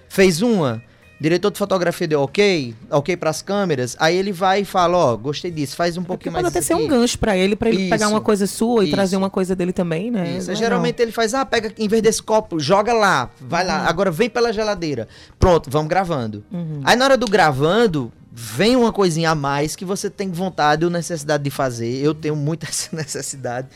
Fez 0.08 0.42
uma, 0.42 0.82
diretor 1.20 1.51
de 1.51 1.57
fotografia 1.57 2.07
deu 2.07 2.22
ok, 2.22 2.76
ok 2.89 3.16
para 3.16 3.30
as 3.30 3.41
câmeras, 3.41 3.95
aí 3.99 4.16
ele 4.16 4.32
vai 4.32 4.61
e 4.61 4.66
fala, 4.66 4.97
ó, 4.97 5.14
oh, 5.14 5.18
gostei 5.18 5.51
disso, 5.51 5.76
faz 5.76 5.97
um 5.97 6.01
é 6.01 6.05
pouquinho 6.05 6.34
mais 6.34 6.43
Pode 6.43 6.57
até 6.57 6.66
ser 6.66 6.76
um 6.76 6.88
gancho 6.88 7.18
para 7.18 7.38
ele, 7.38 7.55
para 7.55 7.70
ele 7.70 7.84
isso, 7.84 7.89
pegar 7.89 8.07
uma 8.07 8.22
coisa 8.22 8.45
sua 8.47 8.84
e 8.84 8.88
isso. 8.88 8.95
trazer 8.95 9.16
uma 9.16 9.30
coisa 9.30 9.55
dele 9.55 9.72
também, 9.72 10.11
né? 10.11 10.38
Isso, 10.38 10.53
geralmente 10.55 11.01
ele 11.01 11.11
faz, 11.11 11.34
ah, 11.34 11.45
pega, 11.45 11.72
em 11.78 11.88
vez 11.88 12.01
desse 12.01 12.22
copo, 12.22 12.59
joga 12.59 12.93
lá, 12.93 13.30
vai 13.39 13.64
uhum. 13.64 13.70
lá, 13.70 13.88
agora 13.88 14.11
vem 14.11 14.30
pela 14.30 14.51
geladeira. 14.51 15.07
Pronto, 15.39 15.70
vamos 15.70 15.88
gravando. 15.88 16.43
Uhum. 16.51 16.82
Aí 16.84 16.95
na 16.95 17.05
hora 17.05 17.18
do 17.18 17.28
gravando, 17.28 18.11
vem 18.32 18.76
uma 18.76 18.91
coisinha 18.91 19.30
a 19.30 19.36
mais 19.36 19.76
que 19.76 19.86
você 19.86 20.09
tem 20.09 20.32
vontade 20.32 20.84
ou 20.84 20.89
necessidade 20.91 21.43
de 21.43 21.51
fazer. 21.51 22.03
Eu 22.03 22.16
tenho 22.16 22.36
muita 22.36 22.66
essa 22.70 22.95
necessidade. 22.95 23.68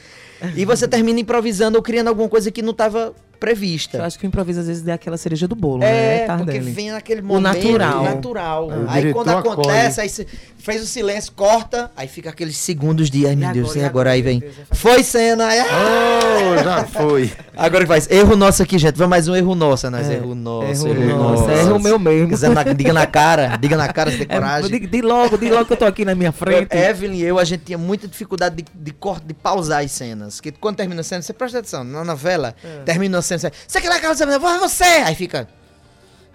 E 0.55 0.65
você 0.65 0.87
termina 0.87 1.19
improvisando 1.19 1.77
ou 1.77 1.83
criando 1.83 2.07
alguma 2.09 2.29
coisa 2.29 2.51
que 2.51 2.61
não 2.61 2.71
estava 2.71 3.13
prevista. 3.39 3.97
Eu 3.97 4.03
acho 4.03 4.17
que 4.19 4.25
o 4.25 4.27
improviso 4.27 4.59
às 4.59 4.67
vezes 4.67 4.87
é 4.87 4.91
aquela 4.91 5.17
cereja 5.17 5.47
do 5.47 5.55
bolo, 5.55 5.83
é, 5.83 5.85
né? 5.85 6.23
É, 6.23 6.37
porque 6.37 6.59
vem 6.59 6.91
naquele 6.91 7.21
momento 7.21 7.67
o 7.67 7.71
natural. 7.71 8.03
natural. 8.03 8.71
É, 8.71 8.75
aí 8.87 9.13
quando 9.13 9.29
acontece, 9.29 10.01
aí 10.01 10.09
você 10.09 10.27
fez 10.57 10.83
o 10.83 10.85
silêncio, 10.85 11.31
corta, 11.33 11.91
aí 11.95 12.07
fica 12.07 12.29
aqueles 12.29 12.57
segundos 12.57 13.09
de, 13.09 13.25
ai 13.25 13.35
meu 13.35 13.51
Deus, 13.51 13.69
agora, 13.69 13.81
e 13.81 13.85
agora, 13.85 14.11
aí 14.11 14.21
vem. 14.21 14.43
Foi 14.71 15.03
cena, 15.03 15.47
aí, 15.47 15.61
oh, 15.61 16.63
já 16.63 16.83
foi. 16.85 17.31
Agora 17.57 17.83
que 17.85 17.87
faz, 17.87 18.07
erro 18.11 18.35
nosso 18.35 18.61
aqui, 18.61 18.77
gente, 18.77 18.95
vai 18.95 19.07
mais 19.07 19.27
um 19.27 19.35
erro 19.35 19.55
nosso, 19.55 19.89
nós, 19.89 20.07
é, 20.07 20.13
erro 20.13 20.35
nosso, 20.35 20.87
erro, 20.87 21.01
erro 21.01 21.17
nosso. 21.17 21.49
É 21.49 21.59
erro 21.61 21.79
meu 21.79 21.97
mesmo. 21.97 22.37
Na, 22.53 22.63
diga 22.63 22.93
na 22.93 23.07
cara, 23.07 23.57
diga 23.57 23.75
na 23.75 23.91
cara, 23.91 24.11
se 24.11 24.17
tem 24.17 24.27
é, 24.29 24.35
coragem. 24.35 24.75
É, 24.75 24.79
de, 24.79 25.01
logo, 25.01 25.37
de 25.37 25.49
logo 25.49 25.65
que 25.65 25.73
eu 25.73 25.77
tô 25.77 25.85
aqui 25.85 26.05
na 26.05 26.13
minha 26.13 26.31
frente. 26.31 26.75
Eu, 26.75 26.79
Evelyn 26.79 27.17
e 27.17 27.23
eu, 27.23 27.39
a 27.39 27.43
gente 27.43 27.63
tinha 27.63 27.77
muita 27.77 28.07
dificuldade 28.07 28.57
de, 28.57 28.63
de, 28.63 28.91
de, 28.91 29.25
de 29.25 29.33
pausar 29.33 29.83
as 29.83 29.91
cenas, 29.91 30.39
que 30.39 30.51
quando 30.51 30.75
termina 30.75 31.01
a 31.01 31.03
cena, 31.03 31.21
você 31.21 31.33
presta 31.33 31.59
atenção, 31.59 31.83
na 31.83 32.03
novela, 32.03 32.53
é. 32.63 32.83
termina 32.83 33.17
a 33.17 33.21
cena, 33.27 33.51
você, 33.67 33.81
quer 33.81 33.89
lá, 33.89 33.99
Carlos, 33.99 34.19
vai 34.19 34.59
você, 34.59 34.83
aí 34.83 35.15
fica... 35.15 35.47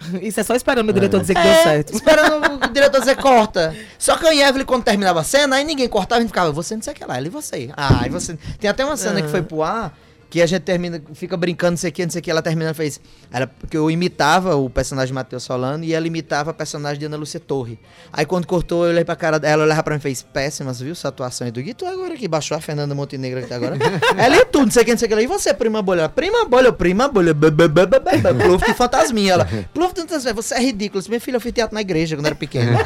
Isso 0.21 0.41
é 0.41 0.43
só 0.43 0.55
esperando 0.55 0.89
o 0.89 0.93
diretor 0.93 1.19
é. 1.19 1.21
dizer 1.21 1.35
que 1.35 1.41
é, 1.41 1.45
deu 1.45 1.63
certo. 1.63 1.95
Esperando 1.95 2.55
o 2.55 2.69
diretor 2.73 3.01
dizer 3.01 3.17
corta. 3.17 3.75
Só 3.99 4.17
que 4.17 4.27
eu 4.27 4.33
e 4.33 4.43
Evelyn, 4.43 4.67
quando 4.67 4.83
terminava 4.83 5.21
a 5.21 5.25
cena, 5.25 5.57
aí 5.57 5.65
ninguém 5.65 5.89
cortava, 5.89 6.19
a 6.19 6.21
gente 6.23 6.31
ficava, 6.31 6.51
você 6.51 6.75
não 6.75 6.83
sei 6.83 6.93
o 6.93 6.97
que 6.97 7.05
lá, 7.05 7.19
ele 7.19 7.29
e 7.29 7.31
você. 7.31 7.71
Ah, 7.77 8.03
e 8.07 8.11
você. 8.11 8.37
Tem 8.59 8.69
até 8.69 8.85
uma 8.85 8.97
cena 8.97 9.23
que 9.23 9.29
foi 9.29 9.43
pro 9.43 9.63
ar 9.63 9.97
que 10.33 10.41
a 10.41 10.47
gente 10.47 10.63
termina, 10.63 10.99
fica 11.13 11.37
brincando, 11.37 11.73
não 11.73 11.77
sei 11.77 11.91
o 11.91 11.93
que, 11.93 12.03
não 12.05 12.11
sei 12.11 12.21
o 12.21 12.23
que, 12.23 12.31
ela 12.31 12.41
termina 12.41 12.73
fez. 12.73 12.99
Era 13.31 13.47
porque 13.47 13.77
eu 13.77 13.91
imitava 13.91 14.57
o 14.57 14.71
personagem 14.71 15.09
de 15.09 15.13
Matheus 15.13 15.43
Solano 15.43 15.85
e 15.85 15.93
ela 15.93 16.07
imitava 16.07 16.53
a 16.53 16.55
personagem 16.55 17.01
de 17.01 17.05
Ana 17.05 17.19
Lúcia 17.19 17.39
Torre. 17.39 17.79
Aí 18.11 18.25
quando 18.25 18.47
cortou, 18.47 18.87
eu 18.87 18.93
olhei 18.93 19.05
pra 19.05 19.15
cara 19.15 19.39
dela, 19.39 19.57
ela 19.57 19.65
olhava 19.65 19.83
pra 19.83 19.93
mim 19.93 19.99
e 19.99 20.03
fez, 20.03 20.23
péssimas, 20.23 20.81
viu, 20.81 20.95
sua 20.95 21.11
atuação 21.11 21.51
do 21.51 21.61
Gui, 21.61 21.75
tu 21.75 21.85
agora 21.85 22.17
que 22.17 22.27
baixou 22.27 22.57
a 22.57 22.63
Fernanda 22.63 22.95
Montenegro 22.95 23.41
aqui 23.41 23.53
agora. 23.53 23.77
ela 24.17 24.37
e 24.37 24.45
tudo, 24.47 24.65
não 24.65 24.71
sei 24.71 24.81
o 24.81 24.85
que, 24.87 24.91
não 24.93 24.99
sei 24.99 25.07
o 25.07 25.17
que, 25.17 25.21
e 25.21 25.27
você, 25.27 25.53
prima 25.53 25.83
bolha? 25.83 26.09
Prima 26.09 26.47
bolha, 26.47 26.73
prima 26.73 27.09
bolha, 27.09 27.35
Pluft 27.35 28.71
e 28.71 28.75
fantasminha, 28.75 29.35
ela, 29.35 29.45
Pluft 29.75 30.01
fantasminha, 30.01 30.33
você 30.33 30.55
é 30.55 30.61
ridículo, 30.61 31.05
minha 31.09 31.21
filha, 31.21 31.37
eu 31.37 31.43
fiz 31.43 31.53
teatro 31.53 31.75
na 31.75 31.83
igreja 31.83 32.17
quando 32.17 32.25
era 32.25 32.35
pequena. 32.35 32.79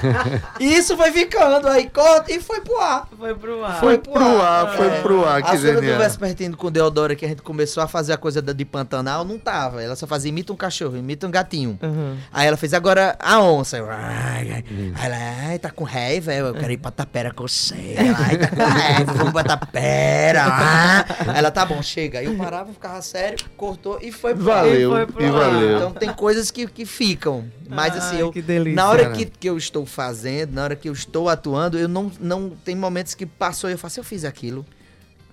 e 0.58 0.66
isso 0.66 0.96
foi 0.96 1.12
ficando, 1.12 1.68
aí 1.68 1.88
corta 1.88 2.32
e 2.32 2.40
foi 2.40 2.60
pro 2.60 2.80
ar. 2.80 3.08
Foi 3.16 3.34
pro 3.36 3.64
ar. 3.64 3.78
Foi 3.78 3.98
pro 3.98 4.42
ar, 4.42 4.76
foi 4.76 4.90
pro 5.02 5.24
ar, 5.24 5.42
que 5.44 5.58
genial. 5.58 5.94
A 5.94 5.98
do 5.98 6.02
Vespertino 6.02 6.56
com 6.56 6.72
Deodora 6.72 7.14
que 7.14 7.24
a 7.24 7.28
gente 7.28 7.35
gente 7.36 7.42
começou 7.42 7.82
a 7.82 7.86
fazer 7.86 8.14
a 8.14 8.16
coisa 8.16 8.40
de 8.40 8.64
Pantanal, 8.64 9.24
não 9.24 9.38
tava. 9.38 9.82
Ela 9.82 9.94
só 9.94 10.06
fazia 10.06 10.30
imita 10.30 10.52
um 10.52 10.56
cachorro, 10.56 10.96
imita 10.96 11.26
um 11.26 11.30
gatinho. 11.30 11.78
Uhum. 11.82 12.16
Aí 12.32 12.46
ela 12.46 12.56
fez 12.56 12.72
agora 12.72 13.16
a 13.18 13.40
onça. 13.40 13.76
Ai, 13.88 14.64
uhum. 14.70 14.92
Aí 14.94 15.06
ela, 15.06 15.16
ai, 15.48 15.58
tá 15.58 15.70
com 15.70 15.84
raiva, 15.84 16.32
eu 16.32 16.54
quero 16.54 16.72
ir 16.72 16.78
pra 16.78 16.90
Tapera 16.90 17.32
com 17.32 17.46
você. 17.46 17.94
Ai, 17.98 18.38
tá 18.38 18.48
com 18.48 18.62
raiva, 18.62 19.12
vamos 19.12 19.32
pra 19.32 19.44
Tapera. 19.44 20.44
Ah. 20.46 21.04
Ela, 21.36 21.50
tá 21.50 21.64
bom, 21.64 21.82
chega. 21.82 22.20
Aí 22.20 22.26
eu 22.26 22.36
parava, 22.36 22.72
ficava 22.72 23.00
sério, 23.02 23.38
cortou 23.56 23.98
e 24.00 24.10
foi 24.10 24.34
pro 24.34 24.44
Valeu, 24.44 24.90
foi 24.90 25.06
pro 25.06 25.24
e 25.24 25.30
valeu. 25.30 25.76
Então 25.76 25.92
tem 25.92 26.12
coisas 26.12 26.50
que, 26.50 26.66
que 26.66 26.86
ficam. 26.86 27.44
Mas 27.68 27.96
assim, 27.96 28.18
eu, 28.18 28.32
delícia, 28.32 28.74
na 28.74 28.88
hora 28.88 29.10
que, 29.10 29.26
que 29.26 29.48
eu 29.48 29.58
estou 29.58 29.84
fazendo, 29.84 30.54
na 30.54 30.64
hora 30.64 30.76
que 30.76 30.88
eu 30.88 30.92
estou 30.92 31.28
atuando, 31.28 31.78
eu 31.78 31.88
não, 31.88 32.10
não 32.20 32.50
tem 32.50 32.76
momentos 32.76 33.14
que 33.14 33.26
passou 33.26 33.68
e 33.68 33.72
eu 33.72 33.78
faço, 33.78 34.00
eu 34.00 34.04
fiz 34.04 34.24
aquilo. 34.24 34.64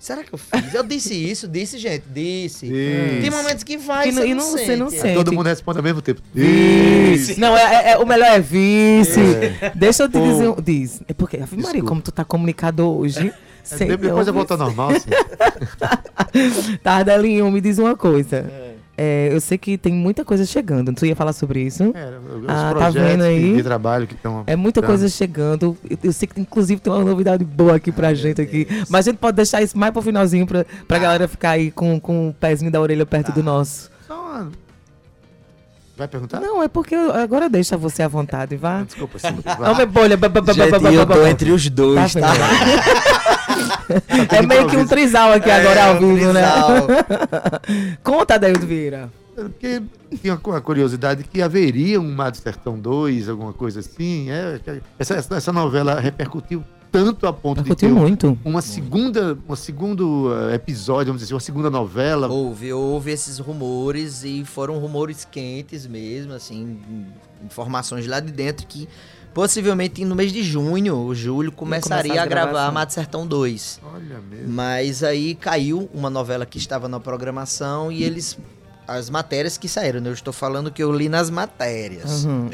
Será 0.04 0.22
que 0.22 0.34
eu 0.34 0.38
fiz? 0.38 0.74
Eu 0.74 0.84
disse 0.84 1.14
isso, 1.14 1.48
disse, 1.48 1.78
gente, 1.78 2.04
disse. 2.14 2.68
disse. 2.68 3.22
Tem 3.22 3.30
momentos 3.30 3.64
que 3.64 3.78
vai, 3.78 4.04
que, 4.04 4.12
você, 4.12 4.28
e 4.28 4.34
não, 4.36 4.44
não 4.44 4.52
você 4.52 4.76
não 4.76 4.90
sente. 4.90 5.14
Todo 5.14 5.32
mundo 5.32 5.46
responde 5.46 5.78
ao 5.78 5.84
mesmo 5.84 6.02
tempo. 6.02 6.22
Disse. 6.36 7.40
Não, 7.40 7.56
é, 7.56 7.62
é, 7.62 7.92
é 7.92 7.98
o 7.98 8.06
melhor 8.06 8.28
é 8.28 8.40
vice. 8.42 9.22
É. 9.62 9.72
Deixa 9.74 10.04
eu 10.04 10.10
te 10.10 10.20
dizer. 10.20 10.50
Um, 10.50 10.62
diz. 10.62 11.02
É 11.08 11.14
porque, 11.14 11.40
Maria, 11.56 11.82
como 11.82 12.02
tu 12.02 12.12
tá 12.12 12.26
comunicador 12.26 12.98
hoje. 12.98 13.34
É, 13.72 13.96
depois 13.96 14.28
eu 14.28 14.34
volto 14.34 14.52
ao 14.52 14.58
normal, 14.58 14.90
assim. 14.90 15.10
Tardelinho, 16.84 17.50
me 17.50 17.62
diz 17.62 17.78
uma 17.78 17.96
coisa. 17.96 18.40
É. 18.40 18.74
É, 18.96 19.30
eu 19.32 19.42
sei 19.42 19.58
que 19.58 19.78
tem 19.78 19.92
muita 19.92 20.24
coisa 20.24 20.46
chegando. 20.46 20.94
Tu 20.94 21.08
ia 21.08 21.16
falar 21.16 21.34
sobre 21.34 21.62
isso? 21.62 21.84
É, 21.96 22.20
os 22.38 22.48
ah, 22.48 22.76
tá 22.78 22.90
vendo 22.92 23.24
aí? 23.24 23.56
de 23.56 23.64
trabalho 23.64 24.06
que 24.06 24.14
estão. 24.14 24.44
É 24.46 24.56
muita 24.56 24.82
coisa 24.84 25.10
chegando. 25.10 25.76
Eu, 25.90 25.98
eu, 26.04 26.14
sei 26.14 26.28
que 26.28 26.40
inclusive 26.40 26.80
tem 26.80 26.94
uma 26.94 27.04
novidade 27.04 27.44
boa 27.44 27.76
aqui 27.76 27.92
pra 27.92 28.14
gente 28.14 28.40
aqui. 28.40 28.68
Mas 28.90 29.08
a 29.08 29.12
gente 29.12 29.20
pode 29.20 29.36
deixar 29.36 29.64
isso 29.64 29.78
mais 29.78 29.92
pro 29.92 30.02
finalzinho 30.02 30.46
pra, 30.46 30.64
pra 30.88 30.98
ah. 30.98 31.00
galera 31.00 31.28
ficar 31.28 31.52
aí 31.52 31.72
com, 31.72 32.00
com 32.00 32.30
o 32.30 32.34
pezinho 32.34 32.72
da 32.72 32.80
orelha 32.80 33.06
perto 33.06 33.30
ah. 33.30 33.34
do 33.34 33.42
nosso. 33.42 33.90
Só 34.08 34.14
uma... 34.14 34.52
Vai 35.98 36.08
perguntar? 36.08 36.40
Não, 36.40 36.62
é 36.62 36.68
porque 36.68 36.96
eu, 36.96 37.14
agora 37.14 37.50
deixa 37.50 37.78
você 37.78 38.04
à 38.04 38.08
vontade, 38.08 38.56
vá. 38.56 38.84
Desculpa, 38.84 39.20
sim. 39.20 39.28
Homem 39.28 39.88
bolha. 39.88 40.18
Gente, 40.54 40.96
eu 40.96 41.06
tô 41.06 41.28
entre 41.28 41.52
os 41.52 41.70
dois, 41.70 42.14
tá? 42.14 42.22
tá? 42.22 43.40
é 44.32 44.42
meio 44.42 44.68
que 44.68 44.78
um 44.78 44.86
trisal 44.86 45.32
aqui 45.32 45.50
é, 45.50 45.60
agora 45.60 45.86
ao 45.86 46.00
vivo, 46.00 46.30
um 46.30 46.34
né? 46.34 46.42
Conta, 48.04 48.36
Adeildo 48.36 48.66
Vieira. 48.66 49.12
Porque 49.36 49.82
tinha 50.22 50.40
uma 50.46 50.62
curiosidade 50.62 51.24
que 51.24 51.42
haveria 51.42 52.00
um 52.00 52.12
Mar 52.14 52.32
do 52.32 52.38
Sertão 52.38 52.80
2, 52.80 53.30
alguma 53.30 53.54
coisa 53.54 53.80
assim. 53.80 54.30
É, 54.30 54.60
essa, 55.00 55.16
essa 55.16 55.52
novela 55.52 56.00
repercutiu 56.00 56.64
tanto 56.94 57.26
a 57.26 57.34
ponto 57.34 57.64
de 57.64 57.76
ter 57.76 57.90
muito. 57.90 58.38
uma 58.46 58.62
segunda, 58.62 59.36
um 59.50 59.56
segundo 59.56 60.32
eh, 60.32 60.54
episódio, 60.54 61.08
vamos 61.08 61.24
dizer 61.24 61.30
assim, 61.30 61.34
uma 61.34 61.40
segunda 61.40 61.70
novela. 61.72 62.28
Houve, 62.28 62.72
houve 62.72 63.10
esses 63.10 63.40
rumores 63.40 64.24
e 64.24 64.46
foram 64.46 64.78
rumores 64.78 65.26
quentes 65.26 65.88
mesmo, 65.88 66.34
assim, 66.34 66.78
informações 67.44 68.06
lá 68.06 68.20
de 68.20 68.32
dentro 68.32 68.68
que 68.68 68.88
Possivelmente 69.34 70.06
no 70.06 70.16
mês 70.16 70.32
de 70.32 70.44
junho 70.44 70.96
ou 70.96 71.16
julho 71.16 71.52
começaria 71.52 72.22
a, 72.22 72.24
a 72.24 72.26
gravar 72.26 72.72
Mato 72.72 72.94
Sertão 72.94 73.26
2. 73.26 73.80
Olha 73.94 74.20
mesmo. 74.22 74.50
Mas 74.50 75.04
aí 75.04 75.36
caiu 75.36 75.90
uma 75.94 76.10
novela 76.10 76.46
que 76.46 76.58
estava 76.58 76.88
na 76.88 77.00
programação 77.00 77.92
e 77.92 78.04
eles. 78.04 78.38
As 78.86 79.10
matérias 79.10 79.58
que 79.58 79.70
saíram, 79.70 80.02
né? 80.02 80.10
Eu 80.10 80.14
estou 80.14 80.34
falando 80.34 80.70
que 80.70 80.84
eu 80.84 80.92
li 80.92 81.08
nas 81.08 81.30
matérias. 81.30 82.26
Uhum. 82.26 82.50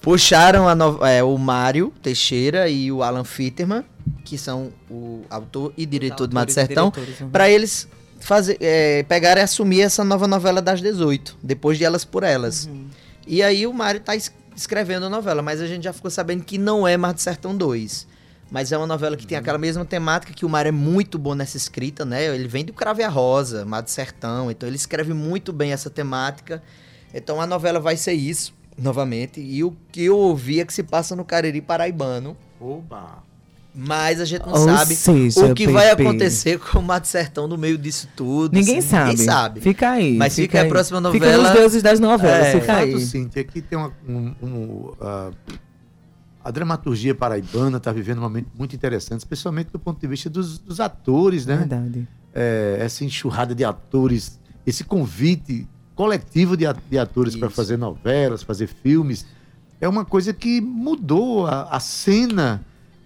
Puxaram 0.00 0.72
no, 0.74 1.04
é, 1.06 1.24
o 1.24 1.38
Mário 1.38 1.90
Teixeira 2.02 2.68
e 2.68 2.92
o 2.92 3.02
Alan 3.02 3.24
Fitterman 3.24 3.82
que 4.24 4.38
são 4.38 4.72
o 4.90 5.22
autor 5.28 5.72
e 5.76 5.86
diretor 5.86 6.26
do 6.26 6.34
Mato 6.34 6.52
Sertão, 6.52 6.92
uhum. 7.20 7.30
para 7.30 7.48
eles 7.48 7.86
fazer, 8.20 8.56
é, 8.60 9.02
pegar 9.04 9.36
e 9.36 9.40
assumir 9.40 9.82
essa 9.82 10.02
nova 10.02 10.26
novela 10.26 10.60
das 10.62 10.80
18, 10.80 11.36
depois 11.42 11.78
de 11.78 11.84
Elas 11.84 12.04
por 12.04 12.22
Elas. 12.22 12.66
Uhum. 12.66 12.86
E 13.26 13.42
aí 13.42 13.66
o 13.66 13.72
Mário 13.72 13.98
está 13.98 14.12
escrevendo 14.56 15.06
a 15.06 15.10
novela, 15.10 15.42
mas 15.42 15.60
a 15.60 15.66
gente 15.66 15.84
já 15.84 15.92
ficou 15.92 16.10
sabendo 16.10 16.44
que 16.44 16.58
não 16.58 16.86
é 16.86 16.96
Mar 16.96 17.12
do 17.12 17.20
Sertão 17.20 17.56
2. 17.56 18.06
Mas 18.50 18.70
é 18.70 18.76
uma 18.76 18.86
novela 18.86 19.16
que 19.16 19.26
tem 19.26 19.36
aquela 19.36 19.58
mesma 19.58 19.84
temática 19.84 20.32
que 20.32 20.44
o 20.44 20.48
Mário 20.48 20.68
é 20.68 20.72
muito 20.72 21.18
bom 21.18 21.34
nessa 21.34 21.56
escrita, 21.56 22.04
né? 22.04 22.34
Ele 22.34 22.46
vem 22.46 22.64
do 22.64 22.72
Crave 22.72 23.02
a 23.02 23.08
Rosa, 23.08 23.64
Mar 23.64 23.80
do 23.80 23.90
Sertão, 23.90 24.50
então 24.50 24.68
ele 24.68 24.76
escreve 24.76 25.12
muito 25.12 25.52
bem 25.52 25.72
essa 25.72 25.90
temática. 25.90 26.62
Então 27.12 27.40
a 27.40 27.46
novela 27.46 27.80
vai 27.80 27.96
ser 27.96 28.12
isso, 28.12 28.54
novamente. 28.78 29.40
E 29.40 29.64
o 29.64 29.74
que 29.90 30.04
eu 30.04 30.18
ouvi 30.18 30.60
é 30.60 30.64
que 30.64 30.72
se 30.72 30.82
passa 30.82 31.16
no 31.16 31.24
Cariri 31.24 31.60
Paraibano. 31.60 32.36
Oba! 32.60 33.33
Mas 33.76 34.20
a 34.20 34.24
gente 34.24 34.46
não 34.46 34.52
Ou 34.52 34.64
sabe 34.64 34.94
seja, 34.94 35.46
o 35.46 35.54
que 35.54 35.66
vai 35.66 35.90
acontecer 35.90 36.60
com 36.60 36.78
o 36.78 36.82
Mato 36.82 37.08
Sertão 37.08 37.48
no 37.48 37.58
meio 37.58 37.76
disso 37.76 38.08
tudo. 38.14 38.54
Ninguém 38.54 38.78
assim, 38.78 38.88
sabe. 38.88 39.10
Ninguém 39.10 39.26
sabe. 39.26 39.60
Fica 39.60 39.90
aí. 39.90 40.16
Mas 40.16 40.36
fica, 40.36 40.46
fica 40.46 40.60
aí. 40.60 40.66
a 40.66 40.68
próxima 40.68 41.00
novela. 41.00 41.26
Fica 41.26 41.42
nos 41.42 41.50
deuses 41.50 41.82
das 41.82 41.98
novelas. 41.98 42.46
É, 42.46 42.60
fica 42.60 42.76
aí. 42.76 43.00
Sim, 43.00 43.28
aqui 43.36 43.60
tem 43.60 43.76
uma, 43.76 43.92
um, 44.08 44.34
um, 44.40 44.48
uh, 45.00 45.34
a 46.44 46.50
dramaturgia 46.52 47.16
paraibana 47.16 47.78
está 47.78 47.90
vivendo 47.90 48.18
um 48.18 48.22
momento 48.22 48.46
muito 48.56 48.76
interessante, 48.76 49.20
especialmente 49.20 49.70
do 49.72 49.78
ponto 49.78 50.00
de 50.00 50.06
vista 50.06 50.30
dos, 50.30 50.58
dos 50.58 50.78
atores, 50.78 51.44
né? 51.44 51.56
Verdade. 51.56 52.06
É, 52.32 52.76
essa 52.78 53.04
enxurrada 53.04 53.56
de 53.56 53.64
atores, 53.64 54.38
esse 54.64 54.84
convite 54.84 55.66
coletivo 55.96 56.56
de, 56.56 56.64
de 56.88 56.98
atores 56.98 57.34
para 57.34 57.50
fazer 57.50 57.76
novelas, 57.76 58.42
fazer 58.44 58.68
filmes, 58.68 59.26
é 59.80 59.88
uma 59.88 60.04
coisa 60.04 60.32
que 60.32 60.60
mudou 60.60 61.46
a, 61.46 61.62
a 61.70 61.80
cena 61.80 62.64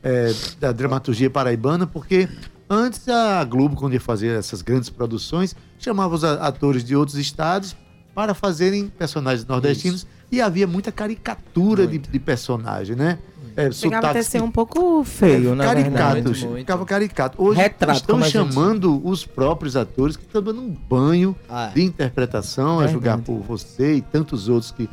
é, 0.09 0.35
da 0.59 0.73
dramaturgia 0.73 1.29
paraibana, 1.29 1.87
porque 1.87 2.27
antes 2.69 3.07
a 3.09 3.45
Globo, 3.45 3.77
quando 3.77 3.93
ia 3.93 4.01
fazer 4.01 4.29
essas 4.39 4.63
grandes 4.63 4.89
produções, 4.89 5.55
chamava 5.79 6.15
os 6.15 6.25
atores 6.25 6.83
de 6.83 6.97
outros 6.97 7.19
estados 7.19 7.77
para 8.15 8.33
fazerem 8.33 8.89
personagens 8.89 9.47
nordestinos 9.47 10.01
Isso. 10.01 10.09
e 10.33 10.41
havia 10.41 10.67
muita 10.67 10.91
caricatura 10.91 11.87
de, 11.87 11.99
de, 11.99 12.19
personagem, 12.19 12.97
né? 12.97 13.19
É, 13.55 13.71
Chegava 13.71 14.11
até 14.11 14.23
ser 14.23 14.43
um 14.43 14.51
pouco 14.51 15.05
feio, 15.05 15.55
né? 15.55 15.65
Caricato, 15.65 16.35
ficava 16.35 16.85
caricato. 16.87 17.43
Hoje 17.43 17.61
Retrato, 17.61 17.99
estão 17.99 18.23
chamando 18.23 18.95
gente... 18.95 19.07
os 19.07 19.27
próprios 19.27 19.77
atores 19.77 20.17
que 20.17 20.25
estão 20.25 20.41
dando 20.41 20.61
um 20.61 20.71
banho 20.71 21.37
ah, 21.49 21.71
é. 21.71 21.75
de 21.75 21.83
interpretação, 21.83 22.81
é 22.81 22.87
a 22.87 22.89
julgar 22.89 23.19
por 23.19 23.41
você 23.41 23.97
e 23.97 24.01
tantos 24.01 24.49
outros 24.49 24.71
que 24.71 24.89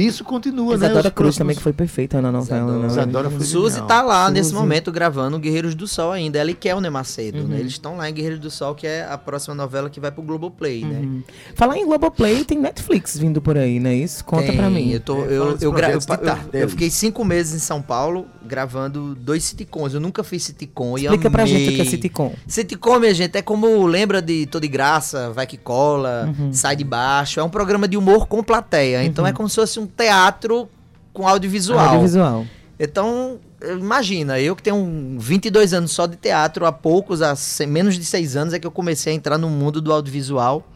isso 0.00 0.24
continua, 0.24 0.74
Isadora 0.74 0.78
né? 0.78 0.86
Isadora 0.86 1.10
Cruz 1.10 1.14
próximos... 1.14 1.38
também, 1.38 1.56
que 1.56 1.62
foi 1.62 1.72
perfeita 1.72 2.20
na 2.20 2.30
novela. 2.30 2.70
Isadora, 2.70 2.86
Isadora 2.86 3.30
foi 3.30 3.46
Suzy 3.46 3.82
tá 3.82 4.02
lá 4.02 4.22
Suzy. 4.24 4.34
nesse 4.34 4.54
momento 4.54 4.92
gravando 4.92 5.38
Guerreiros 5.38 5.74
do 5.74 5.86
Sol 5.86 6.12
ainda. 6.12 6.38
Ela 6.38 6.50
e 6.50 6.54
Kelner 6.54 6.90
Macedo, 6.90 7.38
né? 7.38 7.44
uhum. 7.44 7.50
né? 7.50 7.60
Eles 7.60 7.72
estão 7.72 7.96
lá 7.96 8.08
em 8.08 8.12
Guerreiros 8.14 8.40
do 8.40 8.50
Sol, 8.50 8.74
que 8.74 8.86
é 8.86 9.06
a 9.08 9.16
próxima 9.16 9.54
novela 9.54 9.88
que 9.88 9.98
vai 9.98 10.10
pro 10.10 10.22
Globoplay, 10.22 10.84
né? 10.84 10.98
uhum. 10.98 11.16
né? 11.16 11.22
Falar 11.54 11.78
em 11.78 11.86
Globoplay, 11.86 12.44
tem 12.44 12.58
Netflix 12.58 13.16
vindo 13.16 13.40
por 13.40 13.56
aí, 13.56 13.80
né? 13.80 13.94
Isso 13.94 14.24
conta 14.24 14.46
tem, 14.46 14.56
pra 14.56 14.68
mim. 14.68 14.90
Eu, 14.90 15.00
tô, 15.00 15.16
eu, 15.24 15.30
eu, 15.30 15.58
eu, 15.60 15.74
eu, 15.78 16.60
eu, 16.60 16.68
fiquei 16.68 16.90
cinco 16.90 17.24
meses 17.24 17.54
em 17.54 17.58
São 17.58 17.80
Paulo 17.80 18.26
gravando 18.46 19.14
dois 19.14 19.44
sitcoms. 19.44 19.92
Eu 19.94 20.00
nunca 20.00 20.22
fiz 20.22 20.44
sitcom 20.44 20.96
Explica 20.96 21.30
pra 21.30 21.44
gente 21.44 21.70
o 21.70 21.74
que 21.74 21.82
é 21.82 21.84
sitcom. 21.84 22.32
Sitcom, 22.46 22.98
minha 22.98 23.12
gente, 23.12 23.36
é 23.36 23.42
como 23.42 23.84
lembra 23.86 24.22
de 24.22 24.46
Tô 24.46 24.60
de 24.60 24.68
Graça, 24.68 25.30
Vai 25.32 25.46
Que 25.46 25.56
Cola, 25.56 26.32
uhum. 26.38 26.52
Sai 26.52 26.76
de 26.76 26.84
Baixo. 26.84 27.40
É 27.40 27.42
um 27.42 27.50
programa 27.50 27.88
de 27.88 27.96
humor 27.96 28.26
com 28.26 28.42
plateia. 28.42 29.04
Então 29.04 29.24
uhum. 29.24 29.30
é 29.30 29.32
como 29.32 29.48
se 29.48 29.56
fosse 29.56 29.80
um 29.80 29.85
teatro 29.86 30.68
com 31.12 31.26
audiovisual. 31.26 31.78
Audiovisual. 31.78 32.46
Então, 32.78 33.38
imagina, 33.62 34.38
eu 34.38 34.54
que 34.54 34.62
tenho 34.62 35.16
22 35.18 35.72
anos 35.72 35.92
só 35.92 36.06
de 36.06 36.16
teatro, 36.16 36.66
há 36.66 36.72
poucos, 36.72 37.22
há 37.22 37.34
menos 37.66 37.94
de 37.94 38.04
6 38.04 38.36
anos 38.36 38.54
é 38.54 38.58
que 38.58 38.66
eu 38.66 38.70
comecei 38.70 39.12
a 39.12 39.16
entrar 39.16 39.38
no 39.38 39.48
mundo 39.48 39.80
do 39.80 39.92
audiovisual. 39.92 40.66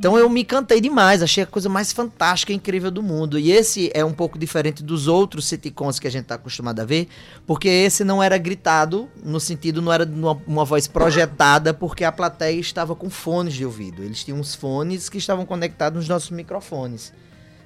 Então 0.00 0.16
eu 0.16 0.30
me 0.30 0.40
encantei 0.40 0.80
demais, 0.80 1.22
achei 1.22 1.44
a 1.44 1.46
coisa 1.46 1.68
mais 1.68 1.92
fantástica 1.92 2.52
e 2.52 2.56
incrível 2.56 2.90
do 2.90 3.02
mundo. 3.02 3.38
E 3.38 3.52
esse 3.52 3.90
é 3.92 4.02
um 4.02 4.14
pouco 4.14 4.38
diferente 4.38 4.82
dos 4.82 5.06
outros 5.06 5.44
sitcoms 5.44 5.98
que 5.98 6.08
a 6.08 6.10
gente 6.10 6.22
está 6.22 6.36
acostumado 6.36 6.80
a 6.80 6.86
ver, 6.86 7.06
porque 7.46 7.68
esse 7.68 8.02
não 8.02 8.22
era 8.22 8.38
gritado, 8.38 9.10
no 9.22 9.38
sentido, 9.38 9.82
não 9.82 9.92
era 9.92 10.06
uma, 10.06 10.40
uma, 10.46 10.64
voz 10.64 10.88
projetada, 10.88 11.74
porque 11.74 12.02
a 12.02 12.10
plateia 12.10 12.58
estava 12.58 12.96
com 12.96 13.10
fones 13.10 13.52
de 13.52 13.66
ouvido. 13.66 14.02
Eles 14.02 14.24
tinham 14.24 14.40
uns 14.40 14.54
fones 14.54 15.10
que 15.10 15.18
estavam 15.18 15.44
conectados 15.44 15.98
nos 15.98 16.08
nossos 16.08 16.30
microfones. 16.30 17.12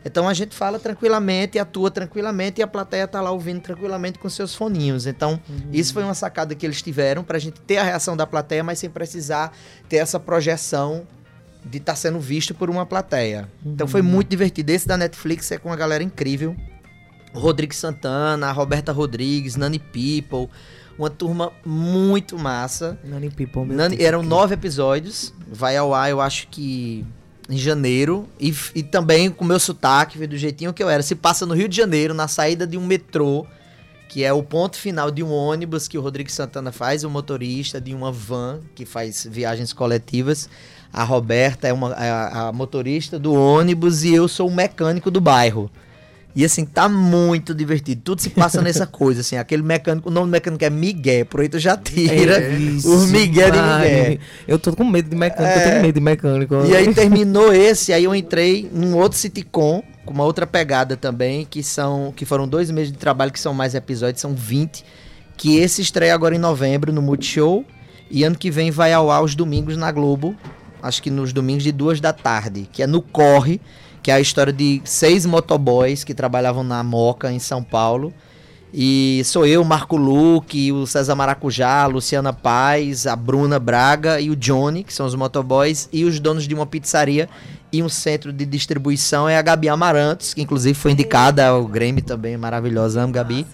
Então 0.05 0.29
a 0.29 0.35
gente 0.35 0.55
fala 0.55 0.79
tranquilamente, 0.79 1.59
atua 1.59 1.91
tranquilamente 1.91 2.61
e 2.61 2.63
a 2.63 2.67
plateia 2.67 3.09
tá 3.09 3.21
lá 3.21 3.31
ouvindo 3.31 3.61
tranquilamente 3.61 4.19
com 4.19 4.29
seus 4.29 4.55
foninhos. 4.55 5.07
Então, 5.07 5.41
uhum. 5.49 5.71
isso 5.73 5.95
foi 5.95 6.05
uma 6.05 6.15
sacada 6.15 6.55
que 6.55 6.67
eles 6.67 6.83
tiveram 6.83 7.25
para 7.25 7.39
a 7.39 7.41
gente 7.41 7.61
ter 7.61 7.79
a 7.79 7.83
reação 7.83 8.17
da 8.17 8.27
plateia, 8.27 8.63
mas 8.63 8.79
sem 8.79 8.91
precisar 8.91 9.53
ter 9.89 9.97
essa 9.97 10.21
projeção 10.21 11.07
de 11.65 11.79
estar 11.79 11.93
tá 11.93 11.97
sendo 11.97 12.21
visto 12.21 12.55
por 12.55 12.69
uma 12.69 12.85
plateia. 12.85 13.49
Uhum. 13.65 13.73
Então 13.73 13.89
foi 13.89 14.03
muito 14.03 14.29
divertido. 14.29 14.71
Esse 14.71 14.87
da 14.87 14.97
Netflix 14.97 15.51
é 15.51 15.59
com 15.59 15.71
uma 15.71 15.77
galera 15.77 16.05
incrível. 16.05 16.55
Rodrigo 17.33 17.75
Santana, 17.75 18.53
Roberta 18.53 18.93
Rodrigues, 18.93 19.57
Nani 19.57 19.79
People. 19.79 20.49
Uma 20.97 21.11
turma 21.11 21.51
muito 21.65 22.39
massa. 22.39 22.97
Nani 23.03 23.29
People, 23.31 23.65
meu 23.65 23.77
Nani, 23.77 24.01
Eram 24.01 24.23
nove 24.23 24.55
episódios. 24.55 25.35
Vai 25.51 25.77
ao 25.77 25.93
ar, 25.93 26.11
eu 26.11 26.21
acho 26.21 26.47
que 26.49 27.05
em 27.49 27.59
janeiro 27.59 28.29
e, 28.41 28.55
e 28.75 28.83
também 28.83 29.31
com 29.31 29.45
o 29.45 29.49
meu 29.49 29.59
sotaque, 29.59 30.27
do 30.27 30.37
jeitinho 30.37 30.73
que 30.73 30.83
eu 30.83 30.89
era. 30.89 31.03
Se 31.03 31.15
passa 31.15 31.45
no 31.45 31.55
Rio 31.55 31.69
de 31.69 31.77
Janeiro, 31.77 32.15
na 32.15 32.29
saída 32.29 32.67
de 32.67 32.77
um 32.77 32.85
metrô, 32.85 33.47
que 34.09 34.25
é 34.25 34.33
o 34.33 34.43
ponto 34.43 34.77
final 34.77 35.11
de 35.11 35.23
um 35.23 35.31
ônibus 35.31 35.89
que 35.89 35.99
o 35.99 36.01
Rodrigo 36.01 36.31
Santana 36.31 36.73
faz, 36.73 37.05
o 37.05 37.11
motorista 37.11 37.81
de 37.81 37.95
uma 37.95 38.13
van 38.13 38.61
que 38.75 38.85
faz 38.85 39.27
viagens 39.31 39.73
coletivas. 39.73 40.49
A 40.93 41.03
Roberta 41.03 41.67
é 41.67 41.73
uma, 41.73 41.93
a, 41.93 42.49
a 42.49 42.53
motorista 42.53 43.19
do 43.19 43.35
ônibus 43.35 44.05
e 44.05 44.15
eu 44.15 44.29
sou 44.29 44.49
o 44.49 44.55
mecânico 44.55 45.11
do 45.11 45.21
bairro. 45.21 45.71
E 46.37 46.45
assim, 46.45 46.65
tá 46.65 46.89
muito 46.89 47.55
divertido. 47.55 48.01
Tudo 48.03 48.21
se 48.21 48.31
passa 48.31 48.61
nessa 48.61 48.87
coisa, 48.89 49.21
assim. 49.21 49.37
Aquele 49.37 49.63
mecânico, 49.63 50.09
o 50.09 50.13
nome 50.13 50.27
do 50.27 50.31
mecânico 50.33 50.65
é 50.65 50.71
Miguel, 50.71 51.27
por 51.27 51.41
aí 51.41 51.49
tu 51.49 51.61
já 51.61 51.77
tira 51.77 52.43
é 52.43 52.55
isso, 52.59 52.93
os 52.93 53.11
Miguel 53.11 53.53
de 53.53 53.59
Miguel. 53.59 54.19
Eu 54.49 54.59
tô 54.59 54.75
com 54.75 54.85
medo 54.85 55.09
de 55.09 55.15
mecânico, 55.15 55.59
é... 55.59 55.59
eu 55.59 55.71
tenho 55.71 55.83
medo 55.83 55.95
de 55.95 56.01
mecânico. 56.01 56.55
E 56.67 56.75
aí 56.75 56.93
terminou 56.95 57.53
esse, 57.53 57.93
aí 57.93 58.05
eu 58.05 58.15
entrei 58.15 58.69
num 58.73 58.97
outro 58.97 59.17
sitcom, 59.17 59.83
com 60.05 60.13
uma 60.13 60.25
outra 60.25 60.45
pegada 60.45 60.97
também, 60.97 61.47
que 61.49 61.63
são 61.63 62.13
que 62.17 62.25
foram 62.25 62.49
dois 62.49 62.69
meses 62.71 62.91
de 62.91 62.99
trabalho, 62.99 63.31
que 63.31 63.41
são 63.41 63.55
mais 63.55 63.75
episódios, 63.75 64.21
são 64.21 64.35
20. 64.35 64.85
Que 65.37 65.59
esse 65.59 65.83
estreia 65.83 66.15
agora 66.15 66.35
em 66.35 66.39
novembro 66.39 66.93
no 66.93 67.03
Multishow. 67.03 67.65
E 68.11 68.23
ano 68.23 68.37
que 68.37 68.51
vem 68.51 68.71
vai 68.71 68.93
ao 68.93 69.11
ar 69.11 69.23
os 69.23 69.35
domingos 69.35 69.77
na 69.77 69.91
Globo. 69.91 70.37
Acho 70.83 71.03
que 71.03 71.11
nos 71.11 71.33
domingos 71.33 71.65
de 71.65 71.73
duas 71.73 72.01
da 72.01 72.13
tarde, 72.13 72.69
que 72.71 72.83
é 72.83 72.87
no 72.87 73.01
Corre 73.01 73.61
que 74.05 74.11
é 74.11 74.15
a 74.15 74.21
história 74.21 74.53
de 74.53 74.83
seis 74.85 75.25
motoboys 75.25 76.05
que 76.05 76.13
trabalhavam 76.13 76.63
na 76.63 76.85
Moca, 76.85 77.33
em 77.33 77.39
São 77.39 77.65
Paulo. 77.65 78.13
E 78.71 79.23
sou 79.25 79.47
eu, 79.47 79.65
Marco 79.65 79.97
Luque, 79.97 80.71
o 80.71 80.87
César 80.87 81.15
Maracujá, 81.15 81.85
a 81.85 81.87
Luciana 81.87 82.31
Paz, 82.31 83.07
a 83.07 83.17
Bruna 83.17 83.59
Braga 83.59 84.21
e 84.21 84.29
o 84.29 84.37
Johnny, 84.37 84.85
que 84.85 84.93
são 84.93 85.07
os 85.07 85.15
motoboys, 85.15 85.89
e 85.91 86.05
os 86.05 86.21
donos 86.21 86.47
de 86.47 86.55
uma 86.55 86.67
pizzaria 86.67 87.31
e 87.73 87.83
um 87.83 87.89
centro 87.89 88.31
de 88.31 88.45
distribuição 88.45 89.27
é 89.27 89.39
a 89.39 89.43
Gabi 89.43 89.71
Amarantos, 89.71 90.35
que 90.35 90.43
inclusive 90.43 90.75
foi 90.75 90.93
indicada 90.93 91.47
ao 91.47 91.67
Grêmio 91.67 92.05
também, 92.05 92.37
maravilhosa, 92.37 93.01
amo 93.01 93.13
Gabi. 93.13 93.47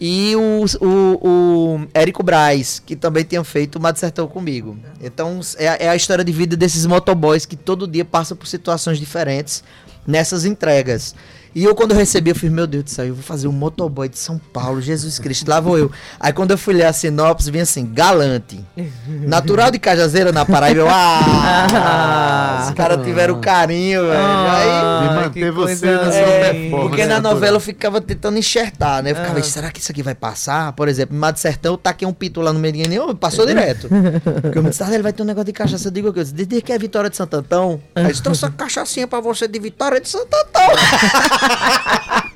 E 0.00 0.34
o, 0.36 0.64
o, 0.80 1.28
o 1.28 1.88
Érico 1.92 2.22
Braz, 2.22 2.80
que 2.84 2.94
também 2.94 3.24
tinha 3.24 3.42
feito 3.42 3.76
o 3.76 3.80
Mato 3.80 3.98
Sertão 3.98 4.28
comigo. 4.28 4.76
Então 5.02 5.40
é, 5.56 5.86
é 5.86 5.88
a 5.88 5.96
história 5.96 6.24
de 6.24 6.30
vida 6.30 6.56
desses 6.56 6.86
motoboys 6.86 7.44
que 7.44 7.56
todo 7.56 7.86
dia 7.86 8.04
passam 8.04 8.36
por 8.36 8.46
situações 8.46 8.98
diferentes 8.98 9.64
nessas 10.06 10.44
entregas. 10.44 11.14
E 11.58 11.64
eu, 11.64 11.74
quando 11.74 11.90
eu 11.90 11.96
recebi, 11.96 12.30
eu 12.30 12.36
fiz, 12.36 12.52
meu 12.52 12.68
Deus 12.68 12.84
do 12.84 12.90
céu, 12.90 13.04
eu 13.04 13.14
vou 13.16 13.22
fazer 13.24 13.48
um 13.48 13.52
motoboy 13.52 14.08
de 14.08 14.16
São 14.16 14.38
Paulo, 14.38 14.80
Jesus 14.80 15.18
Cristo, 15.18 15.50
lá 15.50 15.58
vou 15.58 15.76
eu. 15.76 15.90
Aí 16.20 16.32
quando 16.32 16.52
eu 16.52 16.58
fui 16.58 16.72
ler 16.72 16.84
a 16.84 16.92
sinopse, 16.92 17.50
vinha 17.50 17.64
assim, 17.64 17.84
galante. 17.84 18.64
Natural 19.26 19.68
de 19.68 19.80
Cajazeira, 19.80 20.30
na 20.30 20.46
Paraíba, 20.46 20.82
eu, 20.82 20.88
ah, 20.88 22.64
os 22.68 22.74
caras 22.74 23.04
tiveram 23.04 23.40
carinho, 23.40 24.02
velho. 24.02 24.20
Ah, 24.20 25.00
Aí, 25.00 25.16
manter 25.16 25.50
você 25.50 25.86
na 25.90 26.12
sua 26.12 26.20
é, 26.20 26.70
Porque 26.70 27.04
na 27.06 27.20
novela 27.20 27.56
eu 27.56 27.60
ficava 27.60 28.00
tentando 28.00 28.38
enxertar, 28.38 29.02
né? 29.02 29.10
Eu 29.10 29.16
ficava, 29.16 29.40
ah. 29.40 29.42
será 29.42 29.72
que 29.72 29.80
isso 29.80 29.90
aqui 29.90 30.00
vai 30.00 30.14
passar? 30.14 30.72
Por 30.74 30.86
exemplo, 30.86 31.16
em 31.16 31.18
Mato 31.18 31.40
Sertão, 31.40 31.72
eu 31.72 31.76
taquei 31.76 32.06
um 32.06 32.12
pito 32.12 32.40
lá 32.40 32.52
no 32.52 32.60
meio 32.60 32.74
de 32.74 32.88
nenhum, 32.88 33.16
passou 33.16 33.44
direto. 33.44 33.88
Porque 34.42 34.58
eu 34.58 34.62
me 34.62 34.70
disse, 34.70 34.84
ah, 34.84 34.94
ele 34.94 35.02
vai 35.02 35.12
ter 35.12 35.24
um 35.24 35.26
negócio 35.26 35.46
de 35.46 35.52
cachaça. 35.52 35.88
Eu 35.88 35.90
digo, 35.90 36.06
eu 36.06 36.12
disse, 36.12 36.32
desde 36.32 36.62
que 36.62 36.72
é 36.72 36.78
Vitória 36.78 37.10
de 37.10 37.16
Santo 37.16 37.34
Antão, 37.34 37.80
aí 37.96 38.14
trouxe 38.14 38.44
uma 38.44 38.52
cachaçinha 38.52 39.08
pra 39.08 39.18
você 39.18 39.48
de 39.48 39.58
Vitória 39.58 40.00
de 40.00 40.08
Santo 40.08 40.32
Antão. 40.32 41.47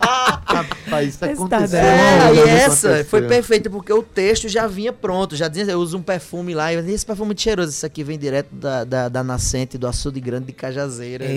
Rapaz, 0.03 1.15
isso 1.15 1.25
aconteceu. 1.25 1.79
É, 1.79 2.35
e 2.35 2.39
essa 2.41 2.89
aconteceu. 2.89 3.05
foi 3.07 3.23
perfeita, 3.23 3.71
porque 3.71 3.93
o 3.93 4.03
texto 4.03 4.49
já 4.49 4.67
vinha 4.67 4.93
pronto. 4.93 5.37
Já 5.37 5.49
dizia, 5.49 5.73
eu 5.73 5.81
uso 5.81 5.97
um 5.97 6.03
perfume 6.03 6.55
lá, 6.55 6.73
e 6.73 6.77
eu 6.77 6.89
esse 6.89 7.07
perfume 7.07 7.27
muito 7.27 7.43
cheiroso. 7.43 7.71
Isso 7.71 7.87
aqui 7.87 8.05
vem 8.05 8.19
direto 8.19 8.55
da, 8.55 8.85
da, 8.85 9.09
da 9.09 9.25
nascente 9.25 9.79
do 9.79 9.87
açude 9.87 10.21
grande 10.21 10.47
de 10.47 10.53
Cajazeiras. 10.53 11.29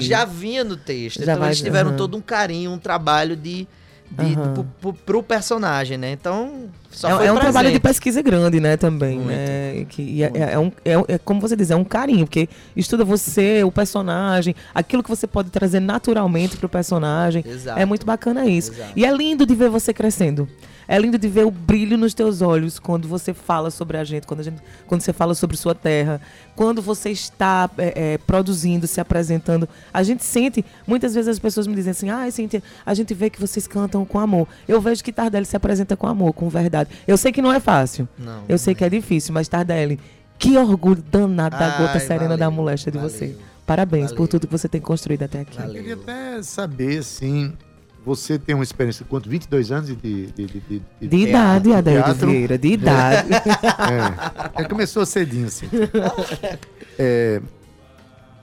Já 0.00 0.24
vinha 0.24 0.64
no 0.64 0.76
texto. 0.76 1.18
Já 1.18 1.32
então 1.32 1.38
vai, 1.38 1.48
eles 1.50 1.60
tiveram 1.60 1.90
uhum. 1.90 1.96
todo 1.96 2.16
um 2.16 2.20
carinho, 2.20 2.70
um 2.70 2.78
trabalho 2.78 3.36
de 3.36 3.66
de, 4.10 4.24
uhum. 4.24 4.52
pro, 4.52 4.64
pro, 4.80 4.92
pro, 4.92 5.22
personagem, 5.22 5.98
né? 5.98 6.12
Então, 6.12 6.68
é, 7.02 7.26
é 7.26 7.32
um 7.32 7.38
trabalho 7.38 7.72
de 7.72 7.80
pesquisa 7.80 8.22
grande, 8.22 8.60
né, 8.60 8.76
também, 8.76 9.16
Muito. 9.16 9.28
né? 9.28 9.86
Que, 9.88 10.22
é, 10.22 10.30
é, 10.52 10.58
um, 10.58 10.70
é, 10.84 11.14
é, 11.14 11.18
como 11.18 11.40
você 11.40 11.56
diz, 11.56 11.70
é 11.70 11.76
um 11.76 11.84
carinho, 11.84 12.26
porque 12.26 12.48
estuda 12.76 13.04
você, 13.04 13.64
o 13.64 13.72
personagem, 13.72 14.54
aquilo 14.74 15.02
que 15.02 15.08
você 15.08 15.26
pode 15.26 15.50
trazer 15.50 15.80
naturalmente 15.80 16.56
pro 16.56 16.68
personagem. 16.68 17.44
Exato. 17.46 17.78
É 17.78 17.84
muito 17.84 18.06
bacana 18.06 18.46
isso. 18.46 18.72
Exato. 18.72 18.92
E 18.94 19.04
é 19.04 19.10
lindo 19.10 19.44
de 19.44 19.54
ver 19.54 19.68
você 19.68 19.92
crescendo. 19.92 20.48
É 20.86 20.98
lindo 20.98 21.18
de 21.18 21.28
ver 21.28 21.46
o 21.46 21.50
brilho 21.50 21.96
nos 21.96 22.14
teus 22.14 22.42
olhos 22.42 22.78
quando 22.78 23.08
você 23.08 23.32
fala 23.32 23.70
sobre 23.70 23.96
a 23.96 24.04
gente, 24.04 24.26
quando, 24.26 24.40
a 24.40 24.42
gente, 24.42 24.62
quando 24.86 25.00
você 25.00 25.12
fala 25.12 25.34
sobre 25.34 25.56
sua 25.56 25.74
terra, 25.74 26.20
quando 26.54 26.82
você 26.82 27.10
está 27.10 27.70
é, 27.78 28.14
é, 28.14 28.18
produzindo, 28.18 28.86
se 28.86 29.00
apresentando. 29.00 29.68
A 29.92 30.02
gente 30.02 30.24
sente, 30.24 30.64
muitas 30.86 31.14
vezes 31.14 31.28
as 31.28 31.38
pessoas 31.38 31.66
me 31.66 31.74
dizem 31.74 31.90
assim, 31.90 32.10
ah, 32.10 32.30
Cíntia, 32.30 32.62
a 32.84 32.94
gente 32.94 33.14
vê 33.14 33.30
que 33.30 33.40
vocês 33.40 33.66
cantam 33.66 34.04
com 34.04 34.18
amor. 34.18 34.46
Eu 34.68 34.80
vejo 34.80 35.02
que 35.02 35.12
Tardelli 35.12 35.46
se 35.46 35.56
apresenta 35.56 35.96
com 35.96 36.06
amor, 36.06 36.32
com 36.32 36.48
verdade. 36.48 36.90
Eu 37.06 37.16
sei 37.16 37.32
que 37.32 37.42
não 37.42 37.52
é 37.52 37.60
fácil. 37.60 38.08
Não, 38.18 38.44
eu 38.48 38.58
sei 38.58 38.72
é. 38.72 38.74
que 38.74 38.84
é 38.84 38.88
difícil, 38.90 39.32
mas 39.32 39.48
Tardelli, 39.48 39.98
que 40.38 40.56
orgulho 40.58 41.02
danado 41.02 41.56
da 41.56 41.78
gota 41.78 41.98
serena 41.98 42.30
valeu, 42.30 42.38
da 42.38 42.50
moléstia 42.50 42.92
de 42.92 42.98
valeu, 42.98 43.10
você. 43.10 43.36
Parabéns 43.66 44.10
valeu. 44.10 44.16
por 44.16 44.28
tudo 44.28 44.46
que 44.46 44.52
você 44.52 44.68
tem 44.68 44.80
construído 44.80 45.22
até 45.22 45.40
aqui. 45.40 45.58
Eu 45.60 45.72
queria 45.72 45.94
até 45.94 46.42
saber, 46.42 46.98
assim, 46.98 47.54
você 48.04 48.38
tem 48.38 48.54
uma 48.54 48.64
experiência, 48.64 49.04
quanto? 49.08 49.28
22 49.28 49.72
anos 49.72 49.88
de... 49.88 49.96
De, 49.96 50.26
de, 50.26 50.46
de, 50.46 50.82
de, 51.00 51.08
de 51.08 51.16
idade, 51.16 51.72
Adair 51.72 52.14
Vieira, 52.14 52.58
de 52.58 52.68
idade. 52.68 53.32
É. 54.54 54.62
é. 54.62 54.64
começou 54.64 55.06
cedinho, 55.06 55.46
assim. 55.46 55.66
É, 56.96 57.40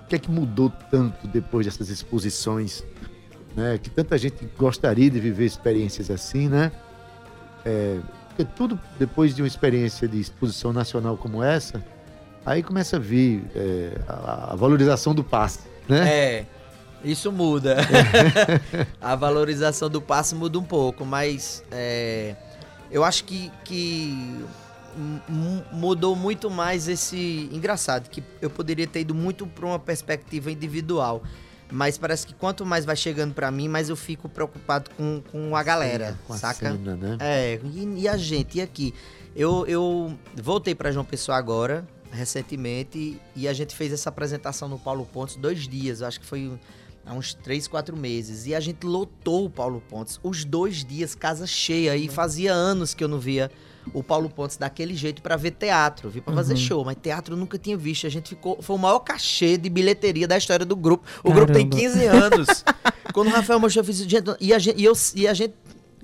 o 0.03 0.07
que 0.09 0.15
é 0.15 0.19
que 0.19 0.29
mudou 0.29 0.69
tanto 0.89 1.25
depois 1.27 1.65
dessas 1.65 1.89
exposições? 1.89 2.83
Né? 3.55 3.79
Que 3.81 3.89
tanta 3.89 4.17
gente 4.17 4.45
gostaria 4.57 5.09
de 5.09 5.19
viver 5.19 5.45
experiências 5.45 6.11
assim, 6.11 6.49
né? 6.49 6.71
É, 7.63 7.99
porque 8.27 8.43
tudo, 8.43 8.79
depois 8.99 9.35
de 9.35 9.41
uma 9.41 9.47
experiência 9.47 10.07
de 10.07 10.19
exposição 10.19 10.73
nacional 10.73 11.15
como 11.15 11.43
essa, 11.43 11.83
aí 12.45 12.63
começa 12.63 12.97
a 12.97 12.99
vir 12.99 13.43
é, 13.55 13.91
a, 14.07 14.53
a 14.53 14.55
valorização 14.55 15.13
do 15.13 15.23
passe, 15.23 15.59
né? 15.87 16.09
É. 16.09 16.45
Isso 17.03 17.31
muda. 17.31 17.77
a 19.01 19.15
valorização 19.15 19.89
do 19.89 20.01
passe 20.01 20.35
muda 20.35 20.59
um 20.59 20.63
pouco, 20.63 21.05
mas 21.05 21.63
é, 21.71 22.35
eu 22.91 23.03
acho 23.03 23.23
que, 23.23 23.51
que 23.63 24.45
mudou 25.71 26.15
muito 26.15 26.49
mais 26.49 26.87
esse. 26.87 27.49
Engraçado, 27.51 28.09
que 28.09 28.23
eu 28.41 28.49
poderia 28.49 28.87
ter 28.87 29.01
ido 29.01 29.15
muito 29.15 29.47
para 29.47 29.65
uma 29.65 29.79
perspectiva 29.79 30.51
individual. 30.51 31.23
Mas 31.71 31.97
parece 31.97 32.27
que 32.27 32.33
quanto 32.33 32.65
mais 32.65 32.83
vai 32.83 32.97
chegando 32.97 33.33
para 33.33 33.49
mim, 33.49 33.69
mais 33.69 33.87
eu 33.87 33.95
fico 33.95 34.27
preocupado 34.27 34.89
com, 34.91 35.21
com 35.31 35.55
a 35.55 35.63
galera, 35.63 36.19
com 36.27 36.37
saca? 36.37 36.67
A 36.67 36.71
cena, 36.73 36.95
né? 36.97 37.17
É, 37.21 37.59
e, 37.63 38.01
e, 38.01 38.07
a 38.09 38.17
gente, 38.17 38.57
e 38.57 38.61
aqui? 38.61 38.93
Eu, 39.33 39.65
eu 39.65 40.13
voltei 40.35 40.75
para 40.75 40.91
João 40.91 41.05
Pessoa 41.05 41.37
agora, 41.37 41.87
recentemente, 42.11 43.17
e 43.33 43.47
a 43.47 43.53
gente 43.53 43.73
fez 43.73 43.93
essa 43.93 44.09
apresentação 44.09 44.67
no 44.67 44.77
Paulo 44.77 45.05
Pontes 45.05 45.37
dois 45.37 45.65
dias. 45.65 46.01
Acho 46.01 46.19
que 46.19 46.25
foi 46.25 46.59
há 47.11 47.13
uns 47.13 47.33
três, 47.33 47.67
quatro 47.67 47.95
meses. 47.95 48.47
E 48.47 48.55
a 48.55 48.59
gente 48.59 48.85
lotou 48.85 49.45
o 49.45 49.49
Paulo 49.49 49.83
Pontes. 49.89 50.19
Os 50.23 50.45
dois 50.45 50.85
dias, 50.85 51.13
casa 51.13 51.45
cheia. 51.45 51.95
E 51.97 52.07
fazia 52.07 52.53
anos 52.53 52.93
que 52.93 53.03
eu 53.03 53.07
não 53.07 53.19
via 53.19 53.51
o 53.93 54.01
Paulo 54.01 54.29
Pontes 54.29 54.55
daquele 54.55 54.95
jeito 54.95 55.21
para 55.21 55.35
ver 55.35 55.51
teatro. 55.51 56.09
Vi 56.09 56.21
para 56.21 56.33
fazer 56.33 56.53
uhum. 56.53 56.59
show, 56.59 56.85
mas 56.85 56.95
teatro 57.01 57.33
eu 57.35 57.37
nunca 57.37 57.57
tinha 57.57 57.75
visto. 57.75 58.07
A 58.07 58.09
gente 58.09 58.29
ficou. 58.29 58.61
Foi 58.61 58.77
o 58.77 58.79
maior 58.79 58.99
cachê 58.99 59.57
de 59.57 59.69
bilheteria 59.69 60.27
da 60.27 60.37
história 60.37 60.65
do 60.65 60.75
grupo. 60.75 61.05
O 61.19 61.29
Caramba. 61.29 61.53
grupo 61.53 61.53
tem 61.53 61.69
15 61.69 62.05
anos. 62.05 62.63
Quando 63.13 63.27
o 63.27 63.31
Rafael 63.31 63.59
mostrou, 63.59 63.81
eu 63.81 63.85
fiz. 63.85 63.97
Gente, 63.97 64.33
e, 64.39 64.53
a 64.53 64.59
gente, 64.59 64.79
e, 64.79 64.85
eu, 64.85 64.93
e 65.13 65.27
a 65.27 65.33
gente 65.33 65.53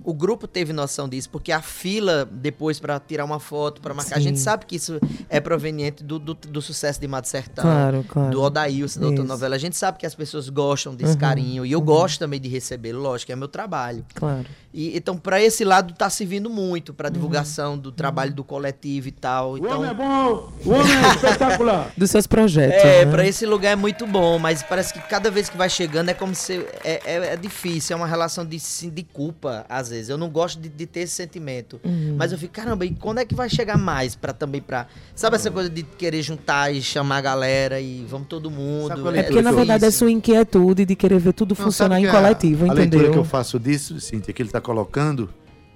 o 0.08 0.14
grupo 0.14 0.48
teve 0.48 0.72
noção 0.72 1.10
disso, 1.10 1.30
porque 1.30 1.52
a 1.52 1.62
fila 1.62 2.26
depois 2.32 2.80
para 2.80 2.98
tirar 2.98 3.26
uma 3.26 3.42
foto, 3.42 3.82
para 3.82 3.94
marcar, 3.94 4.16
Sim. 4.16 4.22
a 4.22 4.24
gente 4.24 4.40
sabe 4.40 4.66
que 4.66 4.78
isso 4.78 5.02
é 5.28 5.42
proveniente 5.42 6.02
do, 6.02 6.18
do, 6.18 6.34
do 6.34 6.62
sucesso 6.62 6.98
de 7.02 7.10
Mato 7.10 7.28
Sertão, 7.28 7.66
claro, 7.66 8.06
claro. 8.08 8.32
do 8.32 8.42
Odailson, 8.42 9.02
da 9.02 9.08
outra 9.08 9.26
novela. 9.26 9.58
A 9.58 9.60
gente 9.60 9.76
sabe 9.76 9.98
que 9.98 10.06
as 10.06 10.16
pessoas 10.16 10.48
gostam 10.48 10.96
desse 10.96 11.12
uhum, 11.12 11.20
carinho 11.20 11.66
e 11.66 11.74
eu 11.74 11.80
uhum. 11.80 11.86
gosto 11.86 12.20
também 12.20 12.40
de 12.40 12.48
recebê-lo, 12.48 13.02
lógico, 13.02 13.34
é 13.34 13.36
meu 13.36 13.50
trabalho. 13.50 14.06
Claro. 14.16 14.46
E, 14.74 14.96
então, 14.96 15.18
para 15.18 15.42
esse 15.42 15.66
lado, 15.66 15.94
tá 15.94 16.10
servindo 16.10 16.50
muito 16.50 16.94
para 16.94 17.10
divulgação 17.10 17.74
uhum. 17.74 17.78
do 17.78 17.92
trabalho 17.92 18.34
do 18.34 18.46
coletivo 18.46 19.10
e 19.10 19.12
tal. 19.12 19.58
Então, 19.58 19.72
o 19.72 19.76
homem 19.76 19.90
é 19.90 19.94
bom, 19.94 20.50
o 20.64 20.70
homem 20.70 20.96
é 20.96 21.16
espetacular. 21.16 21.92
Dos 21.98 22.12
seus 22.12 22.28
projetos. 22.28 22.82
É, 22.82 23.04
né? 23.04 23.12
para 23.12 23.28
esse 23.28 23.46
lugar 23.46 23.72
é 23.72 23.76
muito 23.76 24.08
bom, 24.08 24.40
mas 24.40 24.64
parece 24.64 24.94
que 24.94 25.02
cada 25.02 25.30
vez 25.30 25.50
que 25.50 25.58
vai 25.58 25.70
chegando 25.70 26.10
é 26.10 26.14
como 26.14 26.34
se. 26.34 26.66
É, 26.84 27.02
é, 27.04 27.34
é 27.34 27.36
difícil, 27.36 27.96
é 27.96 27.98
uma 27.98 28.08
relação 28.08 28.46
de, 28.46 28.58
de 28.90 29.04
culpa, 29.04 29.66
às 29.68 29.90
vezes. 29.90 29.97
Eu 30.10 30.18
não 30.18 30.30
gosto 30.30 30.60
de, 30.60 30.70
de 30.70 30.86
ter 30.86 31.02
esse 31.02 31.14
sentimento. 31.14 31.80
Uhum. 31.84 32.16
Mas 32.18 32.32
eu 32.32 32.38
fico, 32.38 32.54
caramba, 32.54 32.86
e 32.86 32.92
quando 32.92 33.20
é 33.20 33.26
que 33.26 33.36
vai 33.36 33.50
chegar 33.50 33.78
mais 33.78 34.16
para 34.16 34.34
também 34.34 34.62
para 34.62 34.88
Sabe 35.16 35.36
essa 35.36 35.50
coisa 35.50 35.70
de 35.70 35.84
querer 35.84 36.22
juntar 36.22 36.74
e 36.74 36.82
chamar 36.82 37.18
a 37.18 37.22
galera 37.22 37.80
e 37.80 38.06
vamos 38.08 38.28
todo 38.28 38.52
mundo? 38.52 39.16
É, 39.16 39.20
é 39.20 39.24
porque, 39.24 39.42
na 39.42 39.52
verdade, 39.52 39.86
é 39.86 39.92
sua 39.92 40.12
inquietude 40.12 40.86
de 40.86 40.96
querer 40.96 41.20
ver 41.20 41.34
tudo 41.34 41.56
não, 41.58 41.66
funcionar 41.66 42.00
em 42.00 42.10
coletivo, 42.10 42.66
a, 42.66 42.68
entendeu? 42.68 43.00
A 43.00 43.02
leitura 43.02 43.12
que 43.12 43.18
eu 43.18 43.26
faço 43.26 43.60
disso, 43.60 44.00
Cintia, 44.00 44.34
que 44.34 44.42
ele 44.42 44.50
tá 44.50 44.62
colocando 44.62 45.30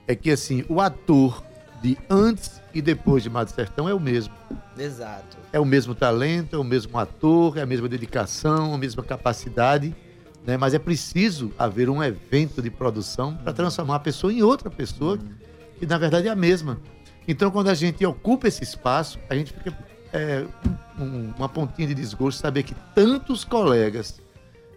é 0.07 0.15
que 0.15 0.30
assim, 0.30 0.63
o 0.67 0.82
ator 0.82 1.43
de 1.82 1.97
antes 2.09 2.61
e 2.74 2.82
depois 2.82 3.24
de 3.24 3.30
Mato 3.30 3.51
Sertão 3.51 3.89
é 3.89 3.93
o 3.93 3.99
mesmo. 3.99 4.34
Exato. 4.78 5.38
É 5.51 5.59
o 5.59 5.65
mesmo 5.65 5.93
talento, 5.95 6.55
é 6.55 6.59
o 6.59 6.63
mesmo 6.63 6.97
ator, 6.97 7.57
é 7.57 7.61
a 7.61 7.65
mesma 7.65 7.89
dedicação, 7.89 8.74
a 8.74 8.78
mesma 8.78 9.03
capacidade, 9.03 9.95
né? 10.45 10.57
Mas 10.57 10.73
é 10.73 10.79
preciso 10.79 11.51
haver 11.57 11.89
um 11.89 12.03
evento 12.03 12.61
de 12.61 12.69
produção 12.69 13.35
para 13.35 13.53
transformar 13.53 13.95
a 13.95 13.99
pessoa 13.99 14.31
em 14.31 14.41
outra 14.41 14.69
pessoa 14.69 15.19
que 15.77 15.85
na 15.85 15.97
verdade 15.97 16.27
é 16.27 16.31
a 16.31 16.35
mesma. 16.35 16.79
Então, 17.27 17.49
quando 17.51 17.69
a 17.69 17.73
gente 17.73 18.05
ocupa 18.05 18.47
esse 18.47 18.63
espaço, 18.63 19.19
a 19.29 19.35
gente 19.35 19.53
fica 19.53 19.77
é, 20.11 20.45
um, 20.99 21.31
uma 21.37 21.49
pontinha 21.49 21.87
de 21.87 21.93
desgosto 21.93 22.39
saber 22.39 22.63
que 22.63 22.75
tantos 22.95 23.43
colegas 23.43 24.19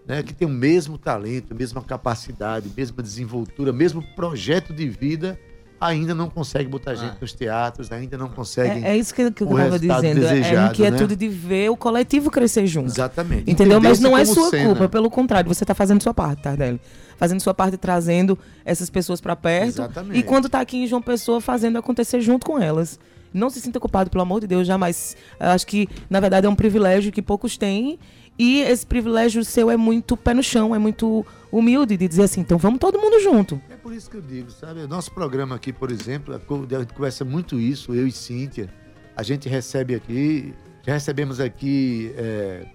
né, 0.06 0.22
que 0.22 0.34
tem 0.34 0.46
o 0.46 0.50
mesmo 0.50 0.98
talento, 0.98 1.54
mesma 1.54 1.82
capacidade, 1.82 2.70
mesma 2.76 3.02
desenvoltura, 3.02 3.72
mesmo 3.72 4.02
projeto 4.14 4.72
de 4.72 4.88
vida, 4.88 5.38
ainda 5.80 6.14
não 6.14 6.30
consegue 6.30 6.68
botar 6.68 6.94
gente 6.94 7.12
ah. 7.12 7.18
nos 7.20 7.32
teatros, 7.32 7.92
ainda 7.92 8.16
não 8.16 8.28
conseguem. 8.28 8.84
É, 8.84 8.90
é 8.90 8.96
isso 8.96 9.14
que, 9.14 9.30
que 9.30 9.42
eu 9.42 9.50
estava 9.50 9.78
dizendo. 9.78 10.24
é 10.24 10.56
a 10.56 10.66
inquietude 10.68 11.14
né? 11.14 11.16
de 11.16 11.28
ver 11.28 11.70
o 11.70 11.76
coletivo 11.76 12.30
crescer 12.30 12.66
junto. 12.66 12.88
Exatamente. 12.88 13.50
Entendeu? 13.50 13.80
Mas 13.80 14.00
não 14.00 14.16
é 14.16 14.24
sua 14.24 14.50
cena. 14.50 14.66
culpa, 14.66 14.88
pelo 14.88 15.10
contrário, 15.10 15.52
você 15.52 15.64
está 15.64 15.74
fazendo 15.74 16.02
sua 16.02 16.14
parte, 16.14 16.42
Tardelli. 16.42 16.80
Fazendo 17.16 17.40
sua 17.40 17.54
parte, 17.54 17.76
trazendo 17.76 18.38
essas 18.64 18.90
pessoas 18.90 19.20
para 19.20 19.36
perto. 19.36 19.68
Exatamente. 19.68 20.18
E 20.18 20.22
quando 20.22 20.46
está 20.46 20.60
aqui 20.60 20.78
em 20.78 20.86
João 20.86 21.02
Pessoa, 21.02 21.40
fazendo 21.40 21.78
acontecer 21.78 22.20
junto 22.20 22.46
com 22.46 22.58
elas. 22.58 22.98
Não 23.32 23.50
se 23.50 23.60
sinta 23.60 23.80
culpado, 23.80 24.10
pelo 24.10 24.22
amor 24.22 24.40
de 24.40 24.46
Deus, 24.46 24.64
jamais. 24.64 25.16
Eu 25.40 25.48
acho 25.48 25.66
que, 25.66 25.88
na 26.08 26.20
verdade, 26.20 26.46
é 26.46 26.48
um 26.48 26.54
privilégio 26.54 27.10
que 27.10 27.20
poucos 27.20 27.56
têm 27.56 27.98
e 28.38 28.60
esse 28.62 28.84
privilégio 28.84 29.44
seu 29.44 29.70
é 29.70 29.76
muito 29.76 30.16
pé 30.16 30.34
no 30.34 30.42
chão, 30.42 30.74
é 30.74 30.78
muito 30.78 31.24
humilde 31.52 31.96
de 31.96 32.08
dizer 32.08 32.24
assim, 32.24 32.40
então 32.40 32.58
vamos 32.58 32.80
todo 32.80 32.98
mundo 32.98 33.20
junto. 33.20 33.60
É 33.84 33.86
por 33.86 33.92
isso 33.92 34.08
que 34.08 34.16
eu 34.16 34.22
digo, 34.22 34.50
sabe? 34.50 34.86
Nosso 34.86 35.12
programa 35.12 35.54
aqui, 35.54 35.70
por 35.70 35.90
exemplo, 35.90 36.34
a 36.34 36.78
gente 36.78 36.94
conversa 36.94 37.22
muito 37.22 37.60
isso, 37.60 37.94
eu 37.94 38.06
e 38.06 38.10
Cíntia. 38.10 38.72
A 39.14 39.22
gente 39.22 39.46
recebe 39.46 39.94
aqui, 39.94 40.54
já 40.82 40.94
recebemos 40.94 41.38
aqui 41.38 42.10
é, 42.16 42.66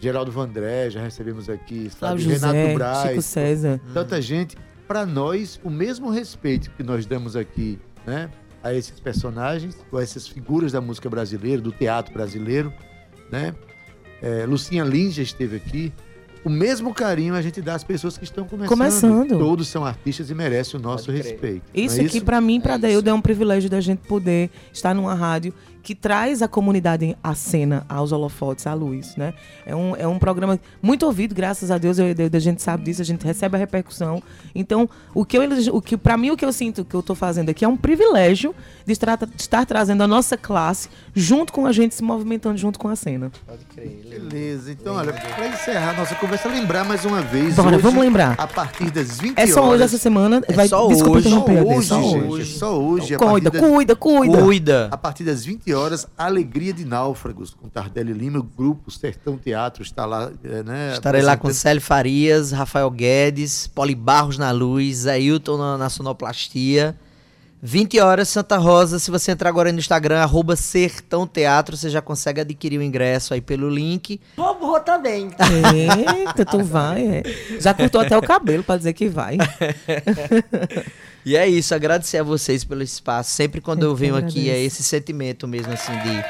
Geraldo 0.00 0.32
Vandré, 0.32 0.88
já 0.88 1.02
recebemos 1.02 1.50
aqui 1.50 1.90
sabe, 1.90 2.22
José, 2.22 2.46
Renato 2.46 2.74
Braz. 2.74 3.08
Chico 3.10 3.22
César. 3.22 3.80
Tanta 3.92 4.22
gente. 4.22 4.56
Para 4.88 5.04
nós, 5.04 5.60
o 5.62 5.68
mesmo 5.68 6.08
respeito 6.08 6.70
que 6.70 6.82
nós 6.82 7.04
damos 7.04 7.36
aqui, 7.36 7.78
né? 8.06 8.30
A 8.62 8.72
esses 8.72 8.98
personagens, 8.98 9.76
a 9.92 10.00
essas 10.00 10.26
figuras 10.26 10.72
da 10.72 10.80
música 10.80 11.10
brasileira, 11.10 11.60
do 11.60 11.70
teatro 11.70 12.14
brasileiro, 12.14 12.72
né? 13.30 13.54
é, 14.24 14.46
Lucinha 14.46 14.84
Lins 14.84 15.14
já 15.14 15.22
esteve 15.22 15.56
aqui. 15.56 15.92
O 16.44 16.50
mesmo 16.50 16.92
carinho 16.92 17.34
a 17.34 17.40
gente 17.40 17.62
dá 17.62 17.74
às 17.74 17.82
pessoas 17.82 18.18
que 18.18 18.24
estão 18.24 18.44
começando. 18.44 18.68
Começando. 18.68 19.38
Todos 19.38 19.66
são 19.66 19.84
artistas 19.84 20.28
e 20.28 20.34
merecem 20.34 20.78
o 20.78 20.82
nosso 20.82 21.10
respeito. 21.10 21.62
Isso 21.74 22.00
é 22.00 22.04
aqui, 22.04 22.20
para 22.20 22.40
mim, 22.40 22.60
para 22.60 22.74
é 22.74 22.78
Deildo, 22.78 23.08
é 23.08 23.14
um 23.14 23.20
privilégio 23.20 23.70
da 23.70 23.80
gente 23.80 24.06
poder 24.06 24.50
estar 24.72 24.94
numa 24.94 25.14
rádio 25.14 25.54
que 25.84 25.94
traz 25.94 26.40
a 26.40 26.48
comunidade 26.48 27.14
à 27.22 27.34
cena, 27.34 27.84
aos 27.86 28.10
holofotes, 28.10 28.66
à 28.66 28.72
luz, 28.72 29.14
né? 29.16 29.34
É 29.66 29.76
um, 29.76 29.94
é 29.94 30.08
um 30.08 30.18
programa 30.18 30.58
muito 30.82 31.04
ouvido, 31.04 31.34
graças 31.34 31.70
a 31.70 31.76
Deus, 31.76 31.98
eu, 31.98 32.06
a 32.32 32.38
gente 32.38 32.62
sabe 32.62 32.84
disso, 32.84 33.02
a 33.02 33.04
gente 33.04 33.24
recebe 33.24 33.54
a 33.54 33.58
repercussão. 33.58 34.22
Então, 34.54 34.88
o 35.14 35.26
que 35.26 35.36
eu, 35.36 35.42
o 35.72 35.82
que 35.82 35.96
para 35.98 36.16
mim 36.16 36.30
o 36.30 36.36
que 36.38 36.44
eu 36.44 36.52
sinto 36.54 36.86
que 36.86 36.94
eu 36.94 37.00
estou 37.00 37.14
fazendo 37.14 37.50
aqui 37.50 37.66
é 37.66 37.68
um 37.68 37.76
privilégio 37.76 38.54
de 38.86 38.92
estar, 38.92 39.14
de 39.16 39.30
estar 39.36 39.66
trazendo 39.66 40.02
a 40.02 40.08
nossa 40.08 40.38
classe 40.38 40.88
junto 41.14 41.52
com 41.52 41.66
a 41.66 41.72
gente 41.72 41.94
se 41.94 42.02
movimentando 42.02 42.56
junto 42.56 42.78
com 42.78 42.88
a 42.88 42.96
cena. 42.96 43.30
Pode 43.46 43.64
crer. 43.66 44.06
Beleza. 44.08 44.72
Então, 44.72 44.94
olha, 44.94 45.12
para 45.12 45.48
encerrar 45.48 45.90
a 45.90 45.98
nossa 45.98 46.14
conversa, 46.14 46.48
lembrar 46.48 46.86
mais 46.86 47.04
uma 47.04 47.20
vez 47.20 47.56
Bora, 47.56 47.76
hoje, 47.76 47.82
vamos 47.82 48.00
lembrar. 48.00 48.34
A 48.38 48.46
partir 48.46 48.90
das 48.90 49.20
20 49.20 49.38
horas. 49.38 49.50
É 49.50 49.52
só 49.52 49.68
hoje 49.68 49.82
essa 49.82 49.98
semana, 49.98 50.42
é 50.48 50.52
vai 50.54 50.66
só 50.66 50.86
desculpa 50.88 51.18
hoje, 51.18 51.28
só 51.28 51.44
hoje, 51.44 51.86
só 51.86 51.98
hoje, 51.98 52.36
gente, 52.38 52.54
é 52.54 52.58
só 52.58 52.80
hoje, 52.80 53.16
cuida, 53.18 53.50
cuida, 53.50 53.96
cuida. 53.96 54.42
Cuida. 54.42 54.88
A 54.90 54.96
partir 54.96 55.24
das 55.24 55.44
20 55.44 55.73
horas, 55.74 56.06
Alegria 56.16 56.72
de 56.72 56.84
Náufragos, 56.84 57.54
com 57.54 57.68
Tardelli 57.68 58.12
Lima, 58.12 58.38
o 58.38 58.42
grupo 58.42 58.90
Sertão 58.90 59.36
Teatro 59.36 59.82
está 59.82 60.06
lá, 60.06 60.30
é, 60.42 60.62
né? 60.62 60.92
Estarei 60.94 61.22
lá 61.22 61.36
com 61.36 61.52
Célio 61.52 61.82
Farias, 61.82 62.52
Rafael 62.52 62.90
Guedes, 62.90 63.66
Poli 63.66 63.94
Barros 63.94 64.38
na 64.38 64.50
luz, 64.50 65.06
Ailton 65.06 65.56
na, 65.56 65.78
na 65.78 65.88
sonoplastia. 65.90 66.96
20 67.66 67.98
horas, 67.98 68.28
Santa 68.28 68.58
Rosa. 68.58 68.98
Se 68.98 69.10
você 69.10 69.32
entrar 69.32 69.48
agora 69.48 69.72
no 69.72 69.78
Instagram, 69.78 70.20
arroba 70.20 70.54
Sertão 70.54 71.26
Teatro, 71.26 71.74
você 71.74 71.88
já 71.88 72.02
consegue 72.02 72.42
adquirir 72.42 72.78
o 72.78 72.82
ingresso 72.82 73.32
aí 73.32 73.40
pelo 73.40 73.70
link. 73.70 74.20
Vou, 74.36 74.58
vou 74.58 74.80
também. 74.80 75.30
Eita, 75.74 76.44
tu 76.44 76.62
vai. 76.62 77.06
É. 77.06 77.22
Já 77.58 77.72
cortou 77.72 78.02
até 78.02 78.18
o 78.18 78.20
cabelo 78.20 78.62
para 78.62 78.76
dizer 78.76 78.92
que 78.92 79.08
vai. 79.08 79.38
e 81.24 81.36
é 81.36 81.48
isso, 81.48 81.74
agradecer 81.74 82.18
a 82.18 82.22
vocês 82.22 82.64
pelo 82.64 82.82
espaço. 82.82 83.30
Sempre 83.30 83.60
quando 83.60 83.82
eu, 83.82 83.90
eu 83.90 83.96
venho 83.96 84.16
aqui, 84.16 84.50
é 84.50 84.60
esse 84.60 84.82
sentimento 84.82 85.48
mesmo, 85.48 85.72
assim, 85.72 85.92
de 85.92 86.24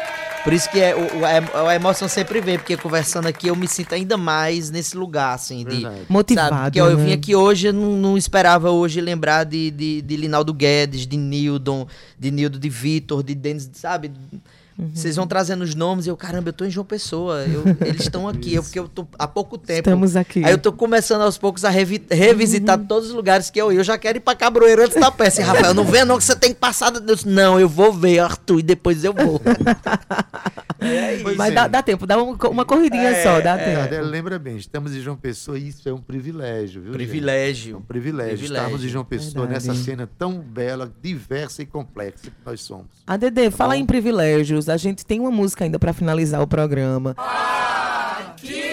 por 0.44 0.52
isso 0.52 0.70
que 0.70 0.78
é, 0.78 0.94
o, 0.94 1.66
a, 1.66 1.74
emoção 1.74 2.06
sempre 2.06 2.38
vem, 2.38 2.58
porque 2.58 2.76
conversando 2.76 3.26
aqui 3.26 3.48
eu 3.48 3.56
me 3.56 3.66
sinto 3.66 3.94
ainda 3.94 4.18
mais 4.18 4.70
nesse 4.70 4.94
lugar, 4.94 5.32
assim, 5.32 5.64
de. 5.64 5.86
Motivado. 6.06 6.50
Sabe? 6.50 6.64
Porque 6.64 6.82
né? 6.82 6.92
eu 6.92 6.98
vim 6.98 7.12
aqui 7.14 7.34
hoje, 7.34 7.68
eu 7.68 7.72
não, 7.72 7.92
não 7.92 8.18
esperava 8.18 8.70
hoje 8.70 9.00
lembrar 9.00 9.44
de, 9.44 9.70
de, 9.70 10.02
de 10.02 10.16
Linaldo 10.16 10.52
Guedes, 10.52 11.06
de 11.06 11.16
Nildon, 11.16 11.86
de 12.18 12.30
Nildo 12.30 12.58
de 12.58 12.68
Vitor, 12.68 13.22
de 13.22 13.34
Denis, 13.34 13.70
sabe? 13.72 14.12
Uhum. 14.76 14.90
Vocês 14.92 15.14
vão 15.14 15.26
trazendo 15.26 15.62
os 15.62 15.74
nomes 15.74 16.06
e 16.06 16.08
eu, 16.08 16.16
caramba, 16.16 16.48
eu 16.48 16.52
tô 16.52 16.64
em 16.64 16.70
João 16.70 16.84
Pessoa. 16.84 17.44
Eu, 17.44 17.62
eles 17.86 18.02
estão 18.02 18.26
aqui, 18.26 18.54
eu, 18.54 18.62
porque 18.62 18.78
eu 18.78 18.88
tô 18.88 19.06
há 19.18 19.26
pouco 19.26 19.56
tempo. 19.56 19.88
Estamos 19.88 20.16
aqui. 20.16 20.44
Aí 20.44 20.50
eu 20.50 20.58
tô 20.58 20.72
começando 20.72 21.22
aos 21.22 21.38
poucos 21.38 21.64
a 21.64 21.70
revi 21.70 22.02
revisitar 22.10 22.78
uhum. 22.78 22.86
todos 22.86 23.10
os 23.10 23.14
lugares 23.14 23.50
que 23.50 23.60
eu 23.60 23.72
ia. 23.72 23.78
Eu 23.78 23.84
já 23.84 23.96
quero 23.96 24.18
ir 24.18 24.20
pra 24.20 24.34
Cabroeiro 24.34 24.82
antes 24.82 25.00
da 25.00 25.10
peça. 25.10 25.40
E, 25.40 25.44
Rafael, 25.44 25.74
não 25.74 25.84
vê 25.84 26.04
não 26.04 26.18
que 26.18 26.24
você 26.24 26.34
tem 26.34 26.52
que 26.52 26.58
passar. 26.58 26.92
Não, 27.24 27.58
eu 27.60 27.68
vou 27.68 27.92
ver, 27.92 28.18
Arthur, 28.18 28.58
e 28.58 28.62
depois 28.62 29.04
eu 29.04 29.12
vou. 29.12 29.40
é 30.80 31.22
Mas 31.36 31.50
é. 31.50 31.54
dá, 31.54 31.68
dá, 31.68 31.82
tempo, 31.82 32.06
dá 32.06 32.20
uma, 32.20 32.36
uma 32.48 32.64
corridinha 32.64 33.10
é, 33.10 33.22
só, 33.22 33.40
dá 33.40 33.56
é, 33.58 33.86
tempo. 33.86 34.04
lembra 34.04 34.38
bem, 34.38 34.56
estamos 34.56 34.94
em 34.94 35.00
João 35.00 35.16
Pessoa 35.16 35.58
e 35.58 35.68
isso 35.68 35.88
é 35.88 35.92
um 35.92 36.00
privilégio, 36.00 36.82
viu? 36.82 36.92
Privilégio. 36.92 37.64
Gente? 37.64 37.74
É 37.74 37.76
um 37.76 37.82
privilégio, 37.82 38.38
privilégio. 38.38 38.56
estarmos 38.56 38.84
em 38.84 38.88
João 38.88 39.04
Pessoa 39.04 39.46
Verdade. 39.46 39.68
nessa 39.68 39.82
cena 39.82 40.08
tão 40.18 40.40
bela, 40.40 40.92
diversa 41.00 41.62
e 41.62 41.66
complexa 41.66 42.26
que 42.26 42.32
nós 42.44 42.60
somos. 42.60 42.86
A 43.06 43.16
Dedê, 43.16 43.50
tá 43.50 43.56
fala 43.56 43.74
bom? 43.74 43.80
em 43.80 43.86
privilégios. 43.86 44.63
A 44.68 44.76
gente 44.76 45.04
tem 45.04 45.20
uma 45.20 45.30
música 45.30 45.64
ainda 45.64 45.78
para 45.78 45.92
finalizar 45.92 46.40
o 46.42 46.46
programa. 46.46 47.14
Ah, 47.18 48.32
que! 48.36 48.63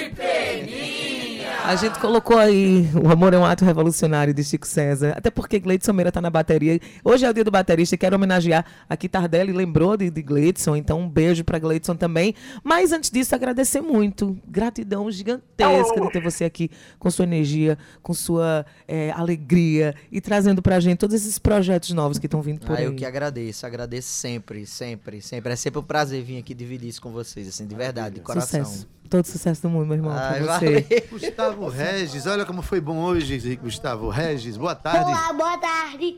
A 1.63 1.75
gente 1.75 1.99
colocou 1.99 2.37
aí 2.37 2.89
O 3.01 3.09
Amor 3.09 3.33
é 3.33 3.37
um 3.37 3.45
Ato 3.45 3.63
Revolucionário 3.63 4.33
de 4.33 4.43
Chico 4.43 4.67
César. 4.67 5.13
Até 5.15 5.29
porque 5.29 5.59
Gleidson 5.59 5.93
Meira 5.93 6.11
tá 6.11 6.19
na 6.19 6.29
bateria. 6.29 6.79
Hoje 7.03 7.25
é 7.25 7.29
o 7.29 7.33
dia 7.33 7.43
do 7.43 7.51
baterista 7.51 7.95
e 7.95 7.97
quero 7.97 8.15
homenagear 8.15 8.65
aqui 8.89 9.07
Tardelli, 9.07 9.53
lembrou 9.53 9.95
de, 9.95 10.09
de 10.09 10.21
Gleidson, 10.21 10.75
então 10.75 10.99
um 10.99 11.09
beijo 11.09 11.43
para 11.43 11.59
Gleidson 11.59 11.95
também. 11.95 12.33
Mas 12.63 12.91
antes 12.91 13.09
disso, 13.09 13.35
agradecer 13.35 13.79
muito. 13.79 14.37
Gratidão 14.47 15.09
gigantesca 15.11 16.01
de 16.01 16.11
ter 16.11 16.21
você 16.21 16.43
aqui 16.43 16.69
com 16.97 17.11
sua 17.11 17.23
energia, 17.23 17.77
com 18.01 18.13
sua 18.13 18.65
é, 18.87 19.11
alegria 19.11 19.95
e 20.11 20.19
trazendo 20.19 20.61
pra 20.61 20.79
gente 20.79 20.97
todos 20.97 21.15
esses 21.15 21.37
projetos 21.37 21.91
novos 21.91 22.17
que 22.17 22.25
estão 22.25 22.41
vindo 22.41 22.59
por 22.65 22.75
ah, 22.75 22.79
aí. 22.79 22.85
Eu 22.85 22.95
que 22.95 23.05
agradeço, 23.05 23.65
agradeço 23.65 24.09
sempre, 24.09 24.65
sempre, 24.65 25.21
sempre. 25.21 25.53
É 25.53 25.55
sempre 25.55 25.79
um 25.79 25.83
prazer 25.83 26.23
vir 26.23 26.39
aqui 26.39 26.53
dividir 26.53 26.89
isso 26.89 27.01
com 27.01 27.11
vocês, 27.11 27.47
assim, 27.47 27.67
de 27.67 27.75
verdade, 27.75 28.15
de 28.15 28.21
coração. 28.21 28.65
Sucesso. 28.65 29.00
Todo 29.11 29.25
sucesso 29.25 29.63
do 29.63 29.69
mundo, 29.69 29.87
meu 29.87 29.97
irmão, 29.97 30.13
Ai, 30.13 30.41
pra 30.41 30.57
você. 30.57 30.81
Valeu. 30.89 31.07
Gustavo 31.11 31.67
Regis, 31.67 32.25
olha 32.25 32.45
como 32.45 32.61
foi 32.61 32.79
bom 32.79 32.97
hoje, 32.99 33.57
Gustavo 33.57 34.07
Regis. 34.07 34.55
Boa 34.55 34.73
tarde. 34.73 35.11
Olá, 35.11 35.33
boa 35.33 35.57
tarde. 35.57 36.17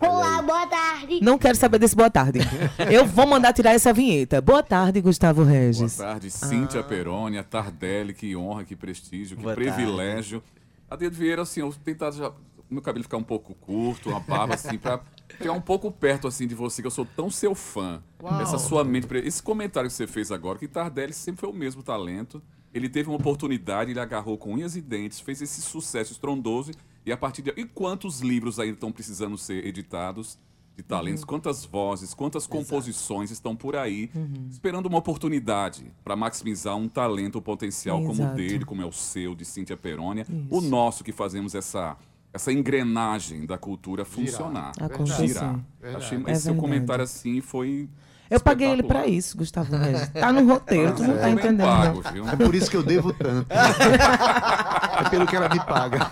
Olá, 0.00 0.42
boa 0.42 0.66
tarde. 0.66 1.20
Não 1.22 1.38
quero 1.38 1.56
saber 1.56 1.78
desse 1.78 1.94
boa 1.94 2.10
tarde. 2.10 2.40
Eu 2.90 3.06
vou 3.06 3.28
mandar 3.28 3.52
tirar 3.52 3.74
essa 3.74 3.92
vinheta. 3.92 4.40
Boa 4.40 4.60
tarde, 4.60 5.00
Gustavo 5.00 5.44
Regis. 5.44 5.96
Boa 5.96 6.08
tarde, 6.08 6.32
Cíntia 6.32 6.80
ah. 6.80 6.82
Perônia, 6.82 7.44
Tardelli, 7.44 8.12
que 8.12 8.34
honra, 8.34 8.64
que 8.64 8.74
prestígio, 8.74 9.36
que 9.36 9.44
boa 9.44 9.54
privilégio. 9.54 10.40
Tarde. 10.40 10.64
Adriano 10.90 11.16
Vieira, 11.16 11.42
assim, 11.42 11.60
eu 11.60 11.72
tentado 11.84 12.16
já. 12.16 12.32
Meu 12.68 12.82
cabelo 12.82 13.04
ficar 13.04 13.18
um 13.18 13.22
pouco 13.22 13.54
curto, 13.54 14.08
uma 14.08 14.18
barba 14.18 14.54
assim, 14.54 14.76
pra 14.76 14.98
ficar 15.36 15.52
um 15.52 15.60
pouco 15.60 15.90
perto 15.90 16.26
assim 16.26 16.46
de 16.46 16.54
você, 16.54 16.82
que 16.82 16.86
eu 16.86 16.90
sou 16.90 17.04
tão 17.04 17.30
seu 17.30 17.54
fã. 17.54 18.02
Uau. 18.22 18.40
Essa 18.40 18.58
sua 18.58 18.84
mente. 18.84 19.06
Esse 19.18 19.42
comentário 19.42 19.88
que 19.88 19.94
você 19.94 20.06
fez 20.06 20.32
agora, 20.32 20.58
que 20.58 20.68
Tardelli 20.68 21.12
sempre 21.12 21.40
foi 21.40 21.50
o 21.50 21.52
mesmo 21.52 21.82
talento. 21.82 22.42
Ele 22.72 22.88
teve 22.88 23.08
uma 23.08 23.16
oportunidade, 23.16 23.92
ele 23.92 24.00
agarrou 24.00 24.36
com 24.36 24.54
unhas 24.54 24.74
e 24.74 24.80
dentes, 24.80 25.20
fez 25.20 25.40
esse 25.40 25.62
sucesso 25.62 26.12
estrondoso. 26.12 26.72
E 27.06 27.12
a 27.12 27.16
partir 27.16 27.42
de. 27.42 27.52
E 27.56 27.64
quantos 27.64 28.20
livros 28.20 28.58
ainda 28.58 28.74
estão 28.74 28.90
precisando 28.90 29.38
ser 29.38 29.64
editados 29.66 30.38
de 30.76 30.82
talentos? 30.82 31.22
Uhum. 31.22 31.28
Quantas 31.28 31.64
vozes, 31.64 32.14
quantas 32.14 32.46
composições 32.46 33.30
Exato. 33.30 33.34
estão 33.34 33.54
por 33.54 33.76
aí, 33.76 34.10
uhum. 34.14 34.48
esperando 34.50 34.86
uma 34.86 34.98
oportunidade 34.98 35.92
para 36.02 36.16
maximizar 36.16 36.76
um 36.76 36.88
talento 36.88 37.40
potencial 37.40 38.00
Exato. 38.00 38.16
como 38.16 38.32
o 38.32 38.34
dele, 38.34 38.64
como 38.64 38.82
é 38.82 38.86
o 38.86 38.92
seu, 38.92 39.34
de 39.34 39.44
Cíntia 39.44 39.76
Perônia. 39.76 40.26
O 40.50 40.60
nosso 40.60 41.04
que 41.04 41.12
fazemos 41.12 41.54
essa 41.54 41.96
essa 42.34 42.52
engrenagem 42.52 43.46
da 43.46 43.56
cultura 43.56 44.04
funcionar. 44.04 44.72
Acontecer. 44.80 45.28
Girar. 45.28 45.60
Achei, 45.94 46.18
é 46.26 46.32
esse 46.32 46.42
seu 46.42 46.56
comentário 46.56 47.04
assim 47.04 47.40
foi 47.40 47.88
eu 48.34 48.40
paguei 48.40 48.68
ele 48.68 48.82
pra 48.82 49.06
isso, 49.06 49.36
Gustavo 49.36 49.76
Regis. 49.76 50.08
Tá 50.08 50.32
no 50.32 50.46
roteiro, 50.46 50.92
tu 50.94 51.02
não 51.02 51.16
tá 51.16 51.30
entendendo. 51.30 51.66
Pago, 51.66 52.02
é 52.32 52.36
por 52.36 52.54
isso 52.54 52.70
que 52.70 52.76
eu 52.76 52.82
devo 52.82 53.12
tanto. 53.12 53.46
é 53.50 55.08
pelo 55.08 55.26
que 55.26 55.36
ela 55.36 55.48
me 55.48 55.60
paga. 55.60 56.10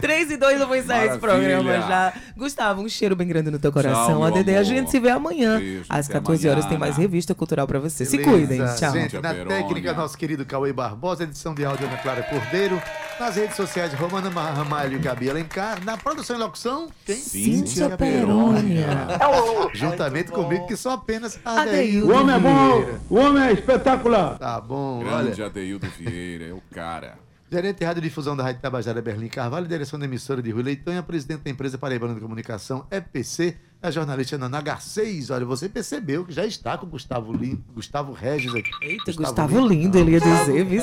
3 0.00 0.30
e 0.30 0.36
2, 0.36 0.60
eu 0.60 0.66
vou 0.66 0.76
encerrar 0.76 1.06
esse 1.06 1.18
programa 1.18 1.72
já. 1.80 2.12
Gustavo, 2.36 2.82
um 2.82 2.88
cheiro 2.88 3.14
bem 3.14 3.28
grande 3.28 3.50
no 3.50 3.58
teu 3.58 3.72
coração. 3.72 4.24
a 4.24 4.30
Dede, 4.30 4.54
a 4.56 4.62
gente 4.62 4.90
se 4.90 4.98
vê 4.98 5.10
amanhã. 5.10 5.58
Beijo, 5.58 5.84
Às 5.88 6.08
14 6.08 6.46
amanhã. 6.46 6.52
horas 6.56 6.70
tem 6.70 6.78
mais 6.78 6.96
revista 6.96 7.34
cultural 7.34 7.66
pra 7.66 7.78
você. 7.78 8.04
Beleza. 8.04 8.24
Se 8.24 8.30
cuidem. 8.30 8.58
Tchau. 8.76 8.92
Gente, 8.92 9.18
na 9.18 9.34
técnica, 9.34 9.92
nosso 9.92 10.16
querido 10.16 10.46
Cauê 10.46 10.72
Barbosa, 10.72 11.24
edição 11.24 11.54
de 11.54 11.64
áudio 11.64 11.86
Ana 11.86 11.96
Clara 11.98 12.22
Cordeiro. 12.22 12.80
Nas 13.18 13.34
redes 13.34 13.56
sociais, 13.56 13.92
Romana 13.94 14.30
Ramalho 14.30 14.96
e 14.96 14.98
Gabi 14.98 15.28
Alencar. 15.28 15.84
Na 15.84 15.96
produção 15.96 16.36
e 16.36 16.38
locução, 16.38 16.88
tem 17.04 17.16
Cíntia 17.16 17.90
Perônia. 17.96 18.86
Juntamente 19.74 20.30
comigo, 20.30 20.66
que 20.66 20.76
só 20.76 20.92
apenas 20.92 21.17
Adeildo. 21.44 22.12
O 22.12 22.16
homem 22.16 22.34
é 22.34 22.38
bom, 22.38 22.98
o 23.10 23.14
homem 23.16 23.42
é 23.44 23.52
espetacular. 23.52 24.38
Tá 24.38 24.60
bom, 24.60 25.00
Grande 25.00 25.40
olha. 25.40 25.46
Adeildo 25.46 25.86
Vieira, 25.98 26.46
é 26.46 26.52
o 26.52 26.62
cara. 26.72 27.18
Gerente 27.50 27.78
de 27.78 27.84
Rádio 27.86 28.02
Difusão 28.02 28.36
da 28.36 28.42
Rádio 28.42 28.60
Tabajara, 28.60 29.00
Berlim 29.00 29.28
Carvalho, 29.28 29.66
direção 29.66 29.98
da 29.98 30.04
emissora 30.04 30.42
de 30.42 30.50
Rui 30.50 30.62
Leitão, 30.62 31.02
presidente 31.02 31.44
da 31.44 31.50
empresa 31.50 31.78
Paraibana 31.78 32.14
de 32.14 32.20
Comunicação, 32.20 32.86
EPC, 32.90 33.56
a 33.80 33.90
jornalista 33.90 34.36
Nana 34.36 34.62
H6. 34.62 35.34
Olha, 35.34 35.46
você 35.46 35.66
percebeu 35.66 36.26
que 36.26 36.32
já 36.32 36.44
está 36.44 36.76
com 36.76 36.84
o 36.84 36.88
Gustavo, 36.90 37.32
Lindo, 37.32 37.64
Gustavo 37.72 38.12
Regis 38.12 38.54
aqui. 38.54 38.70
Eita, 38.82 39.04
Gustavo, 39.06 39.28
Gustavo 39.28 39.60
Lindo, 39.66 39.96
Lindo, 39.96 39.98
ele 39.98 40.10
ia 40.10 40.20
dizer, 40.20 40.64
viu? 40.66 40.82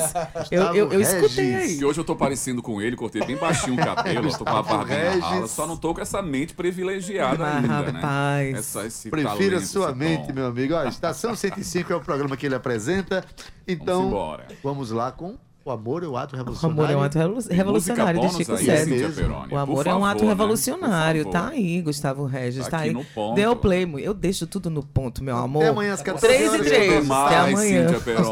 Eu, 0.50 0.74
eu, 0.74 0.92
eu 0.92 1.00
escutei 1.00 1.54
aí. 1.54 1.78
E 1.78 1.84
hoje 1.84 2.00
eu 2.00 2.04
tô 2.04 2.16
parecendo 2.16 2.60
com 2.60 2.82
ele, 2.82 2.96
cortei 2.96 3.24
bem 3.24 3.36
baixinho 3.36 3.74
o 3.74 3.84
cabelo, 3.84 4.36
tô 4.36 4.44
com 4.44 4.56
a 4.56 4.62
barbinha 4.62 5.20
rala, 5.20 5.46
só 5.46 5.68
não 5.68 5.76
tô 5.76 5.94
com 5.94 6.00
essa 6.00 6.20
mente 6.20 6.52
privilegiada 6.52 7.38
Mas, 7.38 7.56
ainda, 7.58 7.92
né? 7.92 8.00
rapaz. 8.00 8.52
né? 8.52 8.58
Essa, 8.58 8.86
esse 8.86 9.08
Prefira 9.08 9.34
talento, 9.36 9.66
sua 9.66 9.94
mente, 9.94 10.32
meu 10.32 10.46
amigo. 10.46 10.74
Ó, 10.74 10.84
Estação 10.88 11.36
105 11.36 11.92
é 11.92 11.94
o 11.94 12.00
programa 12.00 12.36
que 12.36 12.44
ele 12.44 12.56
apresenta. 12.56 13.24
Então, 13.68 14.10
vamos, 14.10 14.40
vamos 14.64 14.90
lá 14.90 15.12
com 15.12 15.36
o 15.66 15.70
amor 15.72 16.04
é 16.04 16.06
um 16.06 16.16
ato 16.16 16.36
revolucionário. 16.36 16.78
O 16.78 16.80
amor 16.80 16.90
é 16.90 16.96
um 16.96 17.02
ato 17.02 17.18
revolucionário 17.50 18.20
de 18.20 18.28
Chico 18.36 18.56
César. 18.56 19.30
O 19.50 19.56
amor 19.56 19.84
favor, 19.84 19.86
é 19.88 19.94
um 19.96 20.04
ato 20.04 20.22
né? 20.22 20.28
revolucionário. 20.28 21.24
Tá 21.28 21.48
aí, 21.48 21.82
Gustavo 21.82 22.24
Regis. 22.24 22.64
Tá, 22.66 22.70
tá 22.70 22.78
aí. 22.84 22.94
Deu 23.34 23.56
play. 23.56 23.84
Eu 23.98 24.14
deixo 24.14 24.46
tudo 24.46 24.70
no 24.70 24.84
ponto, 24.84 25.24
meu 25.24 25.36
amor. 25.36 25.62
Até 25.62 25.70
amanhã 25.70 25.94
às 25.94 26.02
14 26.02 26.24
3 26.24 26.54
e 26.54 26.58
3. 26.60 27.10
Até 27.10 27.36
amanhã. 27.36 27.86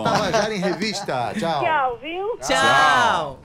Tabajara 0.05 0.55
em 0.55 0.61
Revista. 0.61 1.35
Tchau. 1.37 1.61
Tchau, 1.65 1.99
viu? 2.01 2.39
Tchau. 2.41 3.41